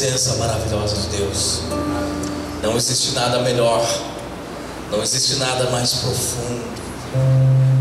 presença 0.00 0.36
maravilhosa 0.36 0.96
de 0.96 1.18
Deus. 1.18 1.60
Não 2.62 2.74
existe 2.74 3.12
nada 3.12 3.40
melhor, 3.40 3.86
não 4.90 5.02
existe 5.02 5.34
nada 5.34 5.68
mais 5.68 5.92
profundo 5.92 6.64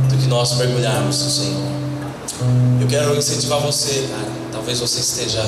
do 0.10 0.18
que 0.18 0.28
nós 0.28 0.52
mergulharmos 0.58 1.24
no 1.24 1.30
Senhor. 1.30 1.72
Eu 2.82 2.88
quero 2.90 3.16
incentivar 3.16 3.62
você, 3.62 4.06
cara. 4.12 4.32
Talvez 4.52 4.82
você 4.82 5.00
esteja 5.00 5.42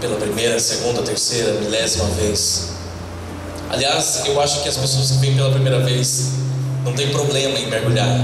pela 0.00 0.16
primeira, 0.16 0.58
segunda, 0.58 1.02
terceira, 1.02 1.52
milésima 1.60 2.06
vez. 2.16 2.70
Aliás, 3.70 4.22
eu 4.26 4.40
acho 4.40 4.64
que 4.64 4.68
as 4.68 4.76
pessoas 4.76 5.12
que 5.12 5.18
vêm 5.18 5.36
pela 5.36 5.52
primeira 5.52 5.78
vez 5.84 6.32
não 6.84 6.94
tem 6.94 7.10
problema 7.10 7.56
em 7.56 7.70
mergulhar. 7.70 8.18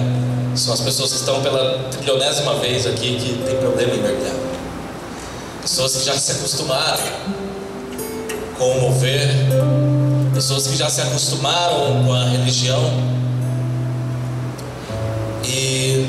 São 0.57 0.75
as 0.75 0.81
pessoas 0.81 1.13
que 1.13 1.19
estão 1.19 1.41
pela 1.43 1.79
trilionésima 1.91 2.59
vez 2.59 2.87
aqui 2.87 3.17
que 3.21 3.45
tem 3.47 3.57
problema 3.59 3.95
em 3.95 4.03
mergulhar. 4.03 4.35
Pessoas 5.63 5.97
que 5.97 6.05
já 6.05 6.17
se 6.17 6.33
acostumaram 6.33 7.36
com 8.59 8.71
o 8.71 8.81
mover, 8.81 9.29
pessoas 10.35 10.67
que 10.67 10.77
já 10.77 10.89
se 10.89 11.01
acostumaram 11.01 12.05
com 12.05 12.13
a 12.13 12.25
religião 12.25 12.83
e 15.45 16.07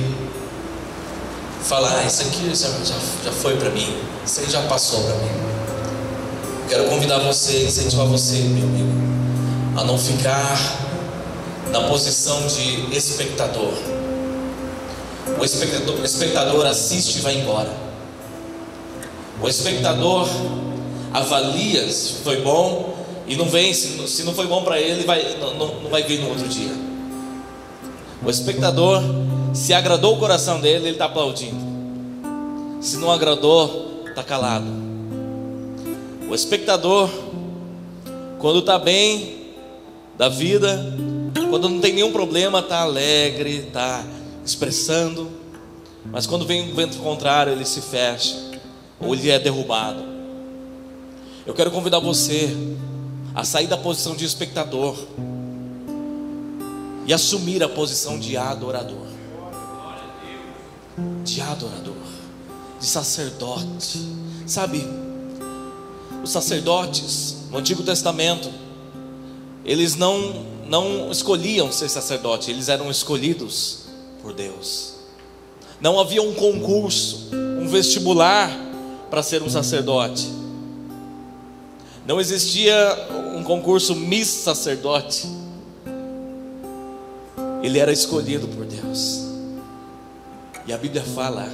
falar, 1.63 1.99
ah, 1.99 2.03
isso 2.03 2.21
aqui 2.21 2.49
já, 2.55 2.69
já, 2.69 2.95
já 3.25 3.31
foi 3.31 3.57
para 3.57 3.69
mim, 3.69 3.97
isso 4.25 4.39
aí 4.39 4.49
já 4.49 4.61
passou 4.63 5.03
para 5.03 5.15
mim. 5.15 5.29
Quero 6.69 6.85
convidar 6.85 7.19
você, 7.19 7.63
incentivar 7.65 8.05
você, 8.07 8.35
meu 8.39 8.63
amigo, 8.63 8.91
a 9.77 9.83
não 9.83 9.97
ficar 9.97 10.57
na 11.71 11.81
posição 11.81 12.47
de 12.47 12.95
espectador. 12.95 13.73
O 15.39 15.43
espectador, 15.43 15.99
o 15.99 16.05
espectador 16.05 16.65
assiste 16.65 17.17
e 17.17 17.21
vai 17.21 17.35
embora. 17.35 17.71
O 19.41 19.47
espectador 19.47 20.27
avalia 21.17 21.89
se 21.89 22.23
foi 22.23 22.41
bom 22.41 22.95
e 23.27 23.35
não 23.35 23.45
vem, 23.45 23.73
se, 23.73 24.07
se 24.07 24.23
não 24.23 24.33
foi 24.33 24.47
bom 24.47 24.63
para 24.63 24.79
ele, 24.79 25.03
vai, 25.03 25.37
não, 25.39 25.53
não 25.53 25.89
vai 25.89 26.03
vir 26.03 26.19
no 26.19 26.29
outro 26.29 26.47
dia. 26.47 26.71
O 28.25 28.29
espectador, 28.29 29.01
se 29.53 29.73
agradou 29.73 30.15
o 30.15 30.19
coração 30.19 30.59
dele, 30.59 30.85
ele 30.85 30.91
está 30.91 31.05
aplaudindo. 31.05 31.67
Se 32.81 32.97
não 32.97 33.11
agradou, 33.11 34.03
está 34.07 34.23
calado. 34.23 34.65
O 36.29 36.33
espectador, 36.33 37.09
quando 38.39 38.59
está 38.59 38.79
bem 38.79 39.53
da 40.17 40.29
vida, 40.29 40.93
quando 41.49 41.69
não 41.69 41.79
tem 41.79 41.93
nenhum 41.93 42.11
problema, 42.11 42.59
está 42.59 42.79
alegre, 42.79 43.65
está 43.67 44.03
expressando. 44.45 45.29
Mas 46.05 46.25
quando 46.25 46.45
vem 46.45 46.71
o 46.71 46.75
vento 46.75 46.97
contrário, 46.99 47.51
ele 47.51 47.65
se 47.65 47.81
fecha 47.81 48.35
ou 48.99 49.13
ele 49.13 49.29
é 49.29 49.37
derrubado. 49.37 50.16
Eu 51.47 51.53
quero 51.53 51.71
convidar 51.71 51.99
você 51.99 52.49
a 53.33 53.45
sair 53.45 53.67
da 53.67 53.77
posição 53.77 54.17
de 54.17 54.25
espectador 54.25 54.97
e 57.05 57.13
assumir 57.13 57.63
a 57.63 57.69
posição 57.69 58.19
de 58.19 58.35
adorador. 58.35 59.07
De 61.23 61.39
adorador, 61.39 61.95
de 62.77 62.85
sacerdote. 62.85 63.97
Sabe, 64.45 64.85
os 66.21 66.31
sacerdotes 66.31 67.37
no 67.49 67.59
Antigo 67.59 67.81
Testamento, 67.81 68.51
eles 69.63 69.95
não 69.95 70.45
não 70.67 71.09
escolhiam 71.09 71.71
ser 71.71 71.87
sacerdote, 71.87 72.51
eles 72.51 72.67
eram 72.67 72.91
escolhidos 72.91 73.85
por 74.21 74.33
Deus. 74.33 74.95
Não 75.79 75.97
havia 75.97 76.21
um 76.21 76.33
concurso, 76.33 77.29
um 77.31 77.69
vestibular 77.69 78.51
para 79.09 79.23
ser 79.23 79.41
um 79.41 79.49
sacerdote. 79.49 80.27
Não 82.07 82.21
existia 82.21 82.73
um 83.35 83.43
concurso 83.43 83.93
Miss 83.93 84.29
Sacerdote. 84.29 85.27
Ele 87.61 87.79
era 87.79 87.91
escolhido 87.91 88.47
por 88.47 88.65
Deus. 88.65 89.25
E 90.65 90.71
a 90.71 90.77
Bíblia 90.77 91.03
fala 91.03 91.49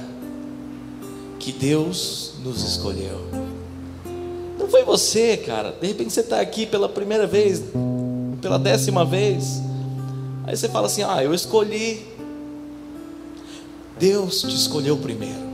que 1.40 1.50
Deus 1.50 2.34
nos 2.44 2.62
escolheu. 2.62 3.20
Não 4.56 4.68
foi 4.68 4.84
você, 4.84 5.36
cara. 5.38 5.72
De 5.72 5.88
repente 5.88 6.12
você 6.12 6.20
está 6.20 6.40
aqui 6.40 6.66
pela 6.66 6.88
primeira 6.88 7.26
vez, 7.26 7.60
pela 8.40 8.56
décima 8.56 9.04
vez. 9.04 9.60
Aí 10.46 10.56
você 10.56 10.68
fala 10.68 10.86
assim: 10.86 11.02
Ah, 11.02 11.24
eu 11.24 11.34
escolhi. 11.34 12.06
Deus 13.98 14.42
te 14.42 14.54
escolheu 14.54 14.96
primeiro. 14.98 15.53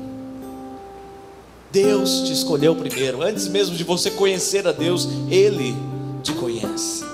Deus 1.73 2.23
te 2.23 2.33
escolheu 2.33 2.75
primeiro, 2.75 3.23
antes 3.23 3.47
mesmo 3.47 3.77
de 3.77 3.85
você 3.85 4.11
conhecer 4.11 4.67
a 4.67 4.73
Deus, 4.73 5.09
Ele 5.31 5.75
te 6.23 6.33
conhece. 6.33 7.05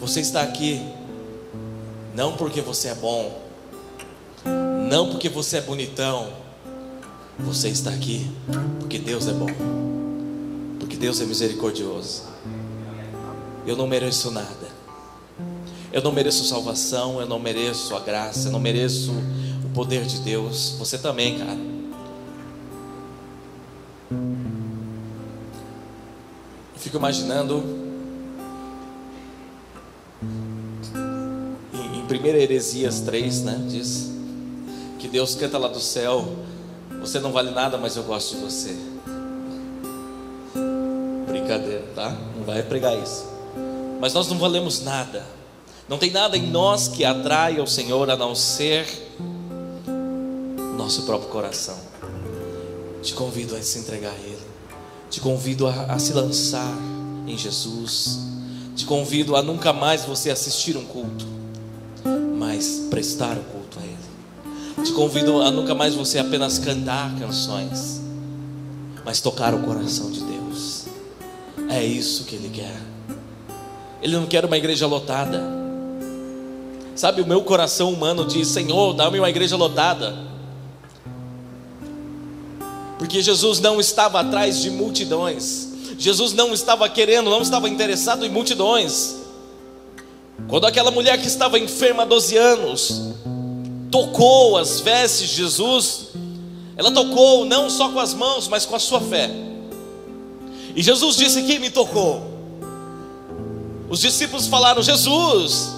Você 0.00 0.20
está 0.20 0.42
aqui, 0.42 0.80
não 2.14 2.36
porque 2.36 2.60
você 2.60 2.88
é 2.88 2.94
bom, 2.94 3.40
não 4.90 5.10
porque 5.10 5.28
você 5.28 5.58
é 5.58 5.60
bonitão, 5.60 6.32
você 7.38 7.68
está 7.68 7.90
aqui 7.90 8.28
porque 8.80 8.98
Deus 8.98 9.28
é 9.28 9.32
bom, 9.32 9.50
porque 10.80 10.96
Deus 10.96 11.20
é 11.20 11.24
misericordioso. 11.24 12.24
Eu 13.64 13.76
não 13.76 13.86
mereço 13.86 14.30
nada, 14.32 14.68
eu 15.92 16.02
não 16.02 16.10
mereço 16.10 16.44
salvação, 16.44 17.20
eu 17.20 17.26
não 17.26 17.38
mereço 17.38 17.94
a 17.94 18.00
graça, 18.00 18.48
eu 18.48 18.52
não 18.52 18.58
mereço 18.58 19.12
o 19.64 19.68
poder 19.74 20.04
de 20.06 20.20
Deus. 20.20 20.74
Você 20.78 20.98
também, 20.98 21.38
cara. 21.38 21.77
Fico 26.78 26.96
imaginando 26.96 27.62
em, 31.72 31.98
em 31.98 32.02
1 32.02 32.26
Heresias 32.26 33.00
3, 33.00 33.42
né? 33.42 33.66
Diz 33.68 34.10
que 34.98 35.08
Deus 35.08 35.34
canta 35.34 35.58
lá 35.58 35.68
do 35.68 35.80
céu: 35.80 36.36
Você 37.00 37.18
não 37.18 37.32
vale 37.32 37.50
nada, 37.50 37.76
mas 37.76 37.96
eu 37.96 38.02
gosto 38.04 38.36
de 38.36 38.42
você. 38.42 38.76
Brincadeira, 41.26 41.84
tá? 41.94 42.16
Não 42.36 42.44
vai 42.44 42.62
pregar 42.62 42.96
isso. 42.96 43.26
Mas 44.00 44.12
nós 44.14 44.28
não 44.28 44.38
valemos 44.38 44.82
nada. 44.82 45.24
Não 45.88 45.98
tem 45.98 46.10
nada 46.10 46.36
em 46.36 46.50
nós 46.50 46.86
que 46.86 47.04
atrai 47.04 47.58
ao 47.58 47.66
Senhor 47.66 48.10
a 48.10 48.16
não 48.16 48.34
ser 48.34 48.86
nosso 50.76 51.02
próprio 51.02 51.30
coração. 51.30 51.78
Te 53.02 53.14
convido 53.14 53.56
a 53.56 53.62
se 53.62 53.78
entregar 53.78 54.12
a 54.12 54.18
Ele. 54.18 54.57
Te 55.10 55.20
convido 55.20 55.66
a, 55.66 55.84
a 55.84 55.98
se 55.98 56.12
lançar 56.12 56.74
em 57.26 57.36
Jesus. 57.36 58.18
Te 58.76 58.84
convido 58.84 59.36
a 59.36 59.42
nunca 59.42 59.72
mais 59.72 60.04
você 60.04 60.30
assistir 60.30 60.76
um 60.76 60.84
culto, 60.84 61.26
mas 62.38 62.86
prestar 62.90 63.36
o 63.36 63.42
culto 63.44 63.78
a 63.80 63.82
Ele. 63.84 64.84
Te 64.84 64.92
convido 64.92 65.42
a 65.42 65.50
nunca 65.50 65.74
mais 65.74 65.94
você 65.94 66.18
apenas 66.18 66.58
cantar 66.58 67.14
canções, 67.18 68.00
mas 69.04 69.20
tocar 69.20 69.54
o 69.54 69.60
coração 69.60 70.10
de 70.10 70.20
Deus. 70.20 70.84
É 71.68 71.84
isso 71.84 72.24
que 72.24 72.36
Ele 72.36 72.50
quer. 72.50 72.76
Ele 74.00 74.16
não 74.16 74.26
quer 74.26 74.44
uma 74.44 74.56
igreja 74.56 74.86
lotada. 74.86 75.42
Sabe, 76.94 77.22
o 77.22 77.26
meu 77.26 77.42
coração 77.42 77.92
humano 77.92 78.24
diz: 78.24 78.48
Senhor, 78.48 78.92
dá-me 78.92 79.18
uma 79.18 79.28
igreja 79.28 79.56
lotada. 79.56 80.14
Porque 82.98 83.22
Jesus 83.22 83.60
não 83.60 83.80
estava 83.80 84.20
atrás 84.20 84.60
de 84.60 84.70
multidões. 84.70 85.68
Jesus 85.98 86.32
não 86.32 86.52
estava 86.52 86.88
querendo, 86.88 87.30
não 87.30 87.42
estava 87.42 87.68
interessado 87.68 88.26
em 88.26 88.28
multidões. 88.28 89.16
Quando 90.48 90.66
aquela 90.66 90.90
mulher 90.90 91.20
que 91.20 91.26
estava 91.26 91.58
enferma 91.58 92.02
há 92.02 92.06
12 92.06 92.36
anos 92.36 93.02
tocou 93.90 94.56
as 94.56 94.80
vestes 94.80 95.28
de 95.30 95.36
Jesus, 95.36 96.08
ela 96.76 96.92
tocou 96.92 97.44
não 97.44 97.68
só 97.68 97.88
com 97.88 97.98
as 97.98 98.14
mãos, 98.14 98.46
mas 98.48 98.64
com 98.64 98.76
a 98.76 98.78
sua 98.78 99.00
fé. 99.00 99.30
E 100.76 100.82
Jesus 100.82 101.16
disse: 101.16 101.42
Quem 101.42 101.58
me 101.58 101.70
tocou? 101.70 102.22
Os 103.88 104.00
discípulos 104.00 104.46
falaram: 104.46 104.82
Jesus, 104.82 105.70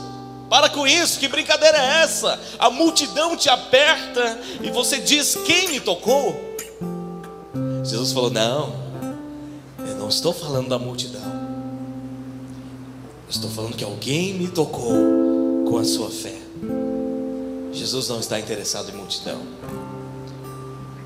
para 0.50 0.68
com 0.68 0.86
isso, 0.86 1.18
que 1.18 1.28
brincadeira 1.28 1.78
é 1.78 2.02
essa? 2.02 2.38
A 2.58 2.68
multidão 2.68 3.36
te 3.36 3.48
aperta 3.48 4.38
e 4.62 4.70
você 4.70 4.98
diz: 4.98 5.38
Quem 5.46 5.68
me 5.68 5.80
tocou? 5.80 6.49
Jesus 7.84 8.12
falou: 8.12 8.30
Não, 8.30 8.72
eu 9.78 9.96
não 9.96 10.08
estou 10.08 10.32
falando 10.32 10.68
da 10.68 10.78
multidão. 10.78 11.20
Eu 13.24 13.30
estou 13.30 13.50
falando 13.50 13.76
que 13.76 13.84
alguém 13.84 14.34
me 14.34 14.48
tocou 14.48 15.64
com 15.68 15.78
a 15.78 15.84
sua 15.84 16.10
fé. 16.10 16.36
Jesus 17.72 18.08
não 18.08 18.20
está 18.20 18.38
interessado 18.38 18.90
em 18.90 18.94
multidão. 18.94 19.40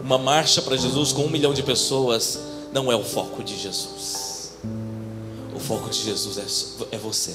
Uma 0.02 0.18
marcha 0.18 0.60
para 0.62 0.76
Jesus 0.76 1.12
com 1.12 1.22
um 1.22 1.30
milhão 1.30 1.54
de 1.54 1.62
pessoas 1.62 2.38
não 2.72 2.90
é 2.90 2.96
o 2.96 3.04
foco 3.04 3.42
de 3.42 3.58
Jesus. 3.58 4.52
O 5.54 5.60
foco 5.60 5.88
de 5.88 6.02
Jesus 6.02 6.38
é, 6.90 6.96
é 6.96 6.98
você, 6.98 7.34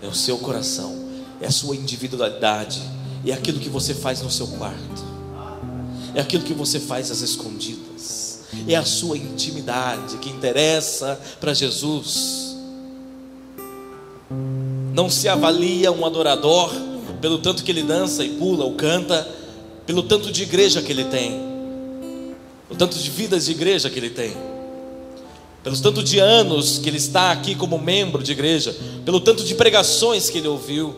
é 0.00 0.06
o 0.06 0.14
seu 0.14 0.38
coração, 0.38 0.94
é 1.40 1.46
a 1.46 1.50
sua 1.50 1.74
individualidade, 1.74 2.80
é 3.26 3.32
aquilo 3.32 3.58
que 3.58 3.68
você 3.68 3.92
faz 3.92 4.22
no 4.22 4.30
seu 4.30 4.46
quarto 4.46 5.08
é 6.14 6.20
aquilo 6.20 6.42
que 6.42 6.54
você 6.54 6.80
faz 6.80 7.10
às 7.10 7.20
escondidas, 7.20 7.87
é 8.74 8.76
a 8.76 8.84
sua 8.84 9.16
intimidade 9.16 10.18
que 10.18 10.28
interessa 10.28 11.20
para 11.40 11.54
Jesus. 11.54 12.56
Não 14.92 15.08
se 15.08 15.28
avalia 15.28 15.90
um 15.90 16.04
adorador 16.04 16.72
pelo 17.20 17.38
tanto 17.38 17.64
que 17.64 17.70
ele 17.70 17.82
dança 17.82 18.24
e 18.24 18.30
pula 18.30 18.64
ou 18.64 18.74
canta, 18.74 19.26
pelo 19.86 20.02
tanto 20.02 20.30
de 20.30 20.42
igreja 20.42 20.82
que 20.82 20.92
ele 20.92 21.04
tem, 21.04 21.40
o 22.68 22.74
tanto 22.76 22.98
de 22.98 23.10
vidas 23.10 23.46
de 23.46 23.52
igreja 23.52 23.88
que 23.88 23.98
ele 23.98 24.10
tem, 24.10 24.36
pelos 25.62 25.80
tanto 25.80 26.02
de 26.02 26.18
anos 26.18 26.78
que 26.78 26.88
ele 26.88 26.98
está 26.98 27.32
aqui 27.32 27.54
como 27.54 27.78
membro 27.78 28.22
de 28.22 28.32
igreja, 28.32 28.76
pelo 29.04 29.20
tanto 29.20 29.42
de 29.44 29.54
pregações 29.54 30.30
que 30.30 30.38
ele 30.38 30.48
ouviu, 30.48 30.94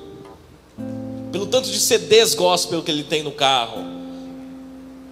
pelo 1.33 1.47
tanto 1.47 1.71
de 1.71 1.79
CDs 1.79 2.35
gospel 2.35 2.83
que 2.83 2.91
ele 2.91 3.05
tem 3.05 3.23
no 3.23 3.31
carro, 3.31 3.85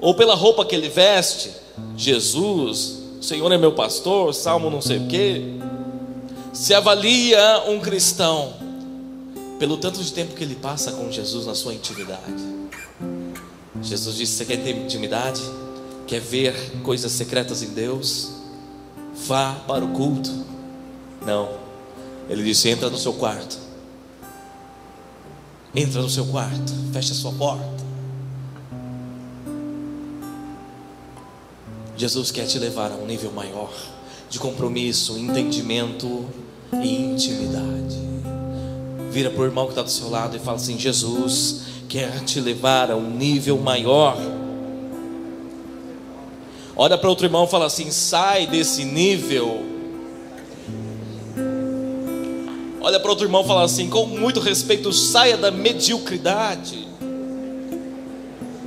ou 0.00 0.14
pela 0.14 0.34
roupa 0.34 0.64
que 0.64 0.75
ele 0.75 0.88
veste, 0.88 1.50
Jesus, 1.96 2.98
o 3.20 3.22
Senhor 3.22 3.50
é 3.50 3.58
meu 3.58 3.72
pastor, 3.72 4.34
salmo 4.34 4.70
não 4.70 4.80
sei 4.80 4.98
o 4.98 5.08
quê. 5.08 5.42
Se 6.52 6.75
avalia 6.75 7.64
um 7.69 7.80
cristão 7.80 8.54
pelo 9.58 9.76
tanto 9.76 10.02
de 10.02 10.12
tempo 10.12 10.34
que 10.34 10.44
ele 10.44 10.54
passa 10.54 10.92
com 10.92 11.10
Jesus 11.10 11.46
na 11.46 11.54
sua 11.54 11.75
intimidade. 11.75 12.58
Jesus 13.82 14.16
disse: 14.16 14.32
Você 14.34 14.44
quer 14.44 14.62
ter 14.62 14.76
intimidade? 14.76 15.42
Quer 16.06 16.20
ver 16.20 16.54
coisas 16.82 17.12
secretas 17.12 17.62
em 17.62 17.69
Deus? 17.69 18.31
Vá 19.26 19.54
para 19.66 19.84
o 19.84 19.88
culto. 19.88 20.31
Não. 21.26 21.48
Ele 22.28 22.44
disse: 22.44 22.69
Entra 22.69 22.88
no 22.88 22.98
seu 22.98 23.12
quarto. 23.12 23.58
Entra 25.74 26.00
no 26.00 26.08
seu 26.08 26.26
quarto. 26.26 26.72
Fecha 26.92 27.12
a 27.12 27.16
sua 27.16 27.32
porta. 27.32 27.88
Jesus 31.98 32.30
quer 32.30 32.46
te 32.46 32.60
levar 32.60 32.92
a 32.92 32.94
um 32.94 33.04
nível 33.04 33.32
maior 33.32 33.72
de 34.30 34.38
compromisso, 34.38 35.18
entendimento 35.18 36.26
e 36.80 36.94
intimidade. 36.94 37.98
Vira 39.10 39.30
para 39.30 39.42
o 39.42 39.44
irmão 39.44 39.64
que 39.64 39.72
está 39.72 39.82
do 39.82 39.90
seu 39.90 40.08
lado 40.08 40.36
e 40.36 40.38
fala 40.38 40.58
assim: 40.58 40.78
Jesus 40.78 41.62
quer 41.88 42.22
te 42.22 42.40
levar 42.40 42.92
a 42.92 42.96
um 42.96 43.10
nível 43.10 43.58
maior. 43.58 44.16
Olha 46.76 46.96
para 46.96 47.08
outro 47.08 47.26
irmão 47.26 47.46
e 47.46 47.48
fala 47.48 47.66
assim: 47.66 47.90
sai 47.90 48.46
desse 48.46 48.84
nível. 48.84 49.66
Olha 52.80 53.00
para 53.00 53.10
outro 53.10 53.26
irmão 53.26 53.42
e 53.42 53.46
fala 53.48 53.64
assim: 53.64 53.90
com 53.90 54.06
muito 54.06 54.38
respeito, 54.38 54.92
saia 54.92 55.36
da 55.36 55.50
mediocridade. 55.50 56.86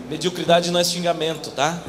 Mediocridade 0.10 0.70
não 0.70 0.82
é 0.82 0.84
xingamento, 0.84 1.52
tá? 1.52 1.82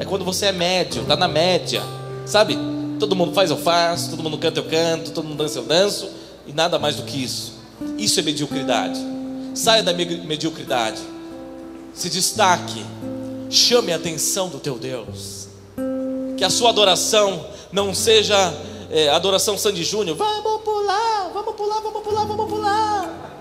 É 0.00 0.04
quando 0.06 0.24
você 0.24 0.46
é 0.46 0.52
médio, 0.52 1.02
está 1.02 1.14
na 1.14 1.28
média, 1.28 1.82
sabe? 2.24 2.56
Todo 2.98 3.14
mundo 3.14 3.34
faz, 3.34 3.50
eu 3.50 3.58
faço, 3.58 4.08
todo 4.08 4.22
mundo 4.22 4.38
canta, 4.38 4.58
eu 4.58 4.64
canto, 4.64 5.10
todo 5.10 5.28
mundo 5.28 5.36
dança, 5.36 5.58
eu 5.58 5.62
danço, 5.62 6.08
e 6.46 6.54
nada 6.54 6.78
mais 6.78 6.96
do 6.96 7.02
que 7.02 7.22
isso. 7.22 7.52
Isso 7.98 8.18
é 8.18 8.22
mediocridade. 8.22 8.98
Saia 9.54 9.82
da 9.82 9.92
mediocridade, 9.92 11.02
se 11.92 12.08
destaque, 12.08 12.82
chame 13.50 13.92
a 13.92 13.96
atenção 13.96 14.48
do 14.48 14.58
teu 14.58 14.78
Deus. 14.78 15.48
Que 16.38 16.44
a 16.44 16.50
sua 16.50 16.70
adoração 16.70 17.44
não 17.70 17.92
seja 17.92 18.54
é, 18.90 19.10
adoração 19.10 19.58
Sandy 19.58 19.84
Júnior, 19.84 20.16
vamos 20.16 20.62
pular, 20.62 21.30
vamos 21.34 21.54
pular, 21.54 21.80
vamos 21.80 22.02
pular, 22.02 22.24
vamos 22.24 22.48
pular. 22.48 23.34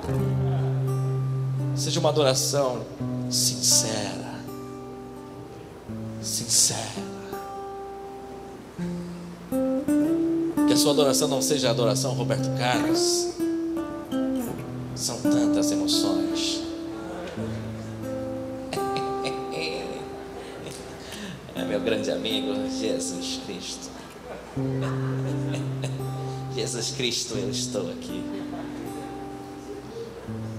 Seja 1.74 2.02
uma 2.02 2.10
adoração 2.10 2.82
sincera 3.30 4.19
sincera. 6.40 6.80
Que 10.68 10.74
a 10.74 10.78
sua 10.78 10.92
adoração 10.92 11.28
não 11.28 11.42
seja 11.42 11.68
a 11.68 11.72
adoração 11.72 12.14
Roberto 12.14 12.50
Carlos. 12.58 13.30
São 14.96 15.20
tantas 15.22 15.72
emoções. 15.72 16.62
É 21.56 21.66
meu 21.66 21.82
grande 21.82 22.10
amigo 22.12 22.54
Jesus 22.70 23.42
Cristo. 23.46 23.90
Jesus 26.56 26.92
Cristo, 26.92 27.36
eu 27.36 27.50
estou 27.50 27.90
aqui. 27.92 28.24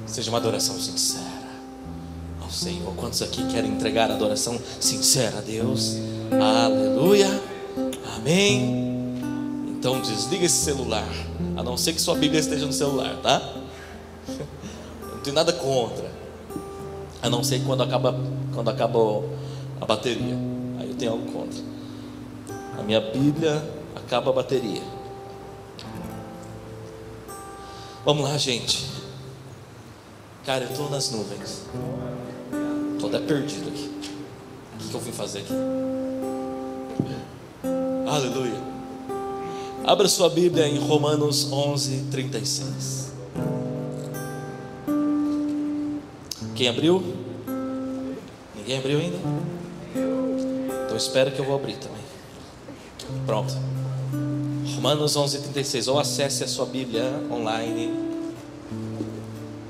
Seja 0.06 0.30
uma 0.30 0.38
adoração 0.38 0.78
sincera. 0.78 1.39
Senhor. 2.50 2.94
Quantos 2.96 3.22
aqui 3.22 3.46
querem 3.48 3.72
entregar 3.72 4.10
adoração 4.10 4.58
sincera 4.78 5.38
a 5.38 5.40
Deus? 5.40 5.96
Aleluia. 6.30 7.28
Amém. 8.16 8.80
Então 9.68 10.00
desliga 10.00 10.44
esse 10.44 10.62
celular, 10.62 11.08
a 11.56 11.62
não 11.62 11.76
ser 11.76 11.94
que 11.94 12.00
sua 12.00 12.14
Bíblia 12.14 12.40
esteja 12.40 12.66
no 12.66 12.72
celular, 12.72 13.16
tá? 13.22 13.40
Não 15.02 15.20
tem 15.20 15.32
nada 15.32 15.52
contra. 15.52 16.10
A 17.22 17.28
não 17.28 17.44
ser 17.44 17.62
quando 17.64 17.82
acaba 17.82 18.18
quando 18.54 18.68
acaba 18.70 18.98
a 19.80 19.86
bateria. 19.86 20.34
Aí 20.78 20.88
eu 20.88 20.94
tenho 20.94 21.12
algo 21.12 21.30
contra. 21.30 21.60
A 22.78 22.82
minha 22.82 23.00
Bíblia 23.00 23.62
acaba 23.94 24.30
a 24.30 24.32
bateria. 24.32 24.82
Vamos 28.04 28.24
lá, 28.24 28.38
gente. 28.38 28.86
Cara, 30.46 30.64
eu 30.64 30.70
estou 30.70 30.88
nas 30.88 31.10
nuvens. 31.10 31.64
Estou 33.00 33.08
até 33.08 33.26
perdido 33.26 33.66
aqui. 33.70 33.90
O 34.74 34.88
que 34.90 34.94
eu 34.94 35.00
vim 35.00 35.10
fazer 35.10 35.38
aqui? 35.38 35.54
Aleluia. 38.06 38.60
Abra 39.86 40.06
sua 40.06 40.28
Bíblia 40.28 40.68
em 40.68 40.78
Romanos 40.78 41.50
11, 41.50 42.08
36. 42.10 43.12
Quem 46.54 46.68
abriu? 46.68 47.02
Ninguém 48.54 48.76
abriu 48.76 48.98
ainda? 48.98 49.16
Então 50.84 50.94
espero 50.94 51.30
que 51.30 51.38
eu 51.38 51.46
vou 51.46 51.54
abrir 51.54 51.78
também. 51.78 52.02
Pronto. 53.24 53.54
Romanos 54.74 55.16
11, 55.16 55.38
36. 55.38 55.88
Ou 55.88 55.98
acesse 55.98 56.44
a 56.44 56.46
sua 56.46 56.66
Bíblia 56.66 57.04
online, 57.30 57.94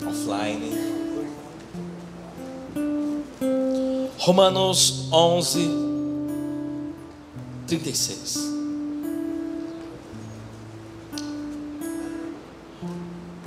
offline. 0.04 0.79
Romanos 4.20 5.06
11, 5.10 5.70
36. 7.66 8.38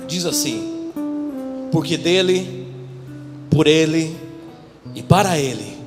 Diz 0.08 0.26
assim: 0.26 0.90
Porque 1.70 1.96
dele, 1.96 2.66
por 3.48 3.68
ele 3.68 4.16
e 4.96 5.00
para 5.00 5.38
ele 5.38 5.78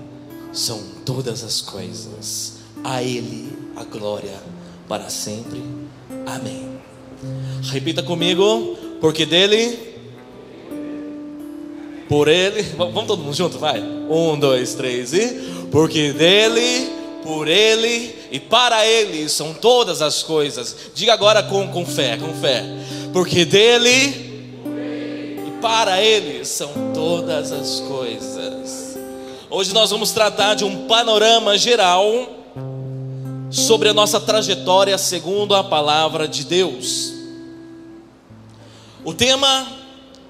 são 0.53 0.81
todas 1.03 1.43
as 1.43 1.59
coisas, 1.59 2.59
a 2.81 3.03
ele 3.03 3.51
a 3.75 3.83
glória 3.83 4.41
para 4.87 5.09
sempre. 5.09 5.61
Amém. 6.25 6.79
Repita 7.63 8.01
comigo: 8.01 8.77
Porque 9.01 9.25
dele, 9.25 9.86
por 12.07 12.27
ele, 12.27 12.63
vamos 12.77 13.05
todo 13.05 13.21
mundo 13.21 13.35
junto, 13.35 13.59
vai. 13.59 13.79
Um, 13.81 14.37
dois, 14.39 14.73
três 14.73 15.13
e. 15.13 15.67
Porque 15.71 16.13
dele, 16.13 16.89
por 17.23 17.47
ele 17.47 18.15
e 18.31 18.39
para 18.39 18.85
ele 18.85 19.27
são 19.27 19.53
todas 19.53 20.01
as 20.01 20.23
coisas. 20.23 20.75
Diga 20.95 21.13
agora 21.13 21.43
com, 21.43 21.67
com 21.67 21.85
fé, 21.85 22.17
com 22.17 22.33
fé. 22.33 22.63
Porque 23.11 23.43
dele 23.43 24.25
e 25.45 25.51
para 25.61 26.01
ele 26.01 26.45
são 26.45 26.69
todas 26.93 27.51
as 27.51 27.81
coisas. 27.81 28.97
Hoje 29.49 29.73
nós 29.73 29.89
vamos 29.89 30.11
tratar 30.11 30.55
de 30.55 30.63
um 30.63 30.87
panorama 30.87 31.57
geral 31.57 32.05
sobre 33.49 33.89
a 33.89 33.93
nossa 33.93 34.19
trajetória 34.19 34.97
segundo 34.97 35.55
a 35.55 35.63
palavra 35.63 36.27
de 36.27 36.45
Deus. 36.45 37.13
O 39.03 39.13
tema 39.13 39.76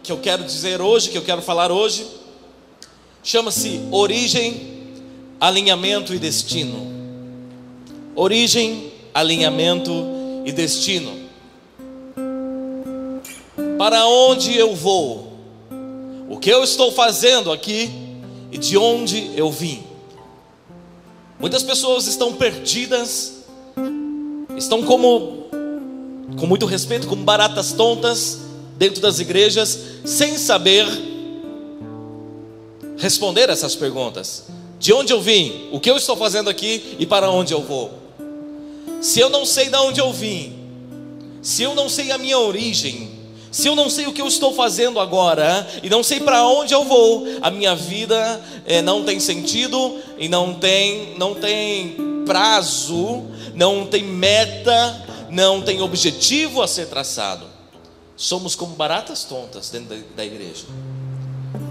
que 0.07 0.11
eu 0.13 0.19
quero 0.19 0.45
dizer 0.45 0.79
hoje, 0.81 1.09
que 1.09 1.17
eu 1.17 1.21
quero 1.21 1.41
falar 1.41 1.69
hoje, 1.69 2.07
chama-se 3.21 3.81
origem, 3.91 4.95
alinhamento 5.37 6.15
e 6.15 6.17
destino. 6.17 6.87
Origem, 8.15 8.93
alinhamento 9.13 9.91
e 10.45 10.53
destino. 10.53 11.11
Para 13.77 14.07
onde 14.07 14.57
eu 14.57 14.73
vou? 14.73 15.33
O 16.29 16.37
que 16.37 16.49
eu 16.49 16.63
estou 16.63 16.89
fazendo 16.89 17.51
aqui 17.51 17.91
e 18.49 18.57
de 18.57 18.77
onde 18.77 19.31
eu 19.35 19.51
vim? 19.51 19.83
Muitas 21.37 21.63
pessoas 21.63 22.07
estão 22.07 22.31
perdidas, 22.31 23.43
estão 24.55 24.83
como, 24.83 25.49
com 26.39 26.47
muito 26.47 26.65
respeito, 26.65 27.09
como 27.09 27.25
baratas 27.25 27.73
tontas, 27.73 28.46
dentro 28.77 29.01
das 29.01 29.19
igrejas 29.19 29.77
sem 30.05 30.37
saber 30.37 30.85
responder 32.97 33.49
essas 33.49 33.75
perguntas. 33.75 34.43
De 34.79 34.93
onde 34.93 35.11
eu 35.11 35.21
vim? 35.21 35.69
O 35.71 35.79
que 35.79 35.89
eu 35.89 35.97
estou 35.97 36.15
fazendo 36.15 36.49
aqui 36.49 36.95
e 36.99 37.05
para 37.05 37.29
onde 37.29 37.53
eu 37.53 37.61
vou? 37.61 37.91
Se 39.01 39.19
eu 39.19 39.29
não 39.29 39.45
sei 39.45 39.69
de 39.69 39.77
onde 39.77 39.99
eu 39.99 40.11
vim, 40.11 40.53
se 41.41 41.63
eu 41.63 41.73
não 41.73 41.89
sei 41.89 42.11
a 42.11 42.17
minha 42.17 42.37
origem, 42.37 43.11
se 43.51 43.67
eu 43.67 43.75
não 43.75 43.89
sei 43.89 44.05
o 44.05 44.13
que 44.13 44.21
eu 44.21 44.27
estou 44.27 44.53
fazendo 44.53 44.99
agora 44.99 45.67
e 45.81 45.89
não 45.89 46.03
sei 46.03 46.19
para 46.19 46.45
onde 46.45 46.73
eu 46.73 46.83
vou, 46.83 47.25
a 47.41 47.49
minha 47.49 47.75
vida 47.75 48.41
é, 48.65 48.81
não 48.81 49.03
tem 49.03 49.19
sentido 49.19 49.97
e 50.17 50.27
não 50.27 50.53
tem, 50.53 51.15
não 51.17 51.33
tem 51.33 51.95
prazo, 52.25 53.23
não 53.55 53.85
tem 53.85 54.03
meta, 54.03 55.05
não 55.29 55.61
tem 55.61 55.81
objetivo 55.81 56.61
a 56.61 56.67
ser 56.67 56.87
traçado. 56.87 57.56
Somos 58.17 58.55
como 58.55 58.75
baratas 58.75 59.23
tontas 59.25 59.69
dentro 59.69 59.95
da, 60.15 60.25
igreja. 60.25 60.65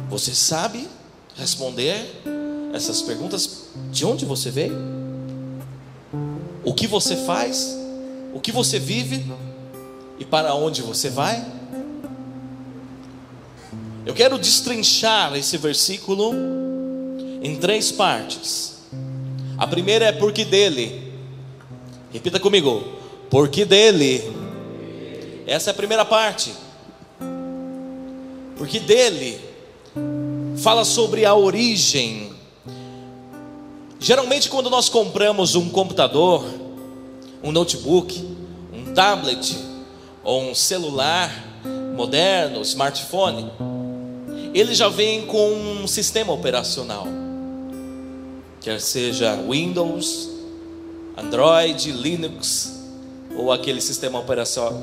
Você 0.09 0.33
sabe 0.33 0.88
responder 1.35 2.23
essas 2.73 3.03
perguntas? 3.03 3.65
De 3.91 4.07
onde 4.07 4.25
você 4.25 4.49
veio? 4.49 4.76
O 6.65 6.73
que 6.73 6.87
você 6.87 7.17
faz? 7.17 7.76
O 8.33 8.38
que 8.38 8.53
você 8.53 8.79
vive? 8.79 9.26
E 10.21 10.25
para 10.25 10.55
onde 10.55 10.83
você 10.83 11.11
vai? 11.11 11.45
Eu 14.07 14.15
quero 14.15 14.38
destrinchar 14.38 15.35
esse 15.35 15.57
versículo 15.59 16.33
em 17.43 17.57
três 17.57 17.91
partes. 17.91 18.76
A 19.59 19.67
primeira 19.67 20.05
é 20.05 20.12
porque 20.12 20.45
dele. 20.45 21.12
Repita 22.12 22.38
comigo. 22.38 22.85
Porque 23.29 23.65
dele. 23.65 24.46
Essa 25.47 25.71
é 25.71 25.73
a 25.73 25.75
primeira 25.75 26.05
parte. 26.05 26.53
Porque 28.59 28.81
dele 28.81 29.41
fala 30.59 30.85
sobre 30.85 31.25
a 31.25 31.35
origem. 31.35 32.33
Geralmente, 34.00 34.49
quando 34.50 34.69
nós 34.69 34.88
compramos 34.88 35.55
um 35.55 35.69
computador, 35.69 36.45
um 37.43 37.53
notebook, 37.53 38.37
um 38.73 38.93
tablet 38.93 39.57
ou 40.25 40.50
um 40.50 40.55
celular 40.55 41.33
moderno, 41.95 42.61
smartphone, 42.62 43.50
ele 44.53 44.75
já 44.75 44.88
vem 44.88 45.26
com 45.26 45.53
um 45.53 45.87
sistema 45.87 46.33
operacional, 46.33 47.07
quer 48.61 48.81
seja 48.81 49.37
Windows, 49.37 50.29
Android, 51.17 51.93
Linux, 51.93 52.75
ou 53.37 53.53
aquele 53.53 53.81
sistema 53.81 54.19
operacional, 54.19 54.81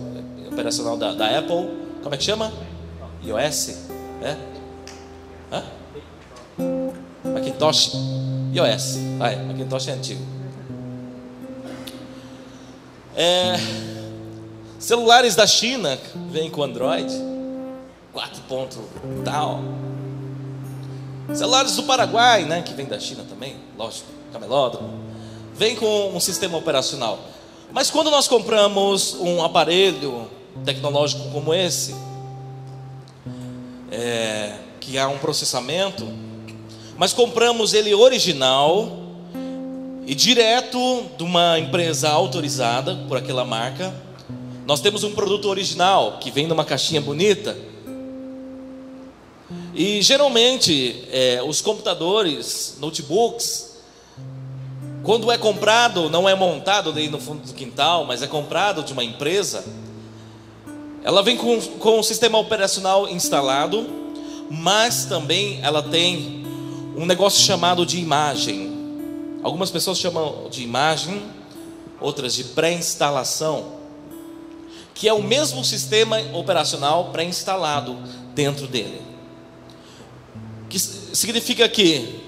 operacional 0.54 0.96
da, 0.96 1.14
da 1.14 1.40
Apple, 1.40 1.70
como 2.02 2.14
é 2.14 2.18
que 2.18 2.24
chama? 2.24 2.54
iOS? 3.24 3.88
É? 4.22 4.38
Hã? 5.52 5.64
Macintosh? 7.34 7.94
iOS, 8.54 8.98
vai, 9.18 9.36
Macintosh 9.44 9.88
é 9.88 9.92
antigo. 9.92 10.22
É, 13.16 13.56
celulares 14.80 15.36
da 15.36 15.46
China 15.46 15.98
vêm 16.30 16.50
com 16.50 16.64
Android. 16.64 17.12
4 18.12 18.42
pontos 18.44 18.78
tal. 19.26 19.60
Celulares 21.34 21.76
do 21.76 21.84
Paraguai, 21.84 22.46
né, 22.46 22.62
que 22.62 22.74
vem 22.74 22.86
da 22.86 23.00
China 23.00 23.26
também, 23.28 23.56
lógico, 23.76 24.08
camelódromo, 24.32 25.00
vem 25.56 25.76
com 25.76 26.12
um 26.16 26.20
sistema 26.20 26.58
operacional. 26.58 27.18
Mas 27.72 27.90
quando 27.90 28.12
nós 28.12 28.28
compramos 28.28 29.16
um 29.16 29.42
aparelho 29.44 30.28
tecnológico 30.66 31.30
como 31.32 31.54
esse, 31.54 31.96
é, 33.92 34.56
que 34.80 34.98
há 34.98 35.08
um 35.08 35.18
processamento, 35.18 36.08
mas 36.98 37.14
compramos 37.14 37.74
ele 37.74 37.94
original 37.94 39.00
e 40.06 40.14
direto 40.14 41.06
de 41.18 41.24
uma 41.24 41.58
empresa 41.58 42.10
autorizada 42.10 42.96
por 43.08 43.18
aquela 43.18 43.46
marca, 43.46 43.94
nós 44.66 44.82
temos 44.82 45.04
um 45.04 45.14
produto 45.14 45.50
original 45.50 46.18
que 46.20 46.32
vem 46.32 46.48
numa 46.48 46.66
caixinha 46.66 47.02
bonita. 47.02 47.56
E 49.74 50.02
geralmente 50.02 51.06
é, 51.12 51.42
os 51.46 51.62
computadores, 51.62 52.78
notebooks, 52.80 53.78
quando 55.04 55.32
é 55.32 55.38
comprado, 55.38 56.10
não 56.10 56.30
é 56.30 56.36
montado 56.36 56.90
ali 56.90 57.10
no 57.10 57.20
fundo 57.20 57.46
do 57.46 57.54
quintal, 57.54 58.06
mas 58.06 58.22
é 58.22 58.28
comprado 58.28 58.84
de 58.84 58.94
uma 58.94 59.04
empresa, 59.04 59.66
ela 61.04 61.22
vem 61.22 61.38
com, 61.38 61.60
com 61.62 62.00
um 62.00 62.04
sistema 62.04 62.38
operacional 62.38 63.08
instalado, 63.08 63.88
mas 64.50 65.06
também 65.06 65.60
ela 65.62 65.82
tem 65.82 66.44
um 66.96 67.06
negócio 67.06 67.44
chamado 67.44 67.86
de 67.86 68.00
imagem. 68.00 68.72
Algumas 69.44 69.70
pessoas 69.72 69.98
chamam 69.98 70.48
de 70.50 70.64
imagem, 70.64 71.22
outras 72.00 72.34
de 72.34 72.46
pré-instalação, 72.46 73.74
que 74.94 75.08
é 75.08 75.14
o 75.14 75.22
mesmo 75.22 75.64
sistema 75.64 76.20
operacional 76.34 77.10
pré-instalado 77.12 77.98
dentro 78.34 78.68
dele 78.68 79.14
que 80.74 80.80
significa 80.80 81.70
que 81.70 82.20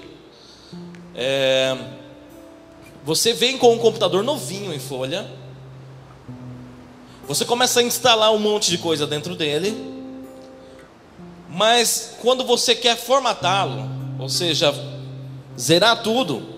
é, 1.16 1.76
você 3.04 3.32
vem 3.32 3.58
com 3.58 3.74
um 3.74 3.78
computador 3.78 4.22
novinho 4.22 4.72
em 4.72 4.78
folha, 4.78 5.28
você 7.26 7.44
começa 7.44 7.80
a 7.80 7.82
instalar 7.82 8.32
um 8.32 8.38
monte 8.38 8.70
de 8.70 8.78
coisa 8.78 9.06
dentro 9.06 9.34
dele, 9.34 9.76
mas 11.50 12.16
quando 12.20 12.44
você 12.44 12.74
quer 12.74 12.96
formatá-lo, 12.96 13.88
ou 14.18 14.28
seja, 14.28 14.74
zerar 15.58 16.02
tudo, 16.02 16.56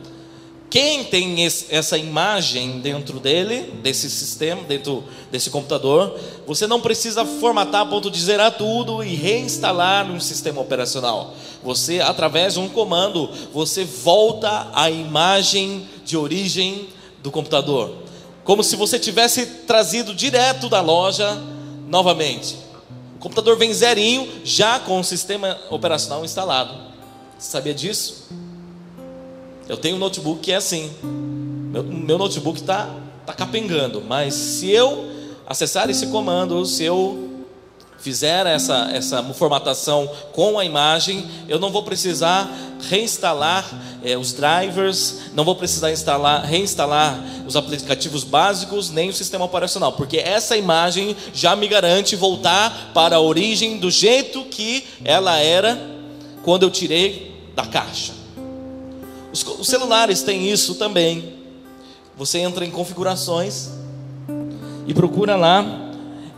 quem 0.71 1.05
tem 1.05 1.45
esse, 1.45 1.75
essa 1.75 1.97
imagem 1.97 2.81
dentro 2.81 3.19
dele, 3.19 3.73
desse 3.83 4.11
sistema, 4.11 4.63
dentro 4.65 5.05
desse 5.31 5.49
computador, 5.49 6.19
você 6.47 6.67
não 6.67 6.81
precisa 6.81 7.25
formatar 7.25 7.83
a 7.83 7.87
ponto 7.87 8.11
de 8.11 8.21
zerar 8.21 8.53
tudo 8.53 9.03
e 9.03 9.15
reinstalar 9.15 10.07
no 10.07 10.21
sistema 10.21 10.61
operacional. 10.61 11.35
Você, 11.63 12.01
através 12.01 12.55
de 12.55 12.61
um 12.61 12.69
comando, 12.69 13.31
você 13.53 13.85
volta 13.85 14.69
à 14.75 14.91
imagem 14.91 15.89
de 16.05 16.19
origem 16.19 16.89
do 17.23 17.31
computador, 17.31 17.95
como 18.49 18.65
se 18.65 18.77
você 18.77 18.99
tivesse 18.99 19.45
trazido 19.45 20.15
direto 20.15 20.71
da 20.71 20.81
loja 20.81 21.39
novamente. 21.87 22.57
O 23.17 23.19
computador 23.19 23.59
vem 23.59 23.75
zerinho, 23.75 24.27
já 24.43 24.81
com 24.81 24.99
o 24.99 25.05
sistema 25.05 25.59
operacional 25.69 26.25
instalado. 26.25 26.73
Você 27.39 27.51
sabia 27.51 27.75
disso? 27.75 28.27
Eu 29.69 29.77
tenho 29.77 29.97
um 29.97 29.99
notebook 29.99 30.41
que 30.41 30.51
é 30.51 30.57
assim. 30.57 30.91
Meu, 31.03 31.83
meu 31.83 32.17
notebook 32.17 32.59
está 32.59 32.89
tá 33.27 33.35
capengando, 33.35 34.01
mas 34.01 34.33
se 34.33 34.71
eu 34.71 35.05
acessar 35.47 35.91
esse 35.91 36.07
comando, 36.07 36.65
se 36.65 36.85
eu 36.85 37.28
fizer 37.99 38.47
essa, 38.47 38.91
essa 38.93 39.23
formatação 39.35 40.09
com 40.33 40.59
a 40.59 40.65
imagem, 40.65 41.29
eu 41.49 41.59
não 41.59 41.71
vou 41.71 41.83
precisar 41.83 42.49
reinstalar 42.89 43.69
é, 44.05 44.17
os 44.17 44.33
drivers, 44.33 45.31
não 45.35 45.45
vou 45.45 45.57
precisar 45.57 45.91
instalar, 45.91 46.45
reinstalar 46.45 47.19
os 47.47 47.57
aplicativos 47.57 48.23
básicos, 48.23 48.91
nem 48.91 49.09
o 49.09 49.13
sistema 49.13 49.45
operacional, 49.45 49.93
porque 49.93 50.19
essa 50.19 50.57
imagem 50.57 51.17
já 51.35 51.57
me 51.57 51.67
garante 51.67 52.15
voltar 52.15 52.93
para 52.95 53.17
a 53.17 53.21
origem 53.21 53.79
do 53.79 53.91
jeito 53.91 54.45
que 54.45 54.85
ela 55.05 55.37
era 55.39 55.79
quando 56.45 56.63
eu 56.63 56.71
tirei 56.71 57.35
da 57.55 57.67
caixa. 57.67 58.13
Os, 59.33 59.43
os 59.43 59.67
celulares 59.67 60.23
têm 60.23 60.51
isso 60.51 60.77
também. 60.77 61.35
Você 62.17 62.39
entra 62.39 62.65
em 62.65 62.71
configurações 62.71 63.71
e 64.87 64.95
procura 64.95 65.37
lá 65.37 65.65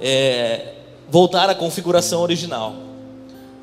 é, 0.00 0.79
voltar 1.10 1.50
à 1.50 1.54
configuração 1.54 2.22
original. 2.22 2.74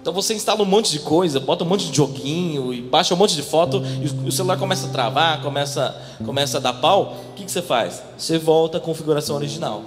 Então 0.01 0.13
você 0.13 0.33
instala 0.33 0.61
um 0.61 0.65
monte 0.65 0.91
de 0.91 0.99
coisa, 0.99 1.39
bota 1.39 1.63
um 1.63 1.67
monte 1.67 1.89
de 1.89 1.95
joguinho 1.95 2.73
e 2.73 2.81
baixa 2.81 3.13
um 3.13 3.17
monte 3.17 3.35
de 3.35 3.41
foto 3.41 3.81
e 4.01 4.27
o 4.27 4.31
celular 4.31 4.57
começa 4.57 4.87
a 4.87 4.89
travar, 4.89 5.41
começa, 5.41 6.01
começa 6.25 6.57
a 6.57 6.61
dar 6.61 6.73
pau. 6.73 7.17
O 7.31 7.33
que, 7.33 7.43
que 7.43 7.51
você 7.51 7.61
faz? 7.61 8.01
Você 8.17 8.37
volta 8.37 8.77
à 8.77 8.81
configuração 8.81 9.35
original. 9.35 9.83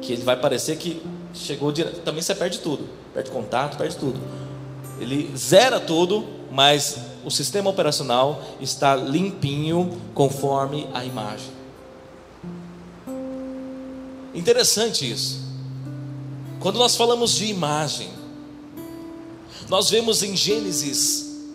Que 0.00 0.12
ele 0.12 0.22
vai 0.22 0.36
parecer 0.36 0.76
que 0.76 1.02
chegou 1.34 1.72
direto. 1.72 2.02
Também 2.02 2.22
você 2.22 2.34
perde 2.34 2.60
tudo. 2.60 2.88
Perde 3.12 3.30
contato, 3.30 3.76
perde 3.76 3.96
tudo. 3.96 4.20
Ele 5.00 5.30
zera 5.36 5.80
tudo, 5.80 6.24
mas 6.52 6.96
o 7.24 7.30
sistema 7.30 7.68
operacional 7.68 8.40
está 8.60 8.94
limpinho 8.94 9.98
conforme 10.14 10.86
a 10.94 11.04
imagem. 11.04 11.50
Interessante 14.32 15.10
isso. 15.10 15.45
Quando 16.66 16.80
nós 16.80 16.96
falamos 16.96 17.30
de 17.36 17.44
imagem, 17.46 18.08
nós 19.68 19.88
vemos 19.88 20.24
em 20.24 20.34
Gênesis 20.34 21.46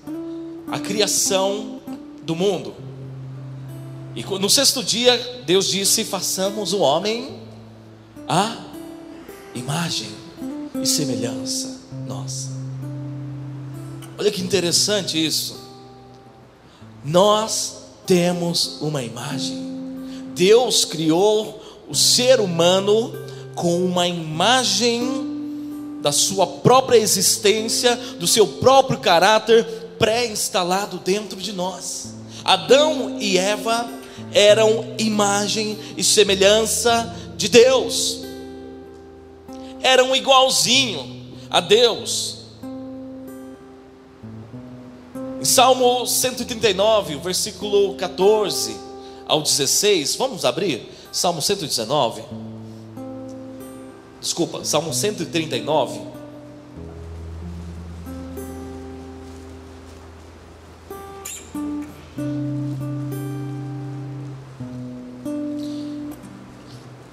a 0.72 0.80
criação 0.80 1.82
do 2.24 2.34
mundo. 2.34 2.74
E 4.16 4.24
no 4.24 4.50
sexto 4.50 4.82
dia, 4.82 5.44
Deus 5.46 5.68
disse: 5.68 6.06
façamos 6.06 6.72
o 6.72 6.80
homem 6.80 7.42
a 8.26 8.56
imagem 9.54 10.08
e 10.82 10.88
semelhança 10.88 11.78
nossa. 12.08 12.48
Olha 14.18 14.32
que 14.32 14.42
interessante 14.42 15.26
isso. 15.26 15.60
Nós 17.04 17.80
temos 18.06 18.78
uma 18.80 19.04
imagem. 19.04 19.58
Deus 20.34 20.86
criou 20.86 21.62
o 21.90 21.94
ser 21.94 22.40
humano 22.40 23.12
com 23.56 23.84
uma 23.84 24.08
imagem 24.08 26.00
da 26.02 26.12
sua 26.12 26.48
própria 26.48 26.98
existência, 26.98 27.96
do 27.96 28.28
seu 28.28 28.48
próprio 28.48 29.00
caráter 29.00 29.64
pré-instalado 30.00 30.98
dentro 30.98 31.40
de 31.40 31.54
nós. 31.54 32.16
Adão 32.44 33.18
e 33.20 33.38
Eva 33.38 33.88
eram 34.34 34.96
imagem 34.98 35.78
e 35.96 36.04
semelhança 36.04 37.16
de 37.38 37.48
Deus, 37.48 38.22
eram 39.82 40.16
igualzinho 40.16 41.36
a 41.50 41.60
Deus. 41.60 42.40
Em 45.40 45.46
Salmo 45.46 46.06
139, 46.06 47.18
versículo 47.18 47.96
14 47.96 48.76
ao 49.28 49.42
16, 49.42 50.16
vamos 50.16 50.46
abrir? 50.46 50.88
Salmo 51.12 51.42
119. 51.42 52.51
Desculpa, 54.22 54.64
Salmo 54.64 54.94
139. 54.94 56.00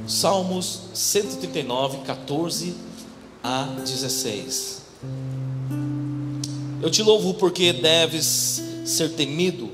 Salmos 0.07 0.83
139, 0.93 1.99
14 2.05 2.75
a 3.43 3.63
16. 3.85 4.83
Eu 6.83 6.91
te 6.91 7.03
louvo 7.03 7.35
porque 7.35 7.73
deves 7.73 8.63
ser 8.85 9.13
temido, 9.15 9.71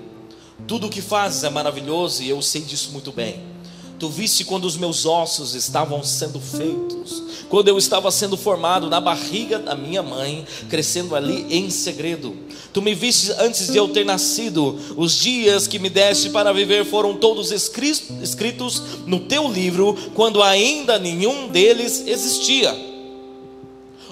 tudo 0.68 0.86
o 0.86 0.90
que 0.90 1.02
fazes 1.02 1.42
é 1.42 1.50
maravilhoso 1.50 2.22
e 2.22 2.28
eu 2.28 2.40
sei 2.40 2.62
disso 2.62 2.92
muito 2.92 3.10
bem. 3.10 3.53
Tu 3.98 4.08
viste 4.08 4.44
quando 4.44 4.64
os 4.64 4.76
meus 4.76 5.06
ossos 5.06 5.54
estavam 5.54 6.02
sendo 6.02 6.40
feitos, 6.40 7.22
quando 7.48 7.68
eu 7.68 7.78
estava 7.78 8.10
sendo 8.10 8.36
formado 8.36 8.90
na 8.90 9.00
barriga 9.00 9.58
da 9.58 9.76
minha 9.76 10.02
mãe, 10.02 10.44
crescendo 10.68 11.14
ali 11.14 11.46
em 11.48 11.70
segredo. 11.70 12.36
Tu 12.72 12.82
me 12.82 12.92
viste 12.92 13.32
antes 13.38 13.68
de 13.68 13.78
eu 13.78 13.88
ter 13.88 14.04
nascido. 14.04 14.76
Os 14.96 15.16
dias 15.16 15.68
que 15.68 15.78
me 15.78 15.88
deste 15.88 16.30
para 16.30 16.52
viver 16.52 16.84
foram 16.84 17.14
todos 17.14 17.52
escritos 17.52 18.82
no 19.06 19.20
teu 19.20 19.50
livro, 19.50 19.96
quando 20.14 20.42
ainda 20.42 20.98
nenhum 20.98 21.46
deles 21.48 22.02
existia. 22.06 22.74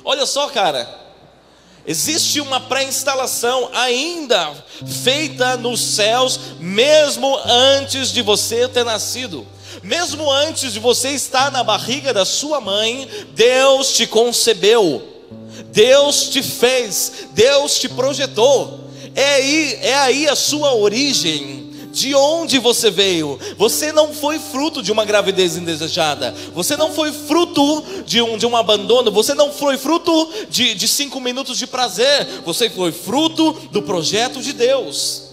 Olha 0.04 0.26
só, 0.26 0.48
cara. 0.48 1.00
Existe 1.84 2.40
uma 2.40 2.60
pré-instalação 2.60 3.68
ainda 3.74 4.52
feita 5.02 5.56
nos 5.56 5.80
céus, 5.80 6.38
mesmo 6.60 7.36
antes 7.44 8.12
de 8.12 8.22
você 8.22 8.68
ter 8.68 8.84
nascido. 8.84 9.44
Mesmo 9.82 10.30
antes 10.30 10.72
de 10.72 10.78
você 10.78 11.10
estar 11.10 11.50
na 11.50 11.62
barriga 11.64 12.12
da 12.12 12.24
sua 12.24 12.60
mãe, 12.60 13.08
Deus 13.34 13.96
te 13.96 14.06
concebeu, 14.06 15.02
Deus 15.72 16.28
te 16.28 16.42
fez, 16.42 17.26
Deus 17.32 17.78
te 17.78 17.88
projetou. 17.88 18.80
É 19.14 19.34
aí, 19.34 19.78
é 19.82 19.94
aí 19.94 20.28
a 20.28 20.36
sua 20.36 20.74
origem. 20.74 21.70
De 21.92 22.14
onde 22.14 22.58
você 22.58 22.90
veio? 22.90 23.38
Você 23.58 23.92
não 23.92 24.14
foi 24.14 24.38
fruto 24.38 24.82
de 24.82 24.90
uma 24.90 25.04
gravidez 25.04 25.58
indesejada. 25.58 26.34
Você 26.54 26.74
não 26.74 26.90
foi 26.90 27.12
fruto 27.12 27.84
de 28.06 28.22
um, 28.22 28.38
de 28.38 28.46
um 28.46 28.56
abandono. 28.56 29.12
Você 29.12 29.34
não 29.34 29.52
foi 29.52 29.76
fruto 29.76 30.30
de, 30.48 30.74
de 30.74 30.88
cinco 30.88 31.20
minutos 31.20 31.58
de 31.58 31.66
prazer. 31.66 32.26
Você 32.46 32.70
foi 32.70 32.92
fruto 32.92 33.52
do 33.70 33.82
projeto 33.82 34.40
de 34.40 34.54
Deus. 34.54 35.31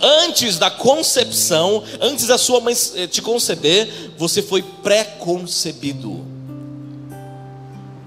Antes 0.00 0.58
da 0.58 0.70
concepção, 0.70 1.82
antes 2.00 2.26
da 2.26 2.36
sua 2.36 2.60
mãe 2.60 2.74
eh, 2.96 3.06
te 3.06 3.22
conceber, 3.22 4.12
você 4.18 4.42
foi 4.42 4.62
pré-concebido. 4.62 6.24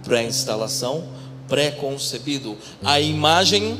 Pré-instalação, 0.03 1.03
pré-concebido. 1.47 2.57
A 2.83 2.99
imagem, 2.99 3.75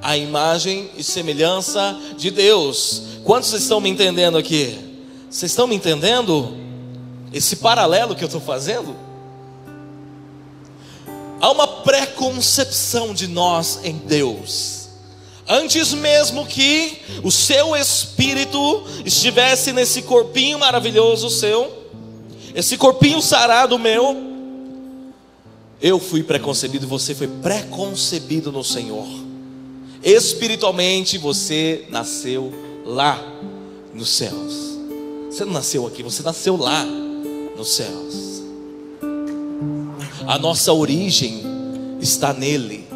a 0.00 0.16
imagem 0.16 0.90
e 0.96 1.02
semelhança 1.02 1.98
de 2.16 2.30
Deus. 2.30 3.02
Quantos 3.24 3.52
estão 3.52 3.80
me 3.80 3.90
entendendo 3.90 4.38
aqui? 4.38 4.78
Vocês 5.28 5.50
estão 5.50 5.66
me 5.66 5.74
entendendo? 5.74 6.56
Esse 7.32 7.56
paralelo 7.56 8.14
que 8.14 8.22
eu 8.22 8.26
estou 8.26 8.40
fazendo? 8.40 8.94
Há 11.40 11.50
uma 11.50 11.66
pré-concepção 11.66 13.12
de 13.12 13.26
nós 13.26 13.80
em 13.82 13.96
Deus 13.96 14.81
antes 15.48 15.92
mesmo 15.92 16.46
que 16.46 16.98
o 17.22 17.30
seu 17.30 17.76
espírito 17.76 18.84
estivesse 19.04 19.72
nesse 19.72 20.02
corpinho 20.02 20.58
maravilhoso 20.58 21.28
seu, 21.30 21.82
esse 22.54 22.76
corpinho 22.76 23.20
sarado 23.22 23.78
meu, 23.78 24.16
eu 25.80 25.98
fui 25.98 26.22
preconcebido 26.22 26.84
e 26.84 26.88
você 26.88 27.14
foi 27.14 27.26
preconcebido 27.26 28.52
no 28.52 28.62
Senhor. 28.62 29.06
Espiritualmente 30.02 31.18
você 31.18 31.86
nasceu 31.88 32.52
lá 32.84 33.18
nos 33.94 34.10
céus. 34.10 34.78
Você 35.30 35.44
não 35.44 35.52
nasceu 35.52 35.86
aqui, 35.86 36.02
você 36.02 36.22
nasceu 36.22 36.56
lá 36.56 36.84
nos 36.84 37.74
céus. 37.74 38.42
A 40.26 40.38
nossa 40.38 40.72
origem 40.72 41.42
está 42.00 42.32
nele. 42.32 42.86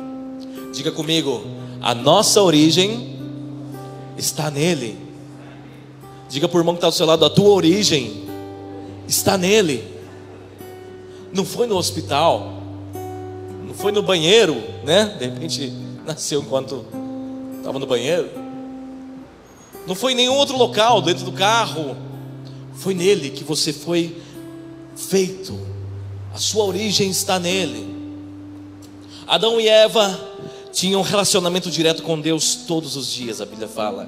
Diga 0.73 0.93
comigo, 0.93 1.43
a 1.87 1.95
nossa 1.95 2.43
origem 2.43 3.17
está 4.19 4.51
nele. 4.51 4.99
Diga 6.29 6.51
o 6.53 6.59
irmão 6.59 6.75
que 6.75 6.79
está 6.79 6.89
do 6.89 6.95
seu 6.97 7.07
lado: 7.07 7.25
a 7.25 7.31
tua 7.31 7.51
origem 7.51 8.25
está 9.07 9.39
nele. 9.39 9.85
Não 11.33 11.45
foi 11.45 11.69
no 11.69 11.77
hospital, 11.77 12.61
não 13.65 13.73
foi 13.73 13.93
no 13.93 14.03
banheiro, 14.03 14.61
né? 14.83 15.15
De 15.17 15.27
repente 15.27 15.73
nasceu 16.05 16.41
enquanto 16.41 16.85
estava 17.59 17.79
no 17.79 17.87
banheiro. 17.87 18.31
Não 19.87 19.95
foi 19.95 20.11
em 20.11 20.17
nenhum 20.17 20.35
outro 20.35 20.59
local, 20.59 21.01
dentro 21.01 21.25
do 21.25 21.31
carro. 21.31 21.97
Foi 22.75 22.95
nele 22.95 23.31
que 23.31 23.45
você 23.45 23.73
foi 23.73 24.21
feito. 24.97 25.57
A 26.35 26.39
sua 26.39 26.65
origem 26.65 27.11
está 27.11 27.39
nele. 27.39 27.95
Adão 29.29 29.61
e 29.61 29.69
Eva 29.69 30.35
tinham 30.77 31.01
um 31.01 31.05
relacionamento 31.05 31.71
direto 31.71 32.03
com 32.03 32.21
Deus 32.21 32.55
todos 32.55 32.97
os 32.97 33.11
dias, 33.11 33.41
a 33.41 33.47
Bíblia 33.47 33.67
fala. 33.67 34.07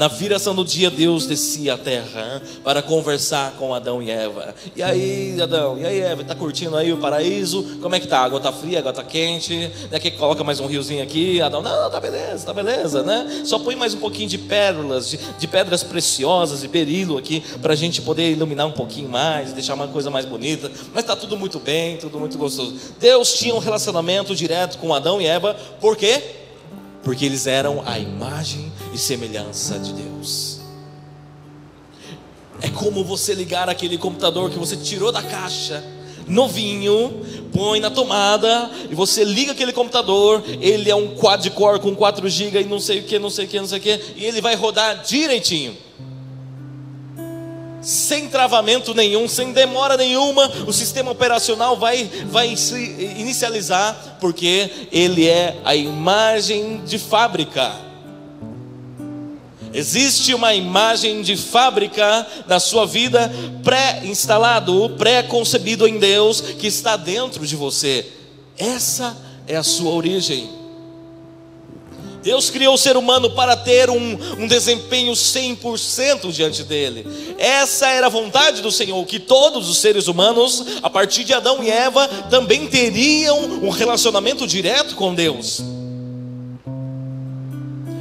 Na 0.00 0.08
viração 0.08 0.54
do 0.54 0.64
dia, 0.64 0.88
Deus 0.88 1.26
descia 1.26 1.74
à 1.74 1.76
terra 1.76 2.40
para 2.64 2.80
conversar 2.80 3.52
com 3.58 3.74
Adão 3.74 4.02
e 4.02 4.10
Eva. 4.10 4.54
E 4.74 4.82
aí, 4.82 5.38
Adão, 5.38 5.76
e 5.78 5.84
aí, 5.84 6.00
Eva, 6.00 6.22
está 6.22 6.34
curtindo 6.34 6.74
aí 6.74 6.90
o 6.90 6.96
paraíso? 6.96 7.76
Como 7.82 7.94
é 7.94 8.00
que 8.00 8.06
tá? 8.08 8.20
A 8.20 8.24
água 8.24 8.38
está 8.38 8.50
fria, 8.50 8.78
a 8.78 8.80
água 8.80 8.92
está 8.92 9.04
quente? 9.04 9.70
Né? 9.90 10.00
Que 10.00 10.10
coloca 10.12 10.42
mais 10.42 10.58
um 10.58 10.64
riozinho 10.64 11.02
aqui? 11.02 11.42
Adão, 11.42 11.60
não, 11.60 11.90
tá 11.90 12.00
beleza, 12.00 12.46
tá 12.46 12.54
beleza, 12.54 13.02
né? 13.02 13.42
Só 13.44 13.58
põe 13.58 13.76
mais 13.76 13.92
um 13.92 13.98
pouquinho 13.98 14.26
de 14.26 14.38
pérolas, 14.38 15.06
de, 15.06 15.18
de 15.38 15.46
pedras 15.46 15.82
preciosas, 15.82 16.62
de 16.62 16.68
berilo 16.68 17.18
aqui, 17.18 17.42
para 17.60 17.74
a 17.74 17.76
gente 17.76 18.00
poder 18.00 18.32
iluminar 18.32 18.66
um 18.68 18.72
pouquinho 18.72 19.10
mais, 19.10 19.52
deixar 19.52 19.74
uma 19.74 19.88
coisa 19.88 20.08
mais 20.08 20.24
bonita. 20.24 20.72
Mas 20.94 21.02
está 21.02 21.14
tudo 21.14 21.36
muito 21.36 21.58
bem, 21.60 21.98
tudo 21.98 22.18
muito 22.18 22.38
gostoso. 22.38 22.74
Deus 22.98 23.34
tinha 23.34 23.54
um 23.54 23.58
relacionamento 23.58 24.34
direto 24.34 24.78
com 24.78 24.94
Adão 24.94 25.20
e 25.20 25.26
Eva, 25.26 25.54
por 25.78 25.94
quê? 25.94 26.39
Porque 27.02 27.24
eles 27.24 27.46
eram 27.46 27.82
a 27.86 27.98
imagem 27.98 28.72
e 28.92 28.98
semelhança 28.98 29.78
de 29.78 29.92
Deus. 29.92 30.60
É 32.62 32.68
como 32.68 33.02
você 33.02 33.34
ligar 33.34 33.68
aquele 33.68 33.96
computador 33.96 34.50
que 34.50 34.58
você 34.58 34.76
tirou 34.76 35.10
da 35.10 35.22
caixa, 35.22 35.82
novinho, 36.26 37.22
põe 37.52 37.80
na 37.80 37.90
tomada 37.90 38.70
e 38.90 38.94
você 38.94 39.24
liga 39.24 39.52
aquele 39.52 39.72
computador. 39.72 40.42
Ele 40.60 40.90
é 40.90 40.94
um 40.94 41.14
quad-core 41.16 41.80
com 41.80 41.94
4 41.94 42.28
GB 42.28 42.60
e 42.60 42.64
não 42.64 42.78
sei 42.78 43.00
o 43.00 43.02
que, 43.04 43.18
não 43.18 43.30
sei 43.30 43.46
o 43.46 43.48
que, 43.48 43.58
não 43.58 43.66
sei 43.66 43.78
o 43.78 43.82
que, 43.82 44.00
e 44.16 44.24
ele 44.24 44.40
vai 44.40 44.54
rodar 44.54 45.02
direitinho 45.02 45.89
sem 47.80 48.28
travamento 48.28 48.94
nenhum, 48.94 49.26
sem 49.28 49.52
demora 49.52 49.96
nenhuma, 49.96 50.50
o 50.66 50.72
sistema 50.72 51.10
operacional 51.10 51.76
vai, 51.76 52.10
vai 52.26 52.56
se 52.56 52.74
inicializar, 53.18 54.18
porque 54.20 54.70
ele 54.92 55.26
é 55.26 55.56
a 55.64 55.74
imagem 55.74 56.82
de 56.84 56.98
fábrica. 56.98 57.72
Existe 59.72 60.34
uma 60.34 60.52
imagem 60.52 61.22
de 61.22 61.36
fábrica 61.36 62.26
da 62.46 62.58
sua 62.58 62.86
vida 62.86 63.32
pré-instalado, 63.62 64.96
pré-concebido 64.98 65.86
em 65.86 65.98
Deus, 65.98 66.40
que 66.40 66.66
está 66.66 66.96
dentro 66.96 67.46
de 67.46 67.54
você. 67.54 68.04
Essa 68.58 69.16
é 69.46 69.56
a 69.56 69.62
sua 69.62 69.92
origem. 69.92 70.59
Deus 72.22 72.50
criou 72.50 72.74
o 72.74 72.78
ser 72.78 72.96
humano 72.96 73.30
para 73.30 73.56
ter 73.56 73.88
um, 73.88 74.18
um 74.38 74.46
desempenho 74.46 75.12
100% 75.12 76.30
diante 76.30 76.62
dele. 76.62 77.06
Essa 77.38 77.88
era 77.88 78.06
a 78.06 78.10
vontade 78.10 78.60
do 78.60 78.70
Senhor, 78.70 79.04
que 79.06 79.18
todos 79.18 79.68
os 79.68 79.78
seres 79.78 80.06
humanos, 80.06 80.64
a 80.82 80.90
partir 80.90 81.24
de 81.24 81.32
Adão 81.32 81.62
e 81.62 81.70
Eva, 81.70 82.06
também 82.28 82.66
teriam 82.66 83.38
um 83.62 83.70
relacionamento 83.70 84.46
direto 84.46 84.94
com 84.94 85.14
Deus. 85.14 85.62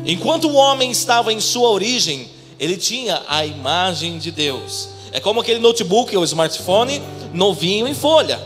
Enquanto 0.05 0.49
o 0.49 0.55
homem 0.55 0.91
estava 0.91 1.31
em 1.31 1.39
sua 1.39 1.69
origem, 1.69 2.29
ele 2.59 2.75
tinha 2.75 3.21
a 3.27 3.45
imagem 3.45 4.17
de 4.17 4.31
Deus. 4.31 4.89
É 5.11 5.19
como 5.19 5.39
aquele 5.39 5.59
notebook 5.59 6.15
ou 6.15 6.23
smartphone 6.23 7.01
novinho 7.33 7.87
em 7.87 7.93
folha. 7.93 8.39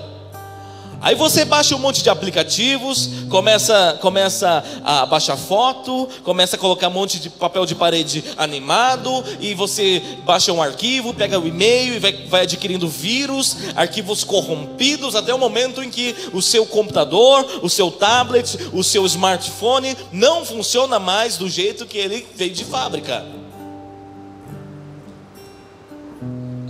Aí 1.03 1.15
você 1.15 1.43
baixa 1.43 1.75
um 1.75 1.79
monte 1.79 2.01
de 2.01 2.09
aplicativos, 2.09 3.09
começa, 3.29 3.97
começa 3.99 4.63
a 4.85 5.05
baixar 5.05 5.35
foto, 5.35 6.07
começa 6.23 6.55
a 6.55 6.59
colocar 6.59 6.87
um 6.87 6.91
monte 6.91 7.19
de 7.19 7.29
papel 7.29 7.65
de 7.65 7.75
parede 7.75 8.23
animado, 8.37 9.21
e 9.41 9.53
você 9.53 10.01
baixa 10.23 10.53
um 10.53 10.61
arquivo, 10.61 11.13
pega 11.13 11.37
o 11.37 11.45
e-mail 11.45 11.95
e 11.95 11.99
vai, 11.99 12.13
vai 12.13 12.41
adquirindo 12.43 12.87
vírus, 12.87 13.57
arquivos 13.75 14.23
corrompidos, 14.23 15.13
até 15.13 15.33
o 15.33 15.37
momento 15.37 15.83
em 15.83 15.89
que 15.89 16.15
o 16.31 16.41
seu 16.41 16.65
computador, 16.65 17.45
o 17.61 17.69
seu 17.69 17.91
tablet, 17.91 18.57
o 18.71 18.81
seu 18.81 19.05
smartphone 19.05 19.97
não 20.09 20.45
funciona 20.45 20.99
mais 20.99 21.35
do 21.35 21.49
jeito 21.49 21.85
que 21.85 21.97
ele 21.97 22.25
veio 22.33 22.53
de 22.53 22.63
fábrica. 22.63 23.25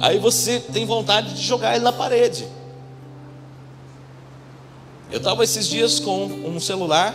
Aí 0.02 0.18
você 0.18 0.60
tem 0.60 0.88
vontade 0.88 1.36
de 1.36 1.44
jogar 1.44 1.76
ele 1.76 1.84
na 1.84 1.94
parede. 1.94 2.48
Eu 5.14 5.18
estava 5.18 5.44
esses 5.44 5.68
dias 5.68 6.00
com 6.00 6.26
um 6.26 6.60
celular. 6.60 7.14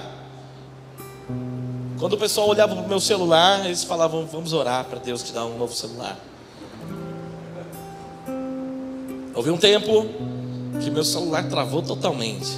Quando 1.99 2.13
o 2.13 2.17
pessoal 2.17 2.49
olhava 2.49 2.77
para 2.77 2.85
o 2.85 2.89
meu 2.89 3.01
celular, 3.01 3.67
eles 3.67 3.83
falavam: 3.83 4.25
Vamos 4.25 4.53
orar 4.53 4.85
para 4.85 5.01
Deus 5.01 5.21
te 5.21 5.33
dar 5.33 5.45
um 5.45 5.59
novo 5.59 5.75
celular. 5.75 6.17
Houve 9.35 9.51
um 9.51 9.57
tempo 9.57 10.07
que 10.81 10.93
meu 10.93 11.03
celular 11.03 11.49
travou 11.49 11.83
totalmente. 11.83 12.57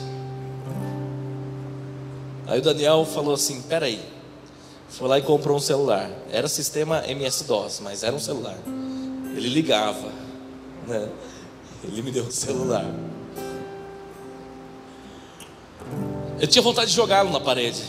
Aí 2.46 2.58
o 2.58 2.62
Daniel 2.62 3.06
falou 3.06 3.32
assim: 3.32 3.62
Peraí. 3.62 3.98
Foi 4.90 5.08
lá 5.08 5.18
e 5.18 5.22
comprou 5.22 5.56
um 5.56 5.60
celular. 5.60 6.10
Era 6.30 6.48
sistema 6.48 7.02
MS-DOS, 7.06 7.80
mas 7.80 8.02
era 8.02 8.14
um 8.14 8.20
celular. 8.20 8.58
Ele 9.34 9.48
ligava. 9.48 10.12
Né? 10.86 11.08
Ele 11.82 12.02
me 12.02 12.10
deu 12.10 12.24
um 12.24 12.30
celular. 12.30 12.84
Eu 16.40 16.46
tinha 16.46 16.62
vontade 16.62 16.90
de 16.90 16.96
jogá-lo 16.96 17.30
na 17.30 17.40
parede. 17.40 17.82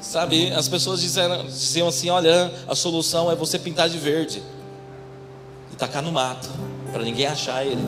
Sabe, 0.00 0.52
as 0.52 0.68
pessoas 0.68 1.00
diziam, 1.00 1.88
assim: 1.88 2.08
olha, 2.08 2.52
a 2.68 2.74
solução 2.74 3.30
é 3.30 3.34
você 3.34 3.58
pintar 3.58 3.88
de 3.88 3.98
verde 3.98 4.42
e 5.72 5.76
tacar 5.76 6.02
no 6.02 6.12
mato, 6.12 6.48
para 6.92 7.02
ninguém 7.02 7.26
achar 7.26 7.66
ele. 7.66 7.82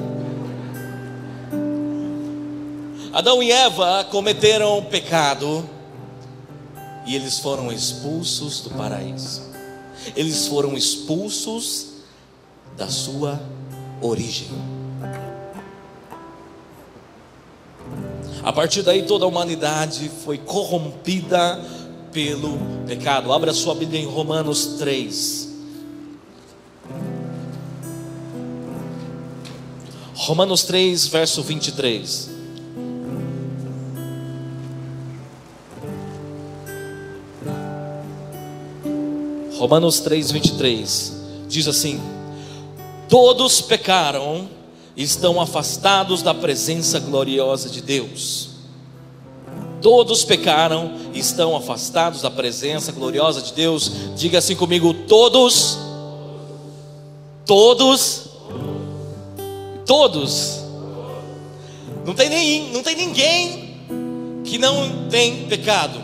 Adão 3.13 3.43
e 3.43 3.51
Eva 3.51 4.05
cometeram 4.05 4.85
pecado 4.85 5.69
e 7.07 7.15
eles 7.15 7.39
foram 7.39 7.73
expulsos 7.73 8.61
do 8.61 8.71
paraíso. 8.71 9.43
Eles 10.17 10.47
foram 10.47 10.77
expulsos 10.77 11.89
da 12.77 12.89
sua 12.89 13.41
origem. 14.01 14.49
A 18.43 18.53
partir 18.53 18.83
daí 18.83 19.03
toda 19.03 19.25
a 19.25 19.29
humanidade 19.29 20.11
foi 20.25 20.39
corrompida 20.39 21.61
pelo 22.13 22.59
pecado. 22.87 23.33
Abra 23.33 23.53
sua 23.53 23.75
Bíblia 23.75 24.01
em 24.01 24.07
Romanos 24.07 24.77
3. 24.79 25.49
Romanos 30.15 30.63
3, 30.65 31.07
verso 31.09 31.43
23. 31.43 32.31
Romanos 39.57 40.01
3, 40.01 40.31
23 40.31 41.13
diz 41.47 41.69
assim: 41.69 42.01
Todos 43.09 43.61
pecaram 43.61 44.49
estão 45.03 45.41
afastados 45.41 46.23
da 46.23 46.35
presença 46.35 46.99
gloriosa 46.99 47.69
de 47.69 47.81
Deus. 47.81 48.51
Todos 49.81 50.25
pecaram 50.25 50.93
e 51.15 51.19
estão 51.19 51.57
afastados 51.57 52.21
da 52.21 52.31
presença 52.31 52.93
gloriosa 52.93 53.41
de 53.41 53.53
Deus. 53.55 53.91
Diga 54.15 54.39
assim 54.39 54.55
comigo: 54.55 54.93
todos, 54.93 55.79
todos, 57.47 58.29
todos. 59.87 60.61
Não 62.05 62.15
tem, 62.15 62.29
nem, 62.29 62.73
não 62.73 62.83
tem 62.83 62.97
ninguém 62.97 63.81
que 64.45 64.59
não 64.59 65.09
tem 65.09 65.47
pecado. 65.47 66.01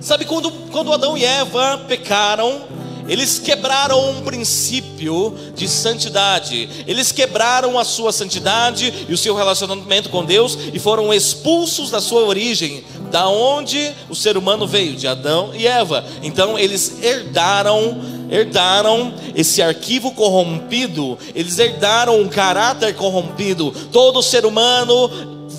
Sabe 0.00 0.24
quando, 0.24 0.50
quando 0.70 0.92
Adão 0.92 1.16
e 1.16 1.24
Eva 1.24 1.78
pecaram, 1.86 2.62
eles 3.08 3.38
quebraram 3.38 4.10
um 4.10 4.22
princípio 4.22 5.36
de 5.54 5.68
santidade. 5.68 6.68
Eles 6.86 7.12
quebraram 7.12 7.78
a 7.78 7.84
sua 7.84 8.12
santidade 8.12 9.06
e 9.08 9.12
o 9.12 9.18
seu 9.18 9.34
relacionamento 9.34 10.08
com 10.08 10.24
Deus 10.24 10.56
e 10.72 10.78
foram 10.78 11.12
expulsos 11.12 11.90
da 11.90 12.00
sua 12.00 12.22
origem, 12.22 12.84
da 13.10 13.28
onde 13.28 13.92
o 14.08 14.14
ser 14.14 14.36
humano 14.36 14.66
veio, 14.66 14.94
de 14.94 15.06
Adão 15.06 15.50
e 15.54 15.66
Eva. 15.66 16.04
Então 16.22 16.58
eles 16.58 17.02
herdaram, 17.02 18.00
herdaram 18.30 19.12
esse 19.34 19.60
arquivo 19.62 20.12
corrompido, 20.12 21.18
eles 21.34 21.58
herdaram 21.58 22.20
um 22.20 22.28
caráter 22.28 22.94
corrompido. 22.94 23.72
Todo 23.92 24.22
ser 24.22 24.46
humano 24.46 25.10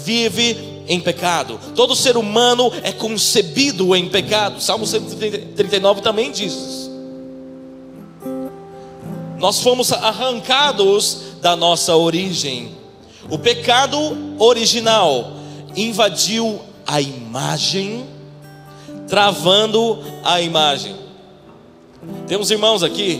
vive 0.03 0.71
em 0.87 0.99
pecado. 0.99 1.59
Todo 1.75 1.95
ser 1.95 2.17
humano 2.17 2.71
é 2.83 2.91
concebido 2.91 3.95
em 3.95 4.09
pecado. 4.09 4.61
Salmo 4.61 4.85
139 4.85 6.01
também 6.01 6.31
diz. 6.31 6.80
Nós 9.41 9.59
fomos 9.59 9.91
arrancados 9.91 11.39
da 11.41 11.55
nossa 11.55 11.95
origem. 11.95 12.75
O 13.27 13.39
pecado 13.39 13.97
original 14.37 15.31
invadiu 15.75 16.61
a 16.85 17.01
imagem, 17.01 18.05
travando 19.07 19.97
a 20.23 20.39
imagem. 20.41 20.95
Temos 22.27 22.51
irmãos 22.51 22.83
aqui 22.83 23.19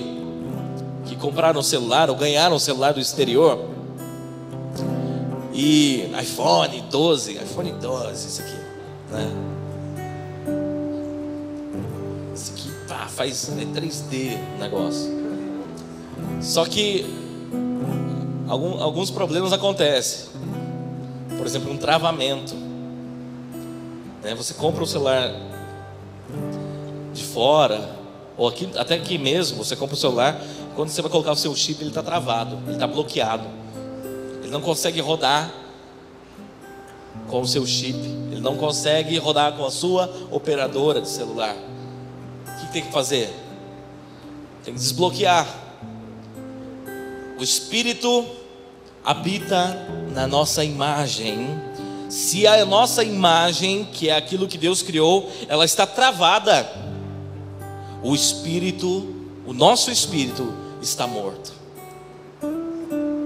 que 1.07 1.15
compraram 1.15 1.63
celular 1.63 2.07
ou 2.11 2.15
ganharam 2.15 2.59
celular 2.59 2.93
do 2.93 2.99
exterior. 2.99 3.57
E 5.51 6.07
iPhone 6.21 6.83
12, 6.91 7.33
iPhone 7.33 7.71
12, 7.71 8.27
isso 8.27 8.41
aqui, 8.41 8.57
né? 9.11 9.31
Isso 12.35 12.51
aqui 12.53 12.71
pá, 12.87 13.07
faz 13.07 13.49
é 13.49 13.65
3D 13.65 14.37
o 14.55 14.59
negócio. 14.59 15.20
Só 16.41 16.65
que 16.65 17.05
alguns 18.49 19.11
problemas 19.11 19.53
acontecem. 19.53 20.29
Por 21.37 21.45
exemplo, 21.45 21.71
um 21.71 21.77
travamento. 21.77 22.55
Né? 24.23 24.35
Você 24.35 24.53
compra 24.53 24.83
o 24.83 24.87
celular 24.87 25.31
de 27.13 27.23
fora, 27.23 27.95
ou 28.37 28.47
aqui, 28.47 28.69
até 28.75 28.95
aqui 28.95 29.17
mesmo, 29.17 29.63
você 29.63 29.75
compra 29.75 29.95
o 29.95 29.97
celular, 29.97 30.41
quando 30.75 30.89
você 30.89 31.01
vai 31.01 31.11
colocar 31.11 31.31
o 31.31 31.35
seu 31.35 31.55
chip, 31.55 31.81
ele 31.81 31.89
está 31.89 32.01
travado, 32.01 32.57
ele 32.65 32.73
está 32.73 32.87
bloqueado. 32.87 33.43
Ele 34.41 34.51
não 34.51 34.61
consegue 34.61 34.99
rodar 34.99 35.51
com 37.27 37.41
o 37.41 37.47
seu 37.47 37.65
chip, 37.65 37.97
ele 38.31 38.41
não 38.41 38.55
consegue 38.55 39.17
rodar 39.17 39.53
com 39.53 39.65
a 39.65 39.71
sua 39.71 40.11
operadora 40.31 41.01
de 41.01 41.09
celular. 41.09 41.55
O 41.55 42.59
que 42.61 42.73
tem 42.73 42.81
que 42.81 42.91
fazer? 42.91 43.29
Tem 44.63 44.73
que 44.73 44.79
desbloquear. 44.79 45.60
O 47.41 47.43
Espírito 47.43 48.23
habita 49.03 49.75
na 50.13 50.27
nossa 50.27 50.63
imagem. 50.63 51.47
Se 52.07 52.45
a 52.45 52.63
nossa 52.67 53.03
imagem, 53.03 53.83
que 53.83 54.09
é 54.09 54.15
aquilo 54.15 54.47
que 54.47 54.59
Deus 54.59 54.83
criou, 54.83 55.27
ela 55.47 55.65
está 55.65 55.87
travada, 55.87 56.71
o 58.03 58.13
Espírito, 58.13 58.87
o 59.43 59.53
nosso 59.53 59.89
Espírito 59.89 60.53
está 60.83 61.07
morto. 61.07 61.51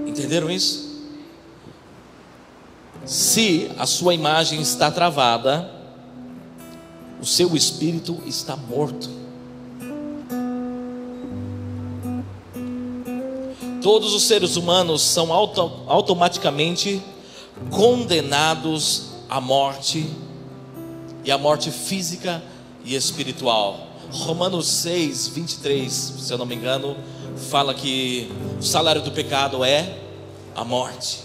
Entenderam 0.06 0.50
isso? 0.50 1.04
Se 3.04 3.70
a 3.76 3.84
sua 3.84 4.14
imagem 4.14 4.62
está 4.62 4.90
travada, 4.90 5.70
o 7.20 7.26
seu 7.26 7.54
espírito 7.54 8.22
está 8.24 8.56
morto. 8.56 9.10
Todos 13.86 14.14
os 14.14 14.24
seres 14.24 14.56
humanos 14.56 15.00
são 15.00 15.32
auto, 15.32 15.70
automaticamente 15.86 17.00
condenados 17.70 19.10
à 19.30 19.40
morte, 19.40 20.10
e 21.22 21.30
à 21.30 21.38
morte 21.38 21.70
física 21.70 22.42
e 22.84 22.96
espiritual. 22.96 23.86
Romanos 24.10 24.66
6, 24.66 25.28
23, 25.28 25.92
se 25.92 26.32
eu 26.32 26.36
não 26.36 26.44
me 26.44 26.56
engano, 26.56 26.96
fala 27.48 27.72
que 27.74 28.28
o 28.58 28.62
salário 28.62 29.02
do 29.02 29.12
pecado 29.12 29.62
é 29.62 29.96
a 30.56 30.64
morte. 30.64 31.20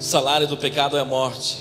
O 0.00 0.02
salário 0.02 0.48
do 0.48 0.56
pecado 0.56 0.96
é 0.96 1.00
a 1.00 1.04
morte. 1.04 1.58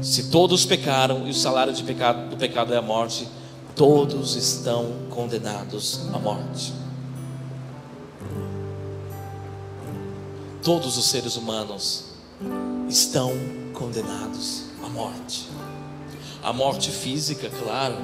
Se 0.00 0.30
todos 0.30 0.64
pecaram 0.64 1.26
e 1.26 1.30
o 1.30 1.34
salário 1.34 1.74
pecado, 1.82 2.30
do 2.30 2.36
pecado 2.36 2.72
é 2.72 2.76
a 2.76 2.82
morte, 2.82 3.26
todos 3.74 4.36
estão 4.36 4.86
condenados 5.10 6.02
à 6.14 6.18
morte. 6.20 6.81
Todos 10.62 10.96
os 10.96 11.06
seres 11.06 11.36
humanos 11.36 12.04
estão 12.88 13.32
condenados 13.74 14.62
à 14.80 14.88
morte. 14.88 15.48
A 16.40 16.52
morte 16.52 16.88
física, 16.88 17.50
claro, 17.50 17.96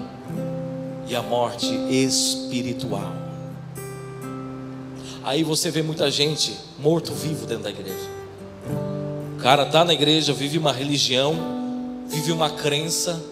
e 1.06 1.14
a 1.14 1.22
morte 1.22 1.72
espiritual. 1.88 3.12
Aí 5.22 5.44
você 5.44 5.70
vê 5.70 5.82
muita 5.82 6.10
gente 6.10 6.52
morto-vivo 6.80 7.46
dentro 7.46 7.62
da 7.62 7.70
igreja. 7.70 8.10
O 9.36 9.40
cara 9.40 9.62
está 9.62 9.84
na 9.84 9.94
igreja, 9.94 10.32
vive 10.32 10.58
uma 10.58 10.72
religião, 10.72 11.36
vive 12.08 12.32
uma 12.32 12.50
crença, 12.50 13.22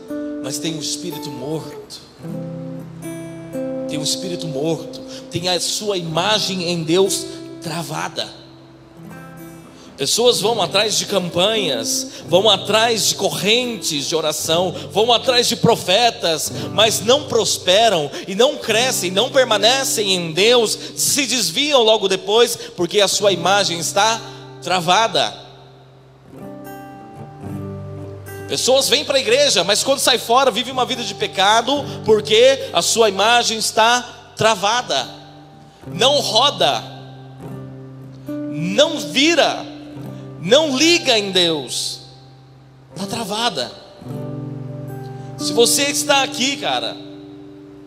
mas 0.44 0.58
tem 0.58 0.76
um 0.76 0.80
espírito 0.80 1.30
morto. 1.30 2.00
Tem 3.88 3.98
um 3.98 4.04
espírito 4.04 4.46
morto, 4.46 5.00
tem 5.32 5.48
a 5.48 5.58
sua 5.58 5.96
imagem 5.98 6.70
em 6.70 6.84
Deus 6.84 7.26
travada. 7.60 8.45
Pessoas 9.96 10.42
vão 10.42 10.60
atrás 10.60 10.98
de 10.98 11.06
campanhas, 11.06 12.06
vão 12.28 12.50
atrás 12.50 13.08
de 13.08 13.14
correntes 13.14 14.06
de 14.06 14.14
oração, 14.14 14.74
vão 14.92 15.10
atrás 15.10 15.48
de 15.48 15.56
profetas, 15.56 16.52
mas 16.72 17.00
não 17.00 17.24
prosperam 17.24 18.10
e 18.28 18.34
não 18.34 18.56
crescem, 18.56 19.10
não 19.10 19.30
permanecem 19.30 20.12
em 20.12 20.32
Deus, 20.32 20.78
se 20.96 21.26
desviam 21.26 21.82
logo 21.82 22.08
depois, 22.08 22.56
porque 22.76 23.00
a 23.00 23.08
sua 23.08 23.32
imagem 23.32 23.78
está 23.78 24.20
travada. 24.62 25.34
Pessoas 28.48 28.90
vêm 28.90 29.04
para 29.04 29.16
a 29.16 29.20
igreja, 29.20 29.64
mas 29.64 29.82
quando 29.82 29.98
sai 29.98 30.18
fora 30.18 30.50
vive 30.50 30.70
uma 30.70 30.84
vida 30.84 31.02
de 31.02 31.14
pecado, 31.14 31.84
porque 32.04 32.68
a 32.70 32.82
sua 32.82 33.08
imagem 33.08 33.56
está 33.56 34.34
travada, 34.36 35.08
não 35.86 36.20
roda, 36.20 36.84
não 38.28 39.00
vira 39.00 39.75
não 40.46 40.76
liga 40.76 41.18
em 41.18 41.32
Deus, 41.32 42.02
está 42.94 43.04
travada. 43.04 43.72
Se 45.36 45.52
você 45.52 45.82
está 45.82 46.22
aqui, 46.22 46.56
cara, 46.56 46.96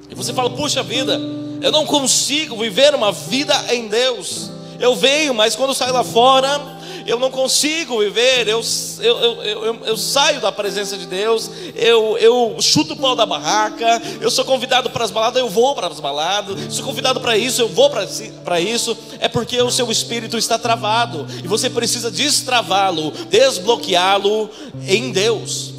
e 0.10 0.14
você 0.14 0.34
fala, 0.34 0.50
puxa 0.50 0.84
vida, 0.84 1.18
eu 1.62 1.72
não 1.72 1.86
consigo 1.86 2.58
viver 2.58 2.94
uma 2.94 3.14
vida 3.14 3.56
em 3.74 3.88
Deus. 3.88 4.52
Eu 4.78 4.94
venho, 4.94 5.34
mas 5.34 5.56
quando 5.56 5.74
saio 5.74 5.94
lá 5.94 6.04
fora, 6.04 6.79
eu 7.10 7.18
não 7.18 7.32
consigo 7.32 7.98
viver, 8.00 8.48
eu, 8.48 8.62
eu, 9.00 9.44
eu, 9.44 9.76
eu, 9.84 9.98
saio 9.98 10.40
da 10.40 10.52
presença 10.52 10.96
de 10.96 11.08
Deus, 11.08 11.50
eu, 11.76 12.16
eu 12.20 12.56
chuto 12.62 12.94
o 12.94 12.98
pau 12.98 13.16
da 13.16 13.26
barraca, 13.26 14.00
eu 14.22 14.30
sou 14.30 14.46
convidado 14.46 14.92
para 14.92 15.06
as 15.06 15.10
baladas, 15.10 15.42
eu 15.42 15.50
vou 15.50 15.74
para 15.74 15.88
as 15.88 16.00
baladas, 16.00 16.72
sou 16.72 16.86
convidado 16.86 17.20
para 17.20 17.36
isso, 17.36 17.64
eu 17.64 17.68
vou 17.68 17.90
para 17.90 18.62
isso, 18.62 18.96
é 19.20 19.28
porque 19.28 19.60
o 19.60 19.72
seu 19.72 19.90
espírito 19.90 20.38
está 20.38 20.60
travado, 20.60 21.26
e 21.44 21.48
você 21.48 21.68
precisa 21.68 22.12
destravá-lo, 22.12 23.12
desbloqueá-lo 23.28 24.48
em 24.88 25.12
Deus. 25.12 25.74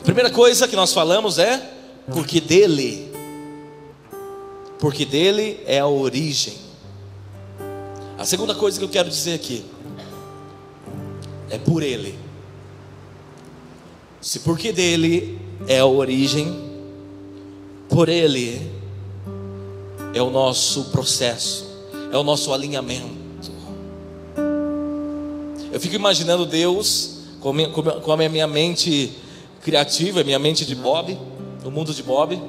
A 0.00 0.04
primeira 0.04 0.30
coisa 0.30 0.68
que 0.68 0.76
nós 0.76 0.92
falamos 0.92 1.38
é 1.38 1.60
porque 2.12 2.40
dele 2.40 3.11
porque 4.82 5.04
dele 5.04 5.60
é 5.64 5.78
a 5.78 5.86
origem. 5.86 6.54
A 8.18 8.24
segunda 8.24 8.52
coisa 8.52 8.80
que 8.80 8.84
eu 8.84 8.88
quero 8.88 9.08
dizer 9.08 9.34
aqui 9.34 9.64
é 11.48 11.56
por 11.56 11.84
ele. 11.84 12.18
Se 14.20 14.40
porque 14.40 14.72
dele 14.72 15.38
é 15.68 15.78
a 15.78 15.86
origem, 15.86 16.52
por 17.88 18.08
ele 18.08 18.72
é 20.12 20.20
o 20.20 20.30
nosso 20.30 20.86
processo, 20.86 21.64
é 22.12 22.18
o 22.18 22.24
nosso 22.24 22.52
alinhamento. 22.52 23.06
Eu 25.72 25.78
fico 25.78 25.94
imaginando 25.94 26.44
Deus 26.44 27.18
com 27.40 27.50
a 28.12 28.16
minha 28.28 28.48
mente 28.48 29.12
criativa, 29.62 30.22
a 30.22 30.24
minha 30.24 30.40
mente 30.40 30.66
de 30.66 30.74
Bob, 30.74 31.16
no 31.62 31.70
mundo 31.70 31.94
de 31.94 32.02
Bob. 32.02 32.42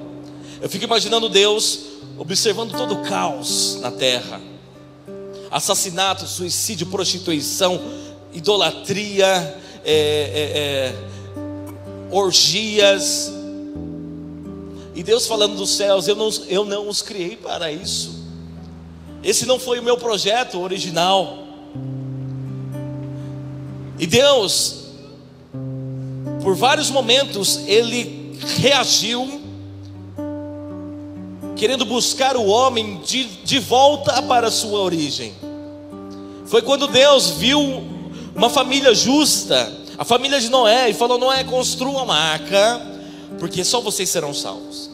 Eu 0.59 0.67
fico 0.67 0.85
imaginando 0.85 1.29
Deus 1.29 1.92
observando 2.17 2.71
todo 2.71 2.95
o 2.95 3.03
caos 3.03 3.79
na 3.81 3.91
terra: 3.91 4.39
assassinato, 5.51 6.27
suicídio, 6.27 6.87
prostituição, 6.87 7.79
idolatria, 8.33 9.25
é, 9.83 9.93
é, 9.93 10.51
é, 10.55 10.95
orgias. 12.11 13.31
E 14.95 15.03
Deus 15.03 15.27
falando 15.27 15.55
dos 15.55 15.71
céus: 15.71 16.07
eu 16.07 16.15
não, 16.15 16.29
eu 16.47 16.65
não 16.65 16.87
os 16.87 17.01
criei 17.01 17.35
para 17.35 17.71
isso. 17.71 18.23
Esse 19.23 19.45
não 19.45 19.57
foi 19.57 19.79
o 19.79 19.83
meu 19.83 19.97
projeto 19.97 20.59
original. 20.59 21.43
E 23.97 24.05
Deus, 24.05 24.87
por 26.41 26.55
vários 26.55 26.89
momentos, 26.89 27.61
Ele 27.67 28.37
reagiu 28.59 29.42
querendo 31.55 31.85
buscar 31.85 32.35
o 32.35 32.45
homem 32.45 32.99
de, 33.03 33.25
de 33.25 33.59
volta 33.59 34.21
para 34.23 34.47
a 34.47 34.51
sua 34.51 34.79
origem. 34.79 35.33
Foi 36.45 36.61
quando 36.61 36.87
Deus 36.87 37.31
viu 37.31 37.83
uma 38.35 38.49
família 38.49 38.93
justa, 38.93 39.71
a 39.97 40.05
família 40.05 40.39
de 40.39 40.49
Noé, 40.49 40.89
e 40.89 40.93
falou: 40.93 41.17
Noé, 41.17 41.43
construa 41.43 42.03
uma 42.03 42.15
arca, 42.15 42.81
porque 43.39 43.63
só 43.63 43.81
vocês 43.81 44.09
serão 44.09 44.33
salvos. 44.33 44.89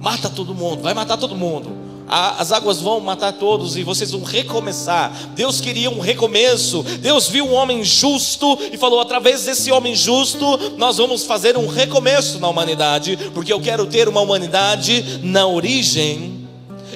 Mata 0.00 0.28
todo 0.28 0.54
mundo, 0.54 0.82
vai 0.82 0.94
matar 0.94 1.16
todo 1.16 1.34
mundo 1.36 1.81
as 2.08 2.52
águas 2.52 2.80
vão 2.80 3.00
matar 3.00 3.32
todos 3.32 3.76
e 3.76 3.82
vocês 3.82 4.10
vão 4.10 4.22
recomeçar. 4.22 5.12
Deus 5.34 5.60
queria 5.60 5.90
um 5.90 6.00
recomeço. 6.00 6.82
Deus 6.82 7.28
viu 7.28 7.46
um 7.46 7.54
homem 7.54 7.82
justo 7.82 8.58
e 8.72 8.76
falou: 8.76 9.00
através 9.00 9.44
desse 9.44 9.72
homem 9.72 9.94
justo, 9.94 10.58
nós 10.76 10.98
vamos 10.98 11.24
fazer 11.24 11.56
um 11.56 11.66
recomeço 11.66 12.38
na 12.38 12.48
humanidade, 12.48 13.16
porque 13.32 13.52
eu 13.52 13.60
quero 13.60 13.86
ter 13.86 14.08
uma 14.08 14.20
humanidade 14.20 15.20
na 15.22 15.46
origem. 15.46 16.46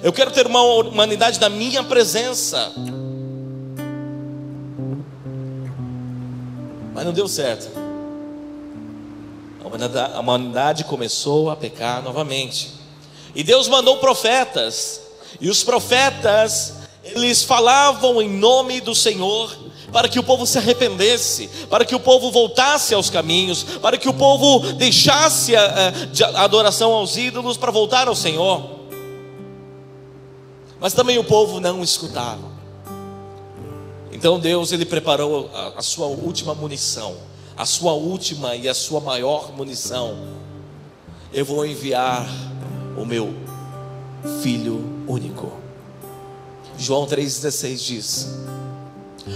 Eu 0.03 0.13
quero 0.13 0.31
ter 0.31 0.47
uma 0.47 0.63
humanidade 0.63 1.41
na 1.41 1.49
minha 1.49 1.83
presença. 1.83 2.73
Mas 6.95 7.05
não 7.05 7.13
deu 7.13 7.27
certo. 7.27 7.69
A 10.15 10.21
humanidade 10.21 10.85
começou 10.85 11.51
a 11.51 11.57
pecar 11.57 12.03
novamente. 12.03 12.86
E 13.37 13.45
Deus 13.45 13.69
mandou 13.69 13.99
profetas. 13.99 15.03
E 15.39 15.51
os 15.51 15.63
profetas, 15.63 16.73
eles 17.05 17.45
falavam 17.45 18.23
em 18.23 18.31
nome 18.31 18.81
do 18.81 18.95
Senhor, 18.95 19.55
para 19.93 20.09
que 20.09 20.19
o 20.19 20.23
povo 20.23 20.47
se 20.47 20.57
arrependesse, 20.57 21.47
para 21.69 21.85
que 21.85 21.95
o 21.95 22.01
povo 22.01 22.31
voltasse 22.31 22.95
aos 22.95 23.11
caminhos, 23.11 23.63
para 23.83 23.99
que 23.99 24.09
o 24.09 24.15
povo 24.15 24.73
deixasse 24.73 25.55
a, 25.55 25.93
a, 26.35 26.45
adoração 26.45 26.95
aos 26.95 27.19
ídolos 27.19 27.59
para 27.59 27.71
voltar 27.71 28.09
ao 28.09 28.17
Senhor. 28.17 28.71
Mas 30.81 30.95
também 30.95 31.19
o 31.19 31.25
povo 31.25 31.61
não 31.61 31.83
escutava. 31.83 32.57
Então 34.11 34.41
Deus 34.41 34.73
ele 34.73 34.87
preparou 34.87 35.51
a, 35.53 35.75
a 35.77 35.83
sua 35.83 36.07
última 36.07 36.55
munição, 36.55 37.15
a 37.55 37.67
sua 37.67 37.93
última 37.93 38.57
e 38.57 38.67
a 38.67 38.75
sua 38.75 39.01
maior 39.01 39.53
munição. 39.53 40.17
Eu 41.35 41.45
vou 41.45 41.67
enviar 41.67 42.27
o 42.97 43.05
meu 43.05 43.35
filho 44.43 45.05
único. 45.07 45.53
João 46.79 47.07
3,16 47.07 47.77
diz: 47.77 48.29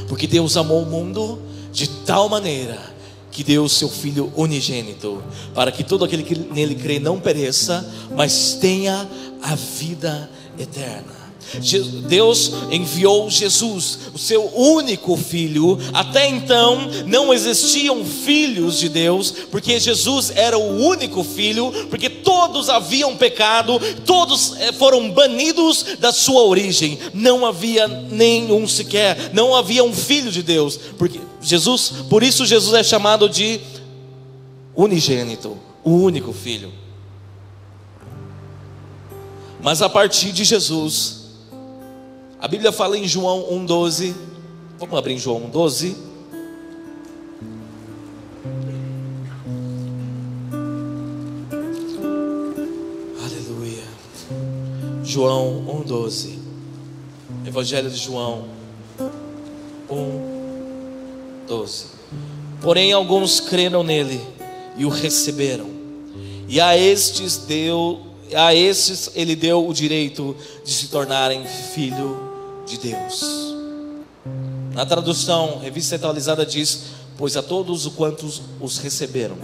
Porque 0.08 0.26
Deus 0.26 0.56
amou 0.56 0.82
o 0.82 0.86
mundo 0.86 1.38
de 1.72 1.88
tal 2.04 2.28
maneira 2.28 2.78
que 3.30 3.44
deu 3.44 3.64
o 3.64 3.68
seu 3.68 3.88
Filho 3.88 4.32
unigênito, 4.36 5.22
para 5.54 5.70
que 5.70 5.84
todo 5.84 6.04
aquele 6.04 6.22
que 6.22 6.36
nele 6.36 6.74
crê 6.74 6.98
não 6.98 7.20
pereça, 7.20 7.88
mas 8.14 8.54
tenha 8.54 9.08
a 9.42 9.54
vida 9.54 10.28
eterna. 10.58 11.19
Deus 12.08 12.52
enviou 12.70 13.28
Jesus, 13.30 13.98
o 14.14 14.18
seu 14.18 14.44
único 14.54 15.16
filho. 15.16 15.78
Até 15.92 16.28
então 16.28 16.88
não 17.06 17.32
existiam 17.32 18.04
filhos 18.04 18.78
de 18.78 18.88
Deus, 18.88 19.32
porque 19.50 19.78
Jesus 19.80 20.32
era 20.34 20.56
o 20.58 20.84
único 20.84 21.24
filho, 21.24 21.72
porque 21.88 22.08
todos 22.08 22.68
haviam 22.68 23.16
pecado, 23.16 23.80
todos 24.04 24.54
eh, 24.58 24.72
foram 24.72 25.10
banidos 25.10 25.96
da 25.98 26.12
sua 26.12 26.42
origem. 26.42 26.98
Não 27.12 27.44
havia 27.44 27.86
nenhum 27.88 28.66
sequer, 28.68 29.30
não 29.32 29.54
havia 29.54 29.82
um 29.82 29.92
filho 29.92 30.30
de 30.30 30.42
Deus, 30.42 30.78
porque 30.98 31.20
Jesus, 31.40 31.92
por 32.08 32.22
isso 32.22 32.46
Jesus 32.46 32.74
é 32.74 32.82
chamado 32.82 33.28
de 33.28 33.60
unigênito, 34.74 35.58
o 35.82 35.90
único 35.90 36.32
filho. 36.32 36.72
Mas 39.62 39.82
a 39.82 39.88
partir 39.88 40.32
de 40.32 40.44
Jesus, 40.44 41.19
a 42.40 42.48
Bíblia 42.48 42.72
fala 42.72 42.96
em 42.96 43.06
João 43.06 43.42
1,12 43.66 44.30
Vamos 44.80 44.96
abrir 44.96 45.12
em 45.12 45.18
João 45.18 45.42
12. 45.50 45.94
Aleluia. 53.22 53.82
João 55.04 55.84
1,12. 55.86 56.38
Evangelho 57.46 57.90
de 57.90 57.98
João 57.98 58.48
1, 59.90 61.46
12. 61.46 61.86
Porém, 62.62 62.94
alguns 62.94 63.38
creram 63.38 63.82
nele 63.82 64.18
e 64.78 64.86
o 64.86 64.88
receberam, 64.88 65.68
e 66.48 66.58
a 66.58 66.74
estes 66.74 67.36
deu, 67.36 68.00
a 68.34 68.54
estes 68.54 69.10
ele 69.14 69.36
deu 69.36 69.68
o 69.68 69.74
direito 69.74 70.34
de 70.64 70.72
se 70.72 70.88
tornarem 70.88 71.44
filho 71.44 72.29
de 72.70 72.78
Deus. 72.78 73.54
Na 74.72 74.86
tradução, 74.86 75.58
revista 75.58 75.96
atualizada 75.96 76.46
diz: 76.46 76.82
Pois 77.18 77.36
a 77.36 77.42
todos 77.42 77.86
quantos 77.88 78.40
os 78.60 78.78
receberam, 78.78 79.36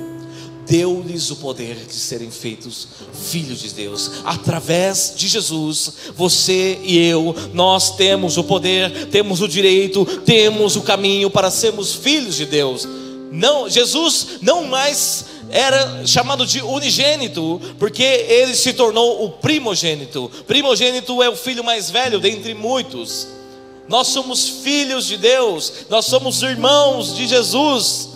deu-lhes 0.67 1.31
o 1.31 1.37
poder 1.37 1.77
de 1.87 1.95
serem 1.95 2.31
feitos 2.31 2.89
filhos 3.13 3.61
de 3.61 3.71
Deus. 3.71 4.23
Através 4.25 5.13
de 5.17 5.29
Jesus, 5.29 5.93
você 6.15 6.79
e 6.83 6.99
eu, 6.99 7.35
nós 7.53 7.97
temos 7.97 8.37
o 8.37 8.45
poder, 8.45 9.09
temos 9.09 9.41
o 9.41 9.49
direito, 9.49 10.05
temos 10.25 10.77
o 10.77 10.83
caminho 10.83 11.31
para 11.31 11.51
sermos 11.51 11.95
filhos 11.95 12.37
de 12.37 12.47
Deus. 12.47 12.87
Não, 13.33 13.69
Jesus 13.69 14.39
não 14.41 14.65
mais 14.65 15.25
era 15.51 16.07
chamado 16.07 16.45
de 16.47 16.61
unigênito, 16.61 17.61
porque 17.79 18.03
ele 18.03 18.55
se 18.55 18.73
tornou 18.73 19.25
o 19.25 19.31
primogênito. 19.31 20.31
Primogênito 20.47 21.23
é 21.23 21.29
o 21.29 21.37
filho 21.37 21.63
mais 21.63 21.91
velho 21.91 22.19
dentre 22.19 22.55
muitos. 22.55 23.29
Nós 23.89 24.09
somos 24.09 24.49
filhos 24.49 25.07
de 25.07 25.17
Deus, 25.17 25.87
nós 25.89 26.07
somos 26.07 26.43
irmãos 26.43 27.15
de 27.15 27.27
Jesus. 27.27 28.11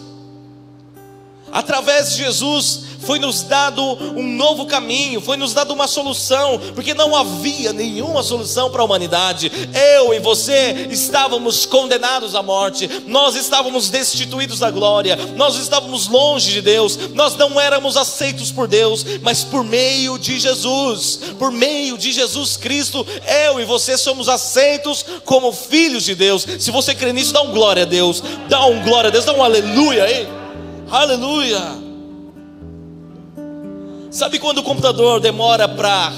Através 1.52 2.12
de 2.12 2.24
Jesus 2.24 2.89
foi 3.00 3.18
nos 3.18 3.42
dado 3.42 3.82
um 4.16 4.22
novo 4.22 4.66
caminho, 4.66 5.20
foi 5.20 5.36
nos 5.36 5.54
dado 5.54 5.72
uma 5.72 5.86
solução, 5.86 6.60
porque 6.74 6.94
não 6.94 7.16
havia 7.16 7.72
nenhuma 7.72 8.22
solução 8.22 8.70
para 8.70 8.82
a 8.82 8.84
humanidade. 8.84 9.50
Eu 9.96 10.14
e 10.14 10.18
você 10.18 10.88
estávamos 10.90 11.66
condenados 11.66 12.34
à 12.34 12.42
morte, 12.42 12.88
nós 13.06 13.34
estávamos 13.34 13.88
destituídos 13.88 14.58
da 14.58 14.70
glória, 14.70 15.16
nós 15.36 15.56
estávamos 15.56 16.08
longe 16.08 16.52
de 16.52 16.62
Deus, 16.62 16.96
nós 17.14 17.36
não 17.36 17.60
éramos 17.60 17.96
aceitos 17.96 18.50
por 18.52 18.68
Deus, 18.68 19.04
mas 19.22 19.44
por 19.44 19.64
meio 19.64 20.18
de 20.18 20.38
Jesus, 20.38 21.20
por 21.38 21.50
meio 21.50 21.96
de 21.96 22.12
Jesus 22.12 22.56
Cristo, 22.56 23.06
eu 23.46 23.60
e 23.60 23.64
você 23.64 23.96
somos 23.96 24.28
aceitos 24.28 25.04
como 25.24 25.52
filhos 25.52 26.04
de 26.04 26.14
Deus. 26.14 26.46
Se 26.58 26.70
você 26.70 26.94
crê 26.94 27.12
nisso, 27.12 27.32
dá 27.32 27.42
um 27.42 27.52
glória 27.52 27.82
a 27.82 27.86
Deus, 27.86 28.22
dá 28.48 28.64
um 28.66 28.82
glória 28.82 29.08
a 29.08 29.10
Deus, 29.10 29.24
dá 29.24 29.32
um 29.32 29.42
aleluia 29.42 30.04
aí. 30.04 30.28
Aleluia. 30.90 31.89
Sabe 34.10 34.40
quando 34.40 34.58
o 34.58 34.62
computador 34.64 35.20
demora 35.20 35.68
para 35.68 36.12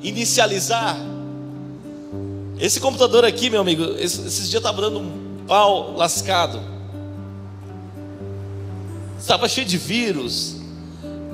inicializar? 0.00 0.96
Esse 2.60 2.78
computador 2.78 3.24
aqui, 3.24 3.50
meu 3.50 3.60
amigo, 3.60 3.82
esses 3.98 4.48
dias 4.48 4.60
estava 4.60 4.80
dando 4.80 5.00
um 5.00 5.44
pau 5.48 5.92
lascado. 5.96 6.60
Estava 9.18 9.48
cheio 9.48 9.66
de 9.66 9.76
vírus. 9.76 10.56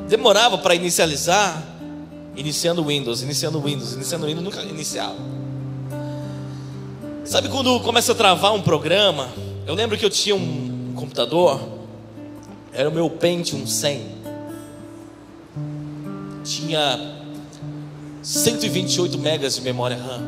Demorava 0.09 0.57
para 0.57 0.75
inicializar. 0.75 1.63
Iniciando 2.35 2.83
Windows, 2.83 3.21
iniciando 3.21 3.61
Windows, 3.61 3.93
iniciando 3.93 4.27
Windows, 4.27 4.45
nunca 4.45 4.63
iniciava. 4.63 5.17
Sabe 7.23 7.51
quando 7.51 7.79
começa 7.81 8.13
a 8.13 8.15
travar 8.15 8.55
um 8.55 8.63
programa? 8.63 9.29
Eu 9.67 9.75
lembro 9.75 9.99
que 9.99 10.07
eu 10.07 10.11
tinha 10.11 10.35
um 10.35 10.95
computador, 10.97 11.61
era 12.73 12.89
o 12.89 12.93
meu 12.93 13.11
Pentium 13.11 13.67
100 13.67 14.18
tinha 16.49 16.99
128 18.23 19.19
megas 19.19 19.57
de 19.57 19.61
memória 19.61 19.97
RAM, 19.97 20.23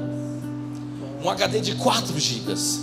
um 1.25 1.31
HD 1.31 1.61
de 1.61 1.75
4 1.77 2.19
gigas. 2.21 2.81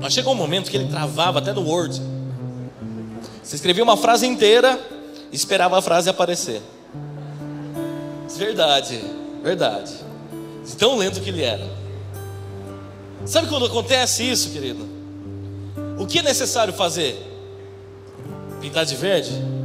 Mas 0.00 0.12
chegou 0.12 0.34
um 0.34 0.36
momento 0.36 0.70
que 0.70 0.76
ele 0.76 0.88
travava 0.88 1.38
até 1.38 1.52
no 1.52 1.62
Word. 1.62 2.00
Você 3.42 3.56
escrevia 3.56 3.82
uma 3.82 3.96
frase 3.96 4.26
inteira, 4.26 4.78
esperava 5.32 5.78
a 5.78 5.82
frase 5.82 6.10
aparecer. 6.10 6.60
Verdade, 8.36 9.00
verdade. 9.42 9.94
De 10.66 10.76
tão 10.76 10.96
lento 10.96 11.20
que 11.20 11.30
ele 11.30 11.42
era. 11.42 11.66
Sabe 13.24 13.48
quando 13.48 13.66
acontece 13.66 14.28
isso, 14.28 14.50
querido? 14.50 14.86
O 15.98 16.06
que 16.06 16.18
é 16.18 16.22
necessário 16.22 16.74
fazer? 16.74 17.16
Pintar 18.60 18.84
de 18.84 18.96
verde? 18.96 19.61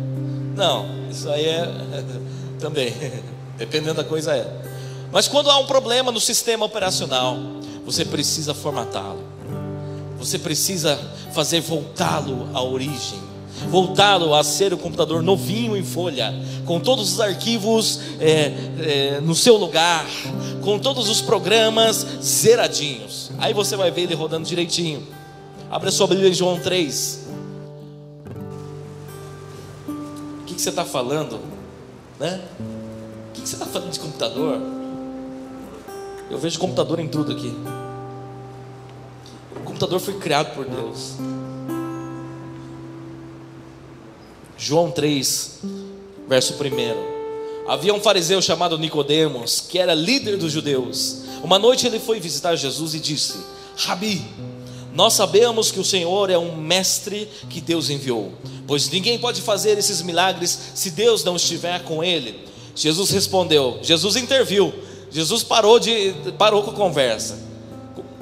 Não, 0.57 0.87
isso 1.11 1.29
aí 1.29 1.45
é 1.45 1.71
também, 2.59 2.91
dependendo 3.57 3.93
da 3.93 4.03
coisa 4.03 4.35
é. 4.35 4.51
Mas 5.11 5.27
quando 5.27 5.51
há 5.51 5.57
um 5.59 5.67
problema 5.67 6.11
no 6.11 6.19
sistema 6.19 6.65
operacional, 6.65 7.37
você 7.85 8.03
precisa 8.03 8.55
formatá-lo. 8.55 9.23
Você 10.17 10.39
precisa 10.39 10.99
fazer 11.31 11.61
voltá-lo 11.61 12.49
à 12.53 12.61
origem, 12.61 13.19
voltá-lo 13.69 14.33
a 14.33 14.43
ser 14.43 14.73
o 14.73 14.77
computador 14.77 15.21
novinho 15.21 15.77
em 15.77 15.83
folha, 15.83 16.33
com 16.65 16.79
todos 16.79 17.13
os 17.13 17.21
arquivos 17.21 18.01
é, 18.19 18.51
é, 18.79 19.21
no 19.21 19.35
seu 19.35 19.57
lugar, 19.57 20.07
com 20.63 20.79
todos 20.79 21.07
os 21.07 21.21
programas 21.21 22.05
zeradinhos. 22.21 23.29
Aí 23.37 23.53
você 23.53 23.75
vai 23.75 23.91
ver 23.91 24.01
ele 24.01 24.15
rodando 24.15 24.47
direitinho. 24.47 25.07
Abra 25.69 25.91
sua 25.91 26.07
Bíblia 26.07 26.29
em 26.29 26.33
João 26.33 26.59
3. 26.59 27.26
Que 30.57 30.63
você 30.63 30.69
está 30.69 30.83
falando? 30.83 31.39
Né? 32.19 32.41
O 33.29 33.33
que 33.33 33.41
você 33.41 33.53
está 33.53 33.65
falando 33.67 33.91
de 33.91 33.99
computador? 33.99 34.59
Eu 36.31 36.39
vejo 36.39 36.57
computador 36.57 36.99
em 36.99 37.07
tudo 37.07 37.31
aqui. 37.31 37.55
O 39.55 39.59
computador 39.59 39.99
foi 39.99 40.15
criado 40.15 40.55
por 40.55 40.65
Deus. 40.65 41.13
João 44.57 44.89
3, 44.89 45.59
verso 46.27 46.55
1. 46.55 47.69
Havia 47.71 47.93
um 47.93 48.01
fariseu 48.01 48.41
chamado 48.41 48.79
Nicodemos, 48.79 49.61
que 49.61 49.77
era 49.77 49.93
líder 49.93 50.37
dos 50.37 50.51
judeus. 50.51 51.21
Uma 51.43 51.59
noite 51.59 51.85
ele 51.85 51.99
foi 51.99 52.19
visitar 52.19 52.55
Jesus 52.55 52.95
e 52.95 52.99
disse: 52.99 53.37
Rabi, 53.75 54.25
nós 54.91 55.13
sabemos 55.13 55.71
que 55.71 55.79
o 55.79 55.85
Senhor 55.85 56.31
é 56.31 56.37
um 56.39 56.57
mestre 56.57 57.29
que 57.47 57.61
Deus 57.61 57.91
enviou, 57.91 58.31
pois 58.67 58.89
ninguém 58.89 59.17
pode 59.17 59.41
fazer 59.41 59.77
esses 59.77 60.01
milagres 60.01 60.57
se 60.75 60.91
Deus 60.91 61.23
não 61.23 61.35
estiver 61.35 61.83
com 61.83 62.03
ele. 62.03 62.39
Jesus 62.75 63.09
respondeu, 63.09 63.79
Jesus 63.81 64.15
interviu, 64.15 64.73
Jesus 65.09 65.41
parou 65.41 65.79
de 65.79 66.13
parou 66.37 66.61
com 66.61 66.71
a 66.71 66.73
conversa, 66.73 67.39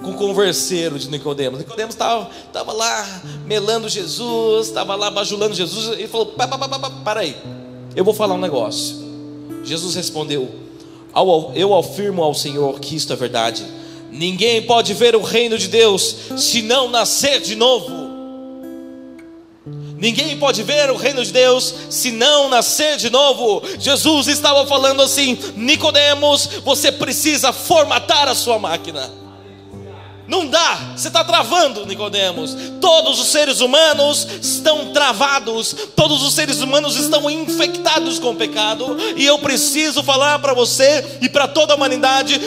com 0.02 0.12
o 0.12 0.14
converseiro 0.14 0.98
de 0.98 1.10
Nicodemos. 1.10 1.60
Nicodemos 1.60 1.96
estava 1.96 2.30
tava 2.54 2.72
lá 2.72 3.22
melando 3.46 3.90
Jesus, 3.90 4.68
estava 4.68 4.96
lá 4.96 5.12
bajulando 5.12 5.54
Jesus 5.54 6.00
e 6.00 6.08
falou: 6.08 6.28
para, 6.28 6.48
para, 6.48 6.70
para, 6.70 6.90
para 6.90 7.20
aí, 7.22 7.36
eu 7.96 8.06
vou 8.06 8.14
falar 8.14 8.36
um 8.36 8.40
negócio. 8.40 9.04
Jesus 9.64 9.96
respondeu: 9.96 10.50
Eu 11.56 11.76
afirmo 11.76 12.24
ao 12.24 12.34
Senhor 12.34 12.80
que 12.80 12.96
isto 12.96 13.12
é 13.12 13.16
verdade 13.16 13.66
Ninguém 14.16 14.62
pode 14.62 14.94
ver 14.94 15.14
o 15.14 15.22
reino 15.22 15.58
de 15.58 15.68
Deus 15.68 16.16
se 16.38 16.62
não 16.62 16.90
nascer 16.90 17.42
de 17.42 17.54
novo. 17.54 18.05
Ninguém 19.98 20.38
pode 20.38 20.62
ver 20.62 20.92
o 20.92 20.98
reino 20.98 21.24
de 21.24 21.32
Deus 21.32 21.74
se 21.90 22.12
não 22.12 22.50
nascer 22.50 22.98
de 22.98 23.10
novo. 23.10 23.62
Jesus 23.80 24.28
estava 24.28 24.68
falando 24.68 25.02
assim: 25.02 25.38
Nicodemos, 25.56 26.48
você 26.64 26.92
precisa 26.92 27.54
formatar 27.54 28.28
a 28.28 28.36
sua 28.36 28.60
máquina. 28.60 29.25
Não 30.28 30.48
dá, 30.48 30.94
você 30.96 31.08
está 31.08 31.24
travando, 31.24 31.86
Nicodemos. 31.86 32.56
Todos 32.82 33.20
os 33.20 33.28
seres 33.28 33.62
humanos 33.62 34.28
estão 34.42 34.92
travados, 34.92 35.76
todos 35.96 36.24
os 36.24 36.34
seres 36.34 36.62
humanos 36.62 36.96
estão 36.96 37.30
infectados 37.30 38.18
com 38.18 38.32
o 38.32 38.36
pecado, 38.36 38.98
e 39.16 39.26
eu 39.26 39.38
preciso 39.38 40.02
falar 40.02 40.40
para 40.40 40.54
você 40.54 41.20
e 41.22 41.30
para 41.30 41.48
toda 41.48 41.74
a 41.74 41.76
humanidade: 41.76 42.40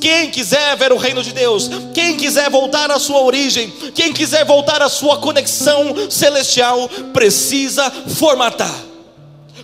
quem 0.00 0.30
quiser 0.30 0.76
ver 0.76 0.92
o 0.92 0.96
reino 0.96 1.22
de 1.22 1.32
Deus, 1.32 1.68
quem 1.92 2.16
quiser 2.16 2.48
voltar 2.48 2.90
à 2.90 3.00
sua 3.00 3.20
origem, 3.20 3.72
quem 3.94 4.12
quiser 4.12 4.44
voltar 4.44 4.80
à 4.80 4.88
sua 4.88 5.18
conexão 5.18 6.08
celestial, 6.08 6.88
precisa 7.12 7.90
formatar, 7.90 8.74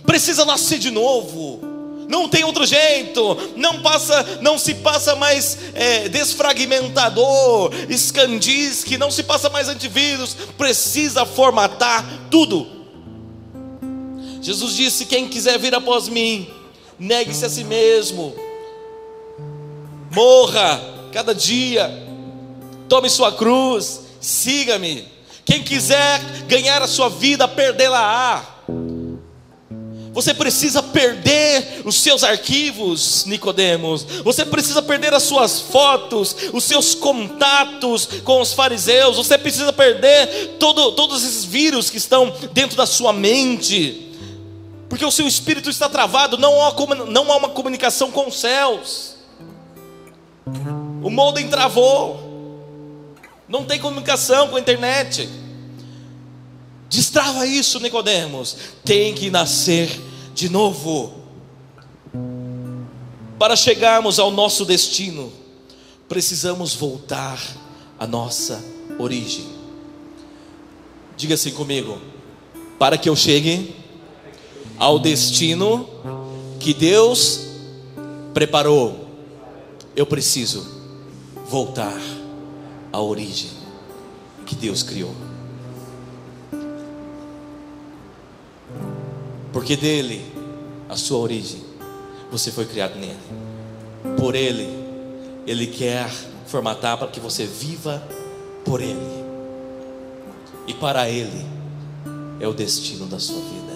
precisa 0.05 0.43
nascer 0.43 0.77
de 0.77 0.91
novo 0.91 1.70
não 2.11 2.27
tem 2.27 2.43
outro 2.43 2.65
jeito, 2.65 3.53
não 3.55 3.81
passa, 3.81 4.39
não 4.41 4.57
se 4.57 4.75
passa 4.75 5.15
mais 5.15 5.57
é, 5.73 6.09
desfragmentador, 6.09 7.71
escandis, 7.87 8.83
que 8.83 8.97
não 8.97 9.09
se 9.09 9.23
passa 9.23 9.49
mais 9.49 9.69
antivírus, 9.69 10.35
precisa 10.57 11.25
formatar 11.25 12.05
tudo. 12.29 12.67
Jesus 14.41 14.75
disse: 14.75 15.05
quem 15.05 15.29
quiser 15.29 15.57
vir 15.57 15.73
após 15.73 16.09
mim, 16.09 16.49
negue-se 16.99 17.45
a 17.45 17.49
si 17.49 17.63
mesmo, 17.63 18.35
morra 20.13 20.81
cada 21.13 21.33
dia, 21.33 21.89
tome 22.89 23.09
sua 23.09 23.31
cruz, 23.31 24.01
siga-me. 24.19 25.07
Quem 25.45 25.63
quiser 25.63 26.19
ganhar 26.45 26.81
a 26.81 26.87
sua 26.87 27.07
vida, 27.07 27.47
perdê-la-á. 27.47 28.51
Você 30.13 30.33
precisa 30.33 30.83
perder 30.83 31.30
os 31.91 31.99
seus 31.99 32.23
arquivos, 32.23 33.25
Nicodemos. 33.25 34.03
Você 34.23 34.45
precisa 34.45 34.81
perder 34.81 35.13
as 35.13 35.23
suas 35.23 35.59
fotos, 35.59 36.33
os 36.53 36.63
seus 36.63 36.95
contatos 36.95 38.07
com 38.23 38.39
os 38.39 38.53
fariseus. 38.53 39.17
Você 39.17 39.37
precisa 39.37 39.73
perder 39.73 40.55
todo, 40.57 40.93
todos 40.93 41.21
esses 41.21 41.43
vírus 41.43 41.89
que 41.89 41.97
estão 41.97 42.33
dentro 42.53 42.77
da 42.77 42.85
sua 42.85 43.11
mente. 43.11 44.09
Porque 44.87 45.05
o 45.05 45.11
seu 45.11 45.27
espírito 45.27 45.69
está 45.69 45.89
travado, 45.89 46.37
não 46.37 46.65
há, 46.65 46.73
não 47.07 47.29
há 47.29 47.35
uma 47.35 47.49
comunicação 47.49 48.09
com 48.09 48.29
os 48.29 48.39
céus. 48.39 49.15
O 51.03 51.09
molden 51.09 51.49
travou. 51.49 52.31
Não 53.49 53.65
tem 53.65 53.79
comunicação 53.79 54.47
com 54.47 54.55
a 54.55 54.61
internet. 54.61 55.27
Destrava 56.89 57.45
isso, 57.45 57.81
Nicodemos. 57.81 58.55
Tem 58.85 59.13
que 59.13 59.29
nascer 59.29 59.89
de 60.33 60.47
novo. 60.47 61.20
Para 63.41 63.55
chegarmos 63.55 64.19
ao 64.19 64.29
nosso 64.29 64.63
destino, 64.63 65.33
precisamos 66.07 66.75
voltar 66.75 67.41
à 67.99 68.05
nossa 68.05 68.63
origem. 68.99 69.47
Diga 71.17 71.33
assim 71.33 71.49
comigo: 71.49 71.97
para 72.77 72.99
que 72.99 73.09
eu 73.09 73.15
chegue 73.15 73.75
ao 74.77 74.99
destino 74.99 75.89
que 76.59 76.71
Deus 76.71 77.39
preparou, 78.31 79.07
eu 79.95 80.05
preciso 80.05 80.63
voltar 81.49 81.99
à 82.93 83.01
origem 83.01 83.49
que 84.45 84.53
Deus 84.53 84.83
criou. 84.83 85.15
Porque 89.51 89.75
dele, 89.75 90.31
a 90.87 90.95
sua 90.95 91.17
origem, 91.17 91.70
você 92.31 92.51
foi 92.51 92.65
criado 92.65 92.95
nele. 92.95 93.19
Por 94.17 94.33
ele, 94.35 94.67
ele 95.45 95.67
quer 95.67 96.09
formatar 96.47 96.97
para 96.97 97.07
que 97.07 97.19
você 97.19 97.45
viva 97.45 98.01
por 98.63 98.81
ele. 98.81 99.21
E 100.67 100.73
para 100.73 101.09
ele 101.09 101.45
é 102.39 102.47
o 102.47 102.53
destino 102.53 103.05
da 103.05 103.19
sua 103.19 103.39
vida. 103.41 103.71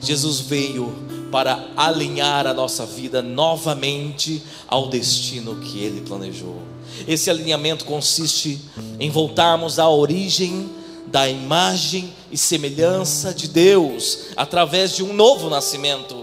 Jesus 0.00 0.40
veio 0.40 0.94
para 1.30 1.68
alinhar 1.76 2.46
a 2.46 2.54
nossa 2.54 2.84
vida 2.84 3.22
novamente 3.22 4.42
ao 4.66 4.88
destino 4.88 5.56
que 5.56 5.78
ele 5.78 6.00
planejou. 6.00 6.60
Esse 7.06 7.30
alinhamento 7.30 7.84
consiste 7.84 8.60
em 8.98 9.10
voltarmos 9.10 9.78
à 9.78 9.88
origem 9.88 10.68
da 11.06 11.28
imagem 11.28 12.12
e 12.30 12.38
semelhança 12.38 13.34
de 13.34 13.48
Deus 13.48 14.26
através 14.36 14.94
de 14.94 15.02
um 15.02 15.12
novo 15.12 15.48
nascimento. 15.48 16.19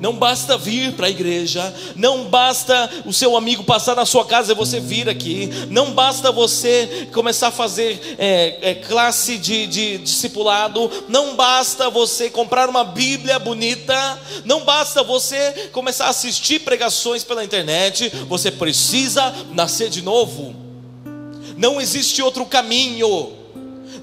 Não 0.00 0.14
basta 0.14 0.56
vir 0.56 0.92
para 0.92 1.08
a 1.08 1.10
igreja, 1.10 1.74
não 1.94 2.24
basta 2.24 2.90
o 3.04 3.12
seu 3.12 3.36
amigo 3.36 3.64
passar 3.64 3.94
na 3.94 4.06
sua 4.06 4.24
casa 4.24 4.52
e 4.52 4.54
você 4.54 4.80
vir 4.80 5.08
aqui, 5.10 5.50
não 5.68 5.92
basta 5.92 6.32
você 6.32 7.08
começar 7.12 7.48
a 7.48 7.52
fazer 7.52 8.16
é, 8.18 8.70
é, 8.70 8.74
classe 8.74 9.36
de, 9.36 9.66
de 9.66 9.98
discipulado, 9.98 10.90
não 11.06 11.36
basta 11.36 11.90
você 11.90 12.30
comprar 12.30 12.68
uma 12.68 12.82
Bíblia 12.82 13.38
bonita, 13.38 14.18
não 14.44 14.64
basta 14.64 15.02
você 15.02 15.68
começar 15.70 16.06
a 16.06 16.10
assistir 16.10 16.60
pregações 16.60 17.22
pela 17.22 17.44
internet, 17.44 18.08
você 18.26 18.50
precisa 18.50 19.34
nascer 19.52 19.90
de 19.90 20.00
novo. 20.00 20.54
Não 21.56 21.80
existe 21.80 22.22
outro 22.22 22.46
caminho. 22.46 23.43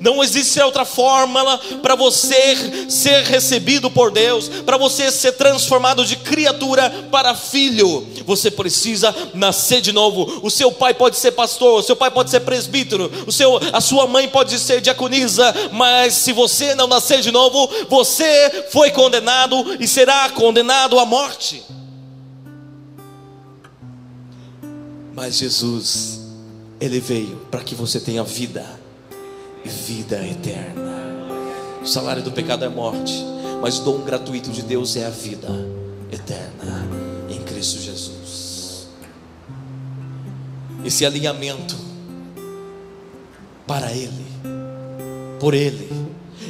Não 0.02 0.24
existe 0.24 0.60
outra 0.60 0.84
fórmula 0.84 1.60
para 1.80 1.94
você 1.94 2.90
ser 2.90 3.24
recebido 3.24 3.90
por 3.92 4.10
Deus, 4.12 4.50
para 4.66 4.76
você 4.76 5.12
ser 5.12 5.34
transformado 5.34 6.04
de 6.04 6.16
criatura 6.16 6.90
para 7.12 7.36
filho. 7.36 8.08
Você 8.26 8.50
precisa 8.50 9.16
nascer 9.36 9.80
de 9.80 9.92
novo. 9.94 10.40
O 10.42 10.50
seu 10.50 10.72
pai 10.72 10.96
pode 10.96 11.18
ser 11.18 11.34
pastor, 11.34 11.80
o 11.80 11.84
seu 11.84 11.96
pai 11.96 12.10
pode 12.10 12.32
ser 12.32 12.40
presbítero, 12.40 13.12
o 13.28 13.32
seu, 13.32 13.60
a 13.72 13.80
sua 13.80 14.08
mãe 14.08 14.28
pode 14.28 14.58
ser 14.58 14.82
diaconisa, 14.82 15.54
mas 15.72 16.16
se 16.16 16.34
você 16.34 16.74
não 16.74 16.88
nascer 16.88 17.22
de 17.22 17.30
novo, 17.32 17.70
você 17.88 18.70
foi 18.72 18.90
condenado 18.90 19.78
e 19.80 19.88
será 19.88 20.32
condenado 20.32 20.98
à 20.98 21.06
morte. 21.06 21.64
Mas 25.14 25.38
Jesus, 25.38 26.22
Ele 26.80 27.00
veio 27.00 27.40
para 27.52 27.64
que 27.64 27.76
você 27.76 28.00
tenha 28.00 28.24
vida 28.24 28.81
vida 29.66 30.26
eterna. 30.26 30.92
O 31.82 31.86
salário 31.86 32.24
do 32.24 32.32
pecado 32.32 32.64
é 32.64 32.70
morte, 32.70 33.14
mas 33.62 33.80
o 33.80 33.84
dom 33.84 34.02
gratuito 34.02 34.52
de 34.52 34.62
Deus 34.62 34.96
é 34.96 35.06
a 35.06 35.10
vida 35.10 35.50
eterna 36.12 36.88
em 37.30 37.42
Cristo 37.44 37.80
Jesus. 37.80 38.88
Esse 40.84 41.06
alinhamento 41.06 41.76
para 43.66 43.92
Ele, 43.92 44.26
por 45.40 45.54
Ele, 45.54 45.90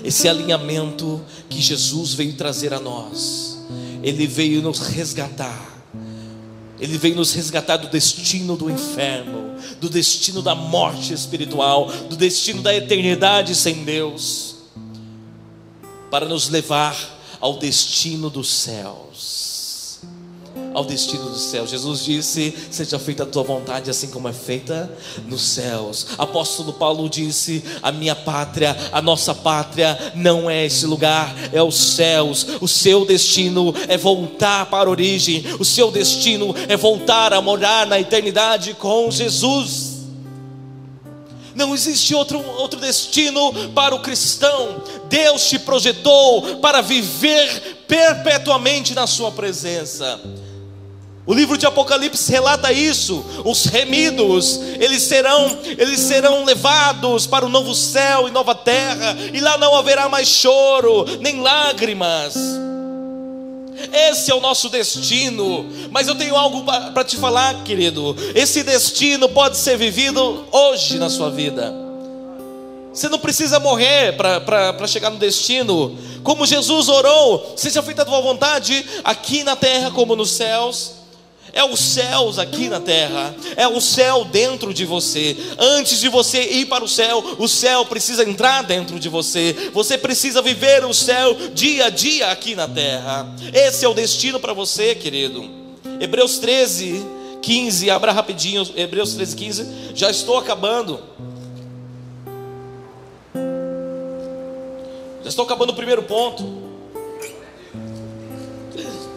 esse 0.04 0.28
alinhamento 0.28 1.22
que 1.50 1.62
Jesus 1.62 2.14
veio 2.14 2.34
trazer 2.34 2.74
a 2.74 2.80
nós, 2.80 3.60
Ele 4.02 4.26
veio 4.26 4.62
nos 4.62 4.80
resgatar 4.80 5.71
ele 6.82 6.98
veio 6.98 7.16
nos 7.16 7.32
resgatar 7.34 7.78
do 7.78 7.88
destino 7.88 8.58
do 8.58 8.70
inferno, 8.70 9.56
do 9.80 9.88
destino 9.88 10.42
da 10.42 10.56
morte 10.56 11.14
espiritual, 11.14 11.86
do 12.10 12.16
destino 12.16 12.62
da 12.62 12.76
eternidade 12.76 13.54
sem 13.54 13.84
Deus, 13.84 14.56
para 16.10 16.26
nos 16.26 16.50
levar 16.50 16.98
ao 17.40 17.58
destino 17.58 18.30
dos 18.30 18.50
céus 18.50 19.51
ao 20.74 20.86
destino 20.86 21.30
dos 21.30 21.42
céus. 21.44 21.70
Jesus 21.70 22.04
disse: 22.04 22.54
Seja 22.70 22.98
feita 22.98 23.24
a 23.24 23.26
tua 23.26 23.44
vontade, 23.44 23.90
assim 23.90 24.08
como 24.08 24.28
é 24.28 24.34
feita 24.34 24.92
nos 25.28 25.42
céus. 25.42 26.08
Apóstolo 26.18 26.74
Paulo 26.74 27.10
disse: 27.10 27.64
A 27.82 27.92
minha 27.92 28.16
pátria, 28.16 28.76
a 28.92 29.02
nossa 29.02 29.34
pátria 29.34 29.98
não 30.16 30.50
é 30.50 30.66
esse 30.66 30.86
lugar, 30.86 31.34
é 31.52 31.62
os 31.62 31.76
céus. 31.96 32.46
O 32.62 32.68
seu 32.68 33.06
destino 33.06 33.74
é 33.88 33.98
voltar 33.98 34.66
para 34.68 34.88
a 34.88 34.92
origem, 34.92 35.44
o 35.60 35.66
seu 35.66 35.92
destino 35.92 36.54
é 36.68 36.78
voltar 36.78 37.34
a 37.34 37.42
morar 37.42 37.86
na 37.86 38.00
eternidade 38.00 38.74
com 38.74 39.10
Jesus. 39.12 39.92
Não 41.54 41.74
existe 41.74 42.16
outro, 42.16 42.40
outro 42.58 42.80
destino 42.80 43.70
para 43.76 43.94
o 43.94 44.02
cristão. 44.02 44.82
Deus 45.10 45.50
te 45.50 45.60
projetou 45.60 46.58
para 46.58 46.82
viver 46.82 47.84
perpetuamente 47.88 48.94
na 48.94 49.06
Sua 49.06 49.32
presença. 49.32 50.20
O 51.26 51.34
livro 51.34 51.58
de 51.58 51.68
Apocalipse 51.68 52.32
relata 52.32 52.72
isso. 52.72 53.24
Os 53.46 53.66
remidos, 53.66 54.60
eles 54.80 55.04
serão, 55.04 55.58
eles 55.78 56.00
serão 56.00 56.44
levados 56.44 57.28
para 57.28 57.46
o 57.46 57.50
novo 57.50 57.76
céu 57.76 58.28
e 58.28 58.32
nova 58.32 58.56
terra, 58.56 59.16
e 59.32 59.40
lá 59.40 59.58
não 59.58 59.76
haverá 59.76 60.10
mais 60.10 60.28
choro, 60.28 61.06
nem 61.20 61.40
lágrimas. 61.40 62.34
Esse 63.94 64.32
é 64.32 64.36
o 64.36 64.42
nosso 64.42 64.70
destino. 64.70 65.66
Mas 65.92 66.08
eu 66.08 66.16
tenho 66.16 66.36
algo 66.36 66.64
para 66.64 67.04
te 67.04 67.18
falar, 67.18 67.64
querido. 67.64 68.16
Esse 68.34 68.64
destino 68.64 69.30
pode 69.30 69.58
ser 69.58 69.78
vivido 69.78 70.46
hoje 70.52 70.98
na 70.98 71.10
sua 71.10 71.30
vida. 71.30 71.74
Você 72.94 73.08
não 73.10 73.20
precisa 73.20 73.60
morrer 73.60 74.18
para 74.18 74.88
chegar 74.88 75.10
no 75.10 75.18
destino. 75.18 75.98
Como 76.24 76.46
Jesus 76.46 76.90
orou, 76.90 77.54
seja 77.56 77.82
feita 77.82 78.02
a 78.02 78.06
tua 78.06 78.22
vontade, 78.22 78.86
aqui 79.04 79.44
na 79.44 79.56
terra 79.56 79.92
como 79.92 80.16
nos 80.16 80.32
céus. 80.32 81.01
É 81.54 81.64
os 81.66 81.80
céus 81.80 82.40
aqui 82.40 82.70
na 82.70 82.80
terra, 82.80 83.36
é 83.58 83.68
o 83.68 83.82
céu 83.82 84.24
dentro 84.24 84.74
de 84.74 84.86
você. 84.86 85.36
Antes 85.60 86.00
de 86.00 86.08
você 86.08 86.42
ir 86.44 86.68
para 86.68 86.84
o 86.84 86.88
céu, 86.88 87.24
o 87.38 87.48
céu 87.48 87.86
precisa 87.86 88.24
entrar 88.24 88.64
dentro 88.64 88.98
de 89.00 89.10
você. 89.10 89.72
Você 89.74 89.98
precisa 89.98 90.42
viver 90.42 90.86
o 90.86 90.94
céu 90.94 91.36
dia 91.54 91.86
a 91.86 91.90
dia 91.90 92.32
aqui 92.32 92.56
na 92.56 92.68
terra. 92.68 93.36
Esse 93.54 93.84
é 93.84 93.88
o 93.88 93.94
destino 93.94 94.40
para 94.40 94.54
você, 94.54 94.96
querido. 94.96 95.44
Hebreus 96.00 96.40
13, 96.40 97.06
15, 97.42 97.90
abra 97.90 98.14
rapidinho, 98.14 98.66
Hebreus 98.76 99.14
13, 99.14 99.36
15. 99.36 99.68
Já 99.94 100.10
estou 100.10 100.38
acabando. 100.38 101.02
Já 105.22 105.30
estou 105.30 105.44
acabando 105.44 105.72
o 105.72 105.76
primeiro 105.76 106.04
ponto. 106.04 106.44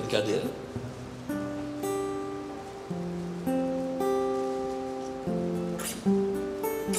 Brincadeira. 0.01 0.64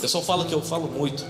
Pessoal 0.06 0.24
fala 0.24 0.46
que 0.46 0.54
eu 0.54 0.62
falo 0.62 0.88
muito. 0.88 1.26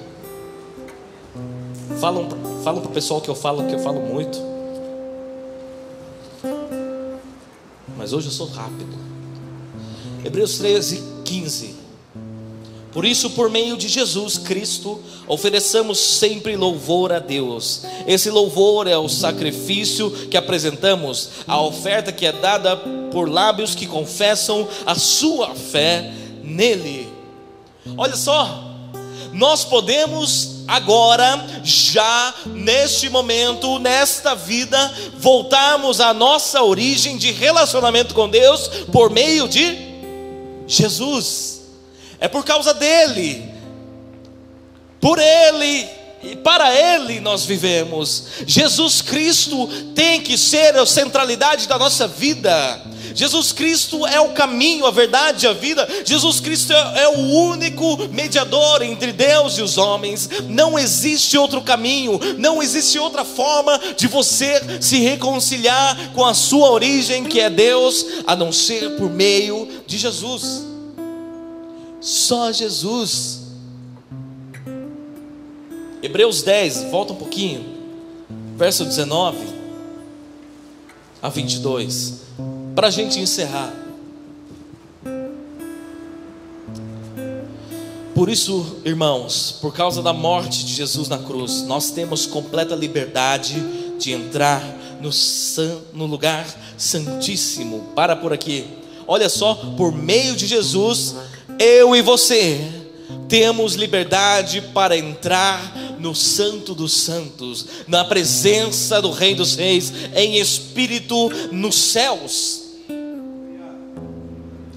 Falam, 1.98 2.28
falam 2.62 2.82
para 2.82 2.92
o 2.92 2.94
pessoal 2.94 3.22
que 3.22 3.30
eu 3.30 3.36
falo 3.36 3.66
que 3.68 3.74
eu 3.74 3.80
falo 3.80 4.02
muito. 4.02 4.38
Mas 7.98 8.12
hoje 8.12 8.28
eu 8.28 8.34
sou 8.34 8.48
rápido. 8.48 8.94
Hebreus 10.26 10.58
13, 10.58 11.02
15. 11.24 11.76
Por 12.92 13.06
isso, 13.06 13.30
por 13.30 13.50
meio 13.50 13.78
de 13.78 13.88
Jesus 13.88 14.38
Cristo, 14.38 15.02
ofereçamos 15.26 15.98
sempre 15.98 16.58
louvor 16.58 17.14
a 17.14 17.20
Deus. 17.20 17.84
Esse 18.06 18.30
louvor 18.30 18.88
é 18.88 18.98
o 18.98 19.08
sacrifício 19.08 20.12
que 20.28 20.36
apresentamos, 20.36 21.30
a 21.48 21.62
oferta 21.62 22.12
que 22.12 22.26
é 22.26 22.34
dada 22.34 22.76
por 23.10 23.30
lábios 23.30 23.74
que 23.74 23.88
confessam 23.88 24.68
a 24.86 24.96
sua 24.96 25.56
fé 25.56 26.14
nele. 26.44 27.16
Olha 27.98 28.16
só, 28.16 28.65
nós 29.36 29.66
podemos 29.66 30.64
agora, 30.66 31.46
já 31.62 32.34
neste 32.46 33.10
momento, 33.10 33.80
nesta 33.80 34.34
vida, 34.34 34.94
voltarmos 35.18 36.00
à 36.00 36.14
nossa 36.14 36.64
origem 36.64 37.18
de 37.18 37.34
relacionamento 37.34 38.16
com 38.16 38.30
Deus 38.30 38.70
por 38.94 39.10
meio 39.10 39.46
de 39.50 39.78
Jesus. 40.66 41.64
É 42.18 42.30
por 42.30 42.46
causa 42.46 42.74
dele, 42.74 43.52
por 45.02 45.20
ele 45.20 45.86
e 46.32 46.36
para 46.36 46.74
ele 46.74 47.20
nós 47.20 47.46
vivemos. 47.46 48.24
Jesus 48.46 49.02
Cristo 49.02 49.68
tem 49.94 50.22
que 50.22 50.38
ser 50.38 50.76
a 50.76 50.86
centralidade 50.86 51.68
da 51.68 51.78
nossa 51.78 52.08
vida. 52.08 52.82
Jesus 53.16 53.54
Cristo 53.54 54.06
é 54.06 54.20
o 54.20 54.34
caminho, 54.34 54.86
a 54.86 54.92
verdade 54.92 55.48
a 55.48 55.54
vida. 55.54 55.88
Jesus 56.04 56.42
Cristo 56.42 56.74
é, 56.74 57.04
é, 57.04 57.08
o 57.08 57.20
único 57.20 58.10
mediador 58.10 58.82
entre 58.82 59.14
Deus 59.14 59.58
e 59.58 59.62
os 59.62 59.78
homens. 59.78 60.30
Não 60.50 60.78
existe 60.78 61.38
outro 61.38 61.62
caminho, 61.62 62.20
não 62.38 62.62
existe 62.62 63.00
outra 63.00 63.24
forma 63.24 63.80
de 63.96 64.08
você 64.08 64.82
se 64.82 65.00
reconciliar 65.00 66.12
com 66.14 66.26
a 66.26 66.34
sua 66.34 66.70
origem, 66.72 67.24
que 67.24 67.40
é 67.40 67.50
Deus, 67.50 68.06
a 68.28 68.36
não 68.36 68.52
ser 68.52 68.98
por 68.98 69.10
meio 69.10 69.68
de 69.88 69.98
Jesus. 69.98 70.66
Só 72.02 72.52
Jesus. 72.52 73.45
Hebreus 76.06 76.44
10, 76.44 76.92
volta 76.92 77.14
um 77.14 77.16
pouquinho, 77.16 77.66
verso 78.56 78.86
19 78.86 79.40
a 81.20 81.30
22, 81.30 82.22
para 82.76 82.90
a 82.90 82.92
gente 82.92 83.20
encerrar. 83.20 83.74
Por 88.14 88.30
isso, 88.30 88.78
irmãos, 88.86 89.58
por 89.60 89.74
causa 89.74 90.04
da 90.04 90.14
morte 90.14 90.64
de 90.64 90.76
Jesus 90.76 91.10
na 91.10 91.18
cruz, 91.18 91.64
nós 91.64 91.90
temos 91.90 92.28
completa 92.28 92.76
liberdade 92.76 93.56
de 93.98 94.12
entrar 94.12 94.62
no, 95.02 95.12
san, 95.12 95.80
no 95.92 96.06
lugar 96.06 96.46
santíssimo. 96.78 97.94
Para 97.96 98.16
por 98.16 98.32
aqui. 98.32 98.68
Olha 99.08 99.28
só, 99.28 99.56
por 99.76 99.92
meio 99.92 100.36
de 100.36 100.46
Jesus, 100.46 101.16
eu 101.58 101.96
e 101.96 102.04
você 102.04 102.85
temos 103.28 103.76
liberdade 103.76 104.62
para 104.74 104.98
entrar 104.98 105.76
no 106.00 106.16
Santo 106.16 106.74
dos 106.74 106.94
Santos, 106.94 107.66
na 107.88 108.06
presença 108.06 109.02
do 109.02 109.12
Rei 109.12 109.36
dos 109.36 109.56
Reis, 109.56 109.92
em 110.16 110.38
espírito 110.38 111.30
nos 111.52 111.76
céus. 111.76 112.64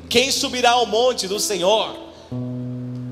Quem 0.08 0.30
subirá 0.30 0.70
ao 0.70 0.86
monte 0.86 1.28
do 1.28 1.38
Senhor? 1.38 1.96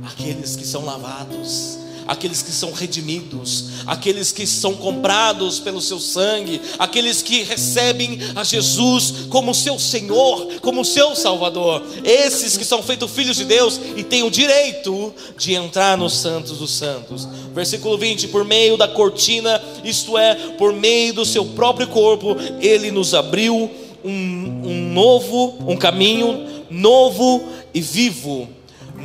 Aqueles 0.05 0.57
que 0.57 0.67
são 0.67 0.85
lavados 0.85 1.86
aqueles 2.07 2.43
que 2.43 2.53
são 2.53 2.73
redimidos, 2.73 3.65
aqueles 3.87 4.33
que 4.33 4.47
são 4.47 4.75
comprados 4.75 5.59
pelo 5.59 5.81
seu 5.81 5.99
sangue, 5.99 6.61
aqueles 6.79 7.23
que 7.23 7.43
recebem 7.43 8.19
a 8.35 8.45
Jesus 8.45 9.27
como 9.29 9.55
seu 9.55 9.79
Senhor, 9.79 10.61
como 10.61 10.85
seu 10.85 11.15
Salvador, 11.15 11.83
esses 12.05 12.57
que 12.57 12.65
são 12.65 12.83
feitos 12.83 13.11
filhos 13.11 13.37
de 13.37 13.45
Deus 13.45 13.81
e 13.97 14.03
têm 14.03 14.23
o 14.23 14.31
direito 14.31 15.15
de 15.37 15.55
entrar 15.55 15.97
nos 15.97 16.15
santos 16.15 16.59
dos 16.59 16.73
santos. 16.73 17.27
Versículo 17.55 17.99
20: 17.99 18.29
por 18.29 18.45
meio 18.45 18.77
da 18.77 18.89
cortina, 18.89 19.61
isto 19.85 20.17
é, 20.17 20.35
por 20.59 20.73
meio 20.73 21.15
do 21.15 21.25
seu 21.25 21.45
próprio 21.45 21.89
corpo, 21.89 22.37
ele 22.61 22.91
nos 22.91 23.15
abriu 23.15 23.71
um, 24.05 24.11
um 24.11 24.93
novo, 24.93 25.57
um 25.67 25.77
caminho 25.77 26.47
novo 26.71 27.45
e 27.73 27.81
vivo 27.81 28.56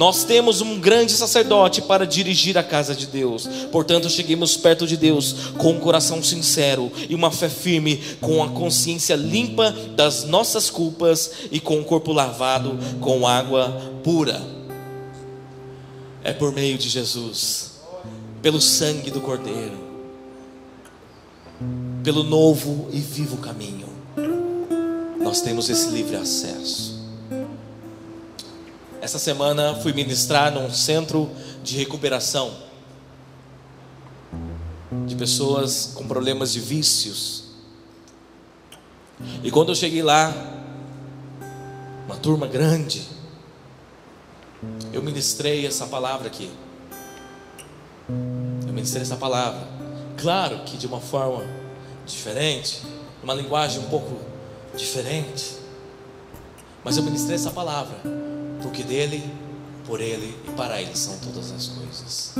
nós 0.01 0.23
temos 0.23 0.61
um 0.61 0.79
grande 0.79 1.11
sacerdote 1.11 1.79
para 1.79 2.07
dirigir 2.07 2.57
a 2.57 2.63
casa 2.63 2.95
de 2.95 3.05
Deus. 3.05 3.47
Portanto, 3.71 4.09
cheguemos 4.09 4.57
perto 4.57 4.87
de 4.87 4.97
Deus 4.97 5.51
com 5.59 5.73
um 5.73 5.79
coração 5.79 6.23
sincero 6.23 6.91
e 7.07 7.13
uma 7.13 7.29
fé 7.29 7.47
firme, 7.47 8.01
com 8.19 8.41
a 8.41 8.49
consciência 8.49 9.15
limpa 9.15 9.69
das 9.95 10.23
nossas 10.23 10.71
culpas 10.71 11.31
e 11.51 11.59
com 11.59 11.79
o 11.79 11.83
corpo 11.83 12.11
lavado 12.13 12.79
com 12.99 13.27
água 13.27 13.79
pura. 14.03 14.41
É 16.23 16.33
por 16.33 16.51
meio 16.51 16.79
de 16.79 16.89
Jesus, 16.89 17.73
pelo 18.41 18.59
sangue 18.59 19.11
do 19.11 19.21
Cordeiro, 19.21 19.77
pelo 22.03 22.23
novo 22.23 22.89
e 22.91 22.99
vivo 22.99 23.37
caminho, 23.37 23.87
nós 25.19 25.41
temos 25.41 25.69
esse 25.69 25.89
livre 25.89 26.15
acesso. 26.15 26.90
Essa 29.01 29.17
semana 29.17 29.73
fui 29.77 29.93
ministrar 29.93 30.51
num 30.51 30.71
centro 30.71 31.27
de 31.63 31.75
recuperação 31.75 32.53
de 35.07 35.15
pessoas 35.15 35.93
com 35.95 36.07
problemas 36.07 36.53
de 36.53 36.59
vícios. 36.59 37.45
E 39.43 39.49
quando 39.49 39.69
eu 39.69 39.75
cheguei 39.75 40.03
lá, 40.03 40.31
uma 42.05 42.15
turma 42.15 42.45
grande, 42.45 43.01
eu 44.93 45.01
ministrei 45.01 45.65
essa 45.65 45.87
palavra 45.87 46.27
aqui. 46.27 46.51
Eu 48.07 48.71
ministrei 48.71 49.01
essa 49.01 49.17
palavra. 49.17 49.67
Claro 50.15 50.59
que 50.63 50.77
de 50.77 50.85
uma 50.85 51.01
forma 51.01 51.43
diferente, 52.05 52.83
uma 53.23 53.33
linguagem 53.33 53.79
um 53.79 53.89
pouco 53.89 54.15
diferente. 54.77 55.55
Mas 56.83 56.97
eu 56.97 57.03
ministrei 57.03 57.35
essa 57.35 57.49
palavra 57.49 57.97
porque 58.61 58.83
dele, 58.83 59.23
por 59.85 59.99
ele 59.99 60.35
e 60.47 60.51
para 60.51 60.81
ele 60.81 60.95
são 60.95 61.17
todas 61.17 61.51
as 61.51 61.67
coisas. 61.67 62.33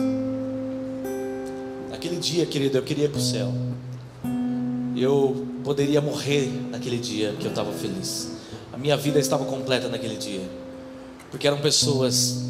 Naquele 1.89 2.17
dia, 2.17 2.45
querido, 2.45 2.78
eu 2.78 2.84
queria 2.84 3.05
ir 3.05 3.09
para 3.09 3.19
o 3.19 3.24
céu. 3.24 3.51
Eu 4.95 5.47
poderia 5.63 5.99
morrer 6.01 6.47
naquele 6.69 6.97
dia 6.97 7.36
que 7.39 7.45
eu 7.45 7.49
estava 7.49 7.72
feliz. 7.72 8.32
A 8.72 8.78
minha 8.78 8.95
vida 8.95 9.19
estava 9.19 9.45
completa 9.45 9.88
naquele 9.88 10.15
dia. 10.15 10.47
Porque 11.30 11.47
eram 11.47 11.59
pessoas 11.59 12.43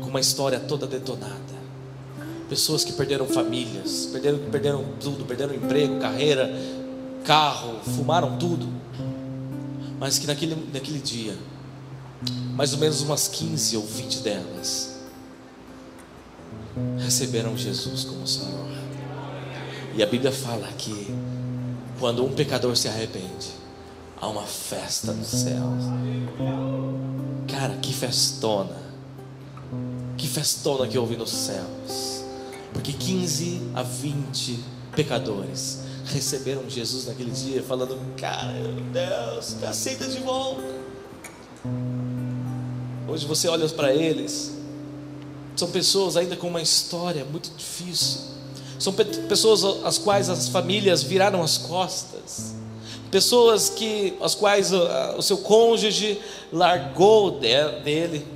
com 0.00 0.08
uma 0.08 0.20
história 0.20 0.60
toda 0.60 0.86
detonada. 0.86 1.34
Pessoas 2.48 2.84
que 2.84 2.92
perderam 2.92 3.26
famílias, 3.26 4.08
perderam, 4.12 4.38
perderam 4.50 4.84
tudo, 5.00 5.24
perderam 5.24 5.54
emprego, 5.54 5.98
carreira, 5.98 6.50
carro, 7.24 7.80
fumaram 7.96 8.36
tudo. 8.36 8.68
Mas 9.98 10.18
que 10.18 10.26
naquele, 10.26 10.56
naquele 10.72 10.98
dia 10.98 11.34
mais 12.54 12.72
ou 12.72 12.78
menos 12.78 13.02
umas 13.02 13.28
15 13.28 13.76
ou 13.76 13.84
20 13.84 14.20
delas 14.20 14.94
receberam 16.98 17.56
Jesus 17.56 18.04
como 18.04 18.26
Senhor. 18.26 18.68
E 19.96 20.02
a 20.02 20.06
Bíblia 20.06 20.32
fala 20.32 20.66
que 20.78 21.06
quando 22.00 22.24
um 22.24 22.32
pecador 22.32 22.76
se 22.76 22.88
arrepende, 22.88 23.50
há 24.20 24.26
uma 24.26 24.42
festa 24.42 25.12
nos 25.12 25.28
céus. 25.28 25.84
Cara, 27.48 27.76
que 27.76 27.92
festona! 27.92 28.82
Que 30.16 30.26
festona 30.26 30.86
que 30.88 30.98
houve 30.98 31.16
nos 31.16 31.30
céus. 31.30 32.24
Porque 32.72 32.92
15 32.92 33.70
a 33.74 33.82
20 33.82 34.58
pecadores 34.96 35.80
receberam 36.06 36.68
Jesus 36.68 37.06
naquele 37.06 37.30
dia, 37.30 37.62
falando: 37.62 37.96
Cara, 38.16 38.52
meu 38.52 38.72
Deus, 38.92 39.54
me 39.54 39.66
aceita 39.66 40.08
de 40.08 40.18
volta. 40.18 40.73
Hoje 43.14 43.26
você 43.26 43.46
olha 43.46 43.68
para 43.68 43.94
eles, 43.94 44.52
são 45.54 45.70
pessoas 45.70 46.16
ainda 46.16 46.34
com 46.34 46.48
uma 46.48 46.60
história 46.60 47.24
muito 47.24 47.48
difícil. 47.56 48.22
São 48.76 48.92
pessoas 48.92 49.62
às 49.84 49.98
quais 49.98 50.28
as 50.28 50.48
famílias 50.48 51.04
viraram 51.04 51.40
as 51.40 51.56
costas. 51.56 52.56
Pessoas 53.12 53.68
que 53.68 54.14
as 54.20 54.34
quais 54.34 54.72
o, 54.72 54.80
o 55.16 55.22
seu 55.22 55.38
cônjuge 55.38 56.20
largou 56.52 57.38
dele, 57.38 58.26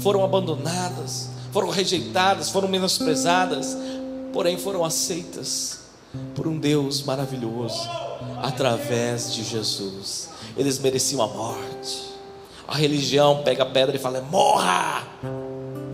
foram 0.00 0.22
abandonadas, 0.22 1.30
foram 1.50 1.70
rejeitadas, 1.70 2.50
foram 2.50 2.68
menosprezadas, 2.68 3.74
porém 4.30 4.58
foram 4.58 4.84
aceitas 4.84 5.84
por 6.34 6.46
um 6.46 6.58
Deus 6.58 7.02
maravilhoso 7.02 7.88
através 8.42 9.32
de 9.32 9.42
Jesus. 9.42 10.28
Eles 10.54 10.78
mereciam 10.78 11.22
a 11.22 11.28
morte 11.28 12.11
a 12.72 12.74
religião 12.74 13.42
pega 13.42 13.64
a 13.64 13.66
pedra 13.66 13.94
e 13.94 13.98
fala: 13.98 14.22
morra, 14.22 15.06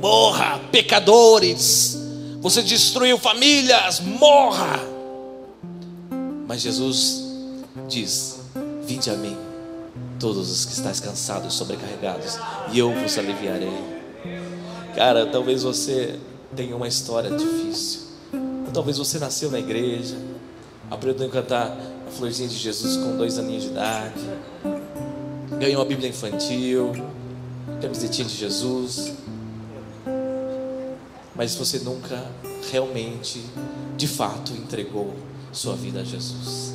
morra, 0.00 0.60
pecadores, 0.70 1.98
você 2.40 2.62
destruiu 2.62 3.18
famílias, 3.18 3.98
morra. 3.98 4.78
Mas 6.46 6.60
Jesus 6.60 7.24
diz: 7.88 8.38
Vinde 8.84 9.10
a 9.10 9.14
mim, 9.14 9.36
todos 10.20 10.48
os 10.48 10.64
que 10.66 10.72
estáis 10.72 11.00
cansados 11.00 11.52
e 11.52 11.56
sobrecarregados, 11.56 12.38
e 12.70 12.78
eu 12.78 12.94
vos 12.94 13.18
aliviarei. 13.18 13.98
Cara, 14.94 15.26
talvez 15.26 15.64
você 15.64 16.16
tenha 16.54 16.76
uma 16.76 16.86
história 16.86 17.36
difícil. 17.36 18.02
Ou 18.66 18.72
talvez 18.72 18.98
você 18.98 19.18
nasceu 19.18 19.50
na 19.50 19.58
igreja, 19.58 20.16
aprendeu 20.88 21.26
a 21.26 21.30
cantar 21.30 21.76
a 22.06 22.10
florzinha 22.12 22.48
de 22.48 22.56
Jesus 22.56 22.96
com 22.96 23.16
dois 23.16 23.36
aninhos 23.36 23.64
de 23.64 23.70
idade, 23.70 24.20
ganhou 25.58 25.80
uma 25.80 25.84
Bíblia 25.84 26.08
infantil, 26.08 26.92
camisetinha 27.80 28.26
de 28.28 28.34
Jesus, 28.34 29.12
mas 31.34 31.54
você 31.56 31.80
nunca 31.80 32.24
realmente, 32.70 33.44
de 33.96 34.06
fato, 34.06 34.52
entregou 34.52 35.14
sua 35.52 35.74
vida 35.74 36.00
a 36.00 36.04
Jesus. 36.04 36.74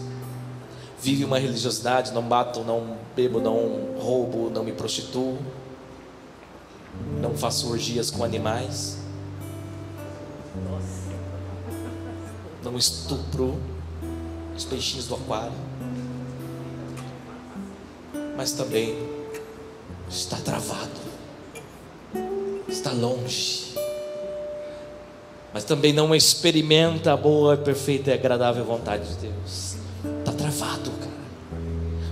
Vive 1.01 1.23
uma 1.23 1.39
religiosidade, 1.39 2.11
não 2.11 2.23
bato, 2.23 2.61
não 2.61 2.97
bebo, 3.15 3.39
não 3.39 3.95
roubo, 3.99 4.49
não 4.49 4.63
me 4.63 4.71
prostituo, 4.71 5.37
não 7.21 7.35
faço 7.35 7.69
orgias 7.69 8.11
com 8.11 8.23
animais, 8.23 8.97
não 12.63 12.77
estupro 12.77 13.57
os 14.55 14.65
peixinhos 14.65 15.07
do 15.07 15.15
aquário, 15.15 15.53
mas 18.35 18.51
também 18.51 18.95
está 20.09 20.37
travado, 20.37 20.89
está 22.67 22.91
longe, 22.91 23.73
mas 25.53 25.63
também 25.63 25.93
não 25.93 26.13
experimenta 26.15 27.13
a 27.13 27.17
boa, 27.17 27.55
perfeita 27.55 28.09
e 28.09 28.13
agradável 28.13 28.65
vontade 28.65 29.07
de 29.07 29.15
Deus. 29.27 29.75
Está 30.19 30.31
travado, 30.31 30.91
cara. 30.91 31.13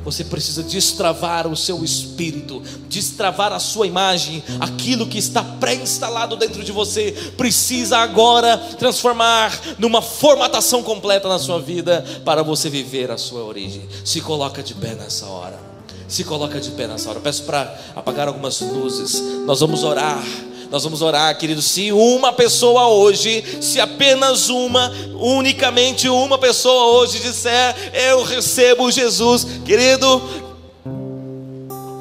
Você 0.03 0.23
precisa 0.23 0.63
destravar 0.63 1.47
o 1.47 1.55
seu 1.55 1.83
espírito, 1.83 2.61
destravar 2.87 3.51
a 3.51 3.59
sua 3.59 3.85
imagem, 3.85 4.43
aquilo 4.59 5.07
que 5.07 5.17
está 5.17 5.43
pré-instalado 5.43 6.35
dentro 6.35 6.63
de 6.63 6.71
você, 6.71 7.11
precisa 7.37 7.97
agora 7.99 8.57
transformar 8.79 9.59
numa 9.77 10.01
formatação 10.01 10.81
completa 10.81 11.27
na 11.27 11.37
sua 11.37 11.59
vida 11.59 12.03
para 12.25 12.41
você 12.43 12.69
viver 12.69 13.11
a 13.11 13.17
sua 13.17 13.43
origem. 13.43 13.87
Se 14.03 14.21
coloca 14.21 14.63
de 14.63 14.73
pé 14.73 14.95
nessa 14.95 15.27
hora. 15.27 15.70
Se 16.07 16.23
coloca 16.23 16.59
de 16.59 16.71
pé 16.71 16.87
nessa 16.87 17.09
hora. 17.09 17.19
Peço 17.19 17.43
para 17.43 17.73
apagar 17.95 18.27
algumas 18.27 18.59
luzes. 18.61 19.21
Nós 19.45 19.59
vamos 19.59 19.83
orar. 19.83 20.23
Nós 20.71 20.83
vamos 20.85 21.01
orar, 21.01 21.37
querido. 21.37 21.61
Se 21.61 21.91
uma 21.91 22.31
pessoa 22.31 22.87
hoje, 22.87 23.43
se 23.61 23.79
apenas 23.79 24.47
uma, 24.47 24.89
unicamente 25.19 26.07
uma 26.07 26.37
pessoa 26.37 26.99
hoje 26.99 27.19
disser: 27.19 27.75
Eu 27.93 28.23
recebo 28.23 28.89
Jesus, 28.89 29.45
querido, 29.65 30.21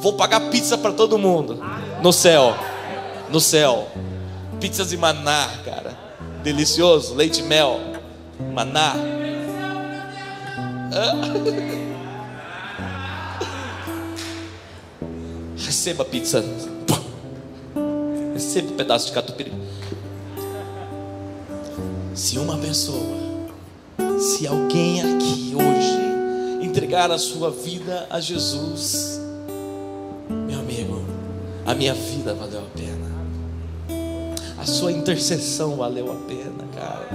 vou 0.01 0.13
pagar 0.13 0.51
pizza 0.51 0.79
para 0.79 0.93
todo 0.93 1.19
mundo 1.19 1.61
no 2.03 2.13
céu. 2.13 2.57
No 3.31 3.41
céu. 3.41 3.89
Pizzas 4.61 4.91
de 4.91 4.97
maná, 4.97 5.49
cara. 5.65 5.97
Delicioso. 6.43 7.15
Leite 7.15 7.43
mel. 7.43 7.81
Maná. 8.53 8.95
Receba 15.61 16.05
pizza 16.05 16.45
receba 18.41 18.73
um 18.73 18.77
pedaço 18.77 19.07
de 19.07 19.13
catupiry. 19.13 19.53
Se 22.15 22.39
uma 22.39 22.57
pessoa, 22.57 23.17
se 24.19 24.47
alguém 24.47 25.01
aqui 25.01 25.55
hoje 25.55 26.67
entregar 26.67 27.11
a 27.11 27.19
sua 27.19 27.51
vida 27.51 28.07
a 28.09 28.19
Jesus, 28.19 29.21
meu 30.29 30.59
amigo, 30.59 31.05
a 31.67 31.75
minha 31.75 31.93
vida 31.95 32.35
valeu 32.35 32.61
a 32.61 32.77
pena. 32.77 33.11
A 34.59 34.65
sua 34.65 34.91
intercessão 34.91 35.77
valeu 35.77 36.11
a 36.11 36.17
pena, 36.27 36.65
cara. 36.75 37.09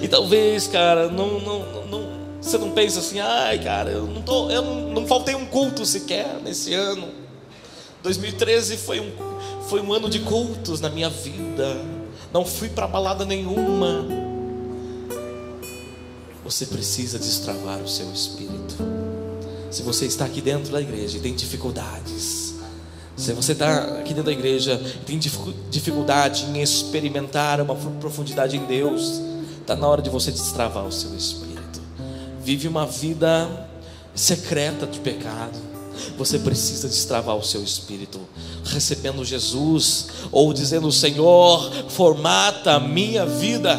E 0.00 0.06
talvez, 0.06 0.68
cara, 0.68 1.08
não, 1.08 1.40
não, 1.40 1.86
não, 1.86 2.08
você 2.40 2.58
não 2.58 2.70
pensa 2.70 3.00
assim, 3.00 3.18
ai, 3.18 3.58
cara, 3.58 3.90
eu 3.90 4.06
não 4.06 4.22
tô, 4.22 4.50
eu 4.50 4.62
não, 4.62 4.92
não 4.92 5.06
faltei 5.06 5.34
um 5.34 5.46
culto 5.46 5.84
sequer 5.84 6.38
nesse 6.44 6.72
ano. 6.74 7.23
2013 8.04 8.76
foi 8.76 9.00
um 9.00 9.10
foi 9.66 9.80
um 9.80 9.90
ano 9.90 10.10
de 10.10 10.20
cultos 10.20 10.78
na 10.78 10.90
minha 10.90 11.08
vida. 11.08 11.74
Não 12.30 12.44
fui 12.44 12.68
para 12.68 12.86
balada 12.86 13.24
nenhuma. 13.24 14.06
Você 16.44 16.66
precisa 16.66 17.18
destravar 17.18 17.80
o 17.80 17.88
seu 17.88 18.12
espírito. 18.12 18.76
Se 19.70 19.82
você 19.82 20.04
está 20.04 20.26
aqui 20.26 20.42
dentro 20.42 20.70
da 20.70 20.82
igreja 20.82 21.16
e 21.16 21.20
tem 21.20 21.34
dificuldades, 21.34 22.54
se 23.16 23.32
você 23.32 23.52
está 23.52 23.98
aqui 23.98 24.10
dentro 24.10 24.24
da 24.24 24.32
igreja 24.32 24.78
e 25.00 25.04
tem 25.06 25.18
dificuldade 25.70 26.44
em 26.44 26.60
experimentar 26.60 27.58
uma 27.62 27.74
profundidade 27.74 28.54
em 28.54 28.66
Deus, 28.66 29.22
está 29.62 29.74
na 29.74 29.88
hora 29.88 30.02
de 30.02 30.10
você 30.10 30.30
destravar 30.30 30.84
o 30.84 30.92
seu 30.92 31.16
espírito. 31.16 31.80
Vive 32.42 32.68
uma 32.68 32.86
vida 32.86 33.66
secreta 34.14 34.86
de 34.86 35.00
pecado 35.00 35.73
você 36.16 36.38
precisa 36.38 36.88
destravar 36.88 37.36
o 37.36 37.42
seu 37.42 37.62
espírito, 37.62 38.20
recebendo 38.64 39.24
Jesus, 39.24 40.08
ou 40.30 40.52
dizendo: 40.52 40.90
Senhor, 40.90 41.70
formata 41.88 42.72
a 42.72 42.80
minha 42.80 43.26
vida. 43.26 43.78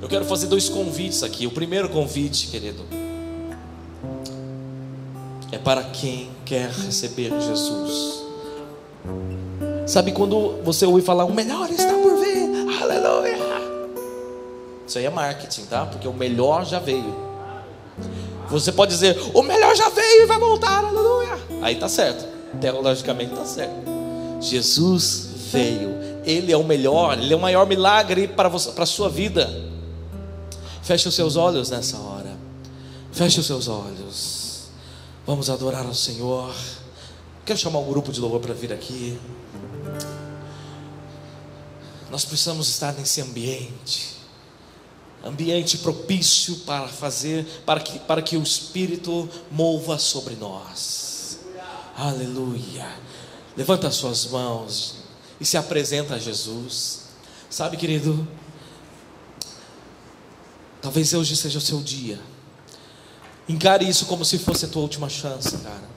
Eu 0.00 0.08
quero 0.08 0.24
fazer 0.24 0.46
dois 0.46 0.68
convites 0.68 1.22
aqui. 1.22 1.46
O 1.46 1.50
primeiro 1.50 1.88
convite, 1.88 2.48
querido, 2.48 2.84
é 5.52 5.58
para 5.58 5.82
quem 5.84 6.30
quer 6.44 6.70
receber 6.70 7.30
Jesus. 7.40 8.20
Sabe 9.86 10.12
quando 10.12 10.62
você 10.62 10.86
ouve 10.86 11.02
falar, 11.02 11.24
o 11.24 11.34
melhor 11.34 11.68
está 11.68 11.92
por 11.92 12.16
vir, 12.20 12.80
aleluia. 12.80 13.38
Isso 14.86 14.98
aí 14.98 15.04
é 15.04 15.10
marketing, 15.10 15.66
tá? 15.66 15.86
Porque 15.86 16.06
o 16.06 16.12
melhor 16.12 16.64
já 16.64 16.78
veio. 16.78 17.14
Você 18.50 18.72
pode 18.72 18.90
dizer, 18.92 19.16
o 19.32 19.42
melhor 19.42 19.76
já 19.76 19.88
veio 19.88 20.24
e 20.24 20.26
vai 20.26 20.38
voltar, 20.38 20.84
aleluia. 20.84 21.38
Aí 21.62 21.74
está 21.74 21.88
certo, 21.88 22.26
teologicamente 22.60 23.32
está 23.32 23.44
certo. 23.44 23.90
Jesus 24.40 25.28
veio, 25.52 25.90
Ele 26.24 26.52
é 26.52 26.56
o 26.56 26.64
melhor, 26.64 27.16
Ele 27.16 27.32
é 27.32 27.36
o 27.36 27.40
maior 27.40 27.66
milagre 27.66 28.26
para, 28.26 28.50
para 28.50 28.82
a 28.82 28.86
sua 28.86 29.08
vida. 29.08 29.48
Feche 30.82 31.08
os 31.08 31.14
seus 31.14 31.36
olhos 31.36 31.70
nessa 31.70 31.96
hora, 31.98 32.36
feche 33.12 33.38
os 33.38 33.46
seus 33.46 33.68
olhos. 33.68 34.68
Vamos 35.24 35.48
adorar 35.48 35.86
ao 35.86 35.94
Senhor. 35.94 36.52
Quero 37.44 37.58
chamar 37.58 37.78
um 37.78 37.88
grupo 37.88 38.10
de 38.10 38.20
louvor 38.20 38.40
para 38.40 38.52
vir 38.52 38.72
aqui. 38.72 39.16
Nós 42.10 42.24
precisamos 42.24 42.68
estar 42.68 42.92
nesse 42.94 43.20
ambiente 43.20 44.19
ambiente 45.24 45.78
propício 45.78 46.56
para 46.58 46.88
fazer, 46.88 47.44
para 47.66 47.80
que, 47.80 47.98
para 47.98 48.22
que 48.22 48.36
o 48.36 48.42
Espírito 48.42 49.28
mova 49.50 49.98
sobre 49.98 50.34
nós. 50.36 51.40
Aleluia. 51.96 52.88
Levanta 53.56 53.88
as 53.88 53.96
suas 53.96 54.26
mãos 54.26 54.96
e 55.40 55.44
se 55.44 55.56
apresenta 55.56 56.14
a 56.14 56.18
Jesus. 56.18 57.00
Sabe, 57.50 57.76
querido, 57.76 58.26
talvez 60.80 61.12
hoje 61.12 61.36
seja 61.36 61.58
o 61.58 61.62
seu 61.62 61.80
dia. 61.80 62.18
Encare 63.48 63.88
isso 63.88 64.06
como 64.06 64.24
se 64.24 64.38
fosse 64.38 64.64
a 64.64 64.68
tua 64.68 64.82
última 64.82 65.08
chance, 65.08 65.56
cara. 65.58 65.90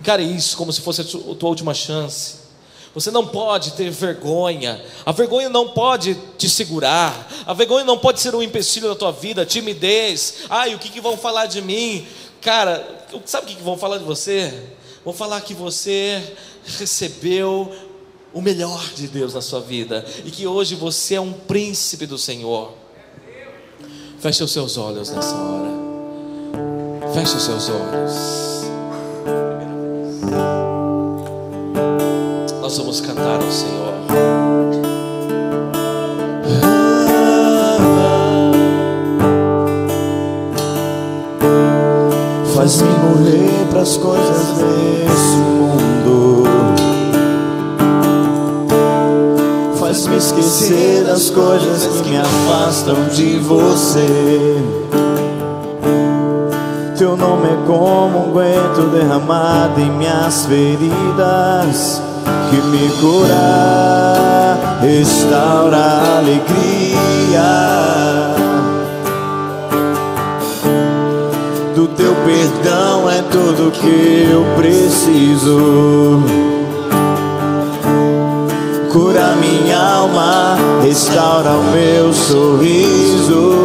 Encare 0.00 0.22
isso 0.22 0.56
como 0.56 0.72
se 0.72 0.80
fosse 0.80 1.00
a 1.00 1.04
tua 1.04 1.48
última 1.48 1.72
chance. 1.72 2.41
Você 2.94 3.10
não 3.10 3.26
pode 3.26 3.72
ter 3.72 3.90
vergonha. 3.90 4.82
A 5.04 5.12
vergonha 5.12 5.48
não 5.48 5.68
pode 5.68 6.14
te 6.36 6.48
segurar. 6.48 7.28
A 7.46 7.54
vergonha 7.54 7.84
não 7.84 7.98
pode 7.98 8.20
ser 8.20 8.34
um 8.34 8.42
empecilho 8.42 8.88
na 8.88 8.94
tua 8.94 9.10
vida, 9.10 9.46
timidez. 9.46 10.44
Ai, 10.50 10.74
o 10.74 10.78
que, 10.78 10.90
que 10.90 11.00
vão 11.00 11.16
falar 11.16 11.46
de 11.46 11.62
mim? 11.62 12.06
Cara, 12.40 13.06
sabe 13.24 13.46
o 13.46 13.48
que, 13.48 13.56
que 13.56 13.62
vão 13.62 13.78
falar 13.78 13.98
de 13.98 14.04
você? 14.04 14.52
Vão 15.04 15.14
falar 15.14 15.40
que 15.40 15.54
você 15.54 16.22
recebeu 16.64 17.72
o 18.32 18.40
melhor 18.40 18.84
de 18.94 19.08
Deus 19.08 19.34
na 19.34 19.40
sua 19.40 19.60
vida 19.60 20.04
e 20.24 20.30
que 20.30 20.46
hoje 20.46 20.74
você 20.74 21.14
é 21.14 21.20
um 21.20 21.32
príncipe 21.32 22.06
do 22.06 22.18
Senhor. 22.18 22.72
Feche 24.20 24.44
os 24.44 24.52
seus 24.52 24.76
olhos 24.76 25.10
nessa 25.10 25.34
hora. 25.34 25.70
Feche 27.12 27.36
os 27.36 27.42
seus 27.42 27.68
olhos. 27.68 28.62
Nós 32.72 32.78
vamos 32.78 33.00
cantar 33.02 33.34
ao 33.34 33.50
Senhor. 33.50 33.92
Faz-me 42.54 42.88
morrer 42.88 43.66
para 43.70 43.82
as 43.82 43.98
coisas 43.98 44.46
desse 44.56 45.36
mundo. 45.36 46.44
Faz-me 49.78 50.16
esquecer 50.16 51.04
das 51.04 51.28
coisas 51.28 52.00
que 52.00 52.08
me 52.08 52.16
afastam 52.16 53.06
de 53.08 53.38
você. 53.38 54.56
Teu 56.96 57.18
nome 57.18 57.48
é 57.48 57.66
como 57.66 58.28
um 58.28 58.32
guento 58.32 58.88
derramado 58.92 59.78
em 59.78 59.90
minhas 59.90 60.46
feridas 60.46 62.11
que 62.52 62.60
me 62.60 62.86
cura, 63.00 64.58
restaura 64.82 65.78
a 65.78 66.18
alegria. 66.18 67.50
Do 71.74 71.88
teu 71.88 72.14
perdão 72.26 73.08
é 73.08 73.22
tudo 73.30 73.70
que 73.70 74.28
eu 74.30 74.44
preciso. 74.56 76.22
Cura 78.92 79.34
minha 79.36 79.78
alma, 79.78 80.58
restaura 80.82 81.52
o 81.52 81.64
meu 81.72 82.12
sorriso. 82.12 83.62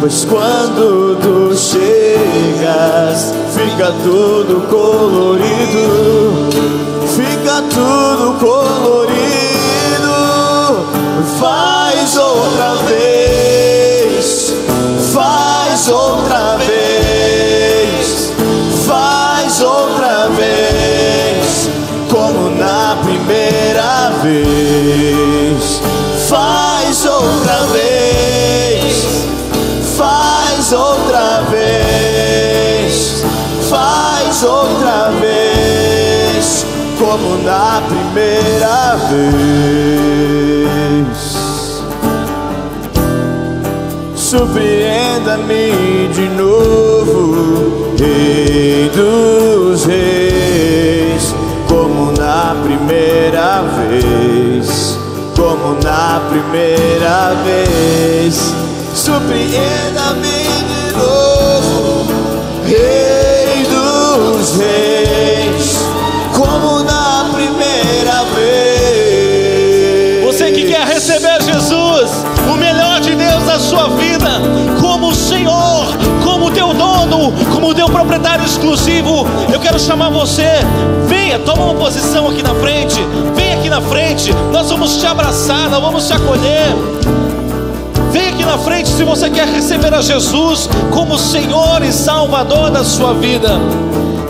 Pois 0.00 0.24
quando 0.24 1.18
tu 1.20 1.54
chegas, 1.54 3.34
fica 3.62 3.92
tudo 4.02 4.66
colorido, 4.68 6.48
fica 7.14 7.62
tudo 7.70 8.34
colorido. 8.40 9.12
Faz 11.38 12.16
outra 12.16 12.74
vez, 12.88 14.52
faz 15.12 15.88
outra 15.88 16.56
vez, 16.58 18.32
faz 18.86 19.60
outra 19.60 20.28
vez, 20.28 21.68
como 22.10 22.50
na 22.56 22.96
primeira 23.04 24.10
vez. 24.22 24.61
Como 37.12 37.36
na 37.42 37.82
primeira 37.86 38.96
vez. 39.10 39.42
Surpreenda-me 44.16 46.08
de 46.14 46.28
novo, 46.30 47.92
Rei 47.98 48.90
dos 48.94 49.84
Reis, 49.84 51.34
como 51.68 52.12
na 52.12 52.56
primeira 52.64 53.62
vez, 53.90 54.98
como 55.36 55.74
na 55.84 56.22
primeira 56.30 57.34
vez. 57.44 58.54
Surpreenda-me 58.94 60.48
de 60.70 60.92
novo, 60.96 62.06
Rei 62.64 63.66
dos 63.66 64.56
Reis, 64.56 65.01
exclusivo, 78.62 79.26
eu 79.52 79.58
quero 79.58 79.78
chamar 79.78 80.10
você. 80.10 80.46
Venha, 81.08 81.38
toma 81.40 81.64
uma 81.64 81.74
posição 81.74 82.28
aqui 82.28 82.42
na 82.42 82.54
frente. 82.54 82.96
Vem 83.34 83.54
aqui 83.54 83.68
na 83.68 83.80
frente. 83.80 84.32
Nós 84.52 84.70
vamos 84.70 84.98
te 84.98 85.06
abraçar, 85.06 85.68
nós 85.68 85.82
vamos 85.82 86.06
te 86.06 86.12
acolher. 86.12 87.31
Aqui 88.42 88.50
na 88.50 88.58
frente 88.58 88.88
se 88.88 89.04
você 89.04 89.30
quer 89.30 89.46
receber 89.46 89.94
a 89.94 90.02
Jesus 90.02 90.68
como 90.90 91.16
Senhor 91.16 91.80
e 91.84 91.92
Salvador 91.92 92.72
da 92.72 92.82
sua 92.82 93.14
vida. 93.14 93.50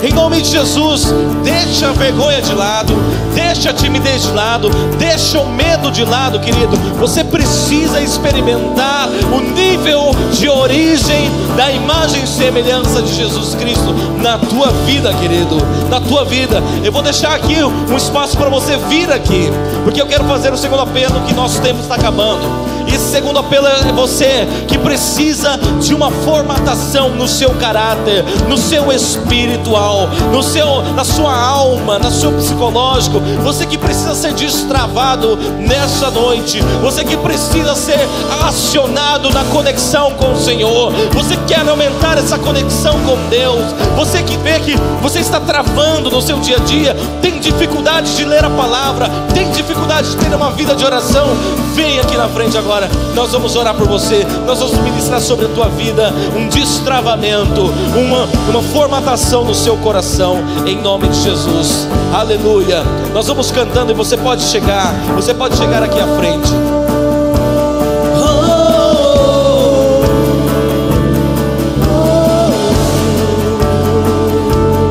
Em 0.03 0.13
nome 0.13 0.39
de 0.39 0.51
Jesus, 0.51 1.07
deixa 1.43 1.89
a 1.89 1.93
vergonha 1.93 2.39
de 2.39 2.53
lado, 2.53 2.93
deixa 3.33 3.71
a 3.71 3.73
timidez 3.73 4.21
de 4.21 4.31
lado, 4.31 4.69
deixa 4.99 5.39
o 5.39 5.49
medo 5.49 5.89
de 5.89 6.05
lado, 6.05 6.39
querido. 6.39 6.77
Você 6.99 7.23
precisa 7.23 7.99
experimentar 8.01 9.09
o 9.35 9.39
nível 9.39 10.11
de 10.31 10.47
origem 10.47 11.31
da 11.57 11.71
imagem 11.71 12.23
e 12.23 12.27
semelhança 12.27 13.01
de 13.01 13.15
Jesus 13.15 13.55
Cristo 13.55 13.95
na 14.21 14.37
tua 14.37 14.69
vida, 14.85 15.11
querido. 15.15 15.57
Na 15.89 15.99
tua 15.99 16.23
vida. 16.23 16.61
Eu 16.83 16.91
vou 16.91 17.01
deixar 17.01 17.33
aqui 17.33 17.63
um 17.63 17.97
espaço 17.97 18.37
para 18.37 18.49
você 18.49 18.77
vir 18.89 19.11
aqui, 19.11 19.49
porque 19.83 19.99
eu 19.99 20.05
quero 20.05 20.25
fazer 20.25 20.53
o 20.53 20.57
segundo 20.57 20.81
apelo 20.83 21.21
que 21.21 21.33
nosso 21.33 21.59
tempo 21.61 21.79
está 21.79 21.95
acabando. 21.95 22.82
Esse 22.93 23.09
segundo 23.09 23.39
apelo 23.39 23.65
é 23.65 23.91
você 23.91 24.47
que 24.67 24.77
precisa 24.77 25.57
de 25.81 25.95
uma 25.95 26.11
formatação 26.11 27.09
no 27.09 27.27
seu 27.27 27.49
caráter, 27.55 28.23
no 28.47 28.55
seu 28.55 28.91
espiritual, 28.91 30.07
no 30.31 30.43
seu, 30.43 30.83
na 30.93 31.03
sua 31.03 31.35
alma, 31.35 31.97
no 31.97 32.11
seu 32.11 32.31
psicológico. 32.33 33.19
Você 33.43 33.65
que 33.65 33.79
precisa 33.79 34.13
ser 34.13 34.33
destravado 34.33 35.35
nessa 35.59 36.11
noite. 36.11 36.61
Você 36.83 37.03
que 37.03 37.17
precisa 37.17 37.73
ser 37.75 38.07
acionado 38.45 39.31
na 39.31 39.43
conexão 39.45 40.11
com 40.11 40.33
o 40.33 40.39
Senhor. 40.39 40.91
Você 41.13 41.35
que 41.35 41.53
quer 41.55 41.67
aumentar 41.67 42.19
essa 42.19 42.37
conexão 42.37 42.93
com 42.99 43.17
Deus. 43.29 43.73
Você 43.95 44.21
que 44.21 44.37
vê 44.37 44.59
que 44.59 44.75
você 45.01 45.19
está 45.19 45.39
travando 45.39 46.11
no 46.11 46.21
seu 46.21 46.39
dia 46.39 46.57
a 46.57 46.59
dia, 46.59 46.95
tem 47.21 47.39
dificuldade 47.39 48.15
de 48.15 48.23
ler 48.23 48.43
a 48.45 48.49
palavra, 48.49 49.09
tem 49.33 49.49
dificuldade 49.51 50.11
de 50.11 50.17
ter 50.17 50.33
uma 50.35 50.51
vida 50.51 50.75
de 50.75 50.85
oração. 50.85 51.27
Vem 51.73 51.99
aqui 51.99 52.15
na 52.15 52.27
frente 52.27 52.57
agora. 52.57 52.82
Nós 53.15 53.31
vamos 53.31 53.55
orar 53.55 53.75
por 53.75 53.87
você. 53.87 54.25
Nós 54.45 54.59
vamos 54.59 54.77
ministrar 54.79 55.21
sobre 55.21 55.45
a 55.45 55.49
tua 55.49 55.69
vida 55.69 56.13
um 56.35 56.47
destravamento, 56.47 57.61
uma, 57.95 58.27
uma 58.49 58.61
formatação 58.61 59.43
no 59.43 59.53
seu 59.53 59.77
coração, 59.77 60.37
em 60.65 60.81
nome 60.81 61.07
de 61.07 61.21
Jesus. 61.21 61.87
Aleluia. 62.13 62.83
Nós 63.13 63.27
vamos 63.27 63.51
cantando 63.51 63.91
e 63.91 63.95
você 63.95 64.17
pode 64.17 64.43
chegar. 64.43 64.93
Você 65.15 65.33
pode 65.33 65.57
chegar 65.57 65.83
aqui 65.83 65.99
à 65.99 66.07
frente. 66.17 66.49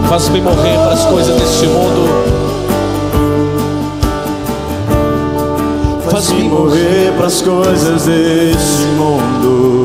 Faz-me 0.08 0.42
morrer 0.42 0.76
para 0.76 0.92
as 0.92 1.06
coisas 1.06 1.34
deste 1.40 1.66
mundo. 1.66 2.21
Faz-me 6.22 6.48
morrer 6.48 7.12
pras 7.16 7.42
coisas 7.42 8.06
desse 8.06 8.84
mundo. 8.96 9.81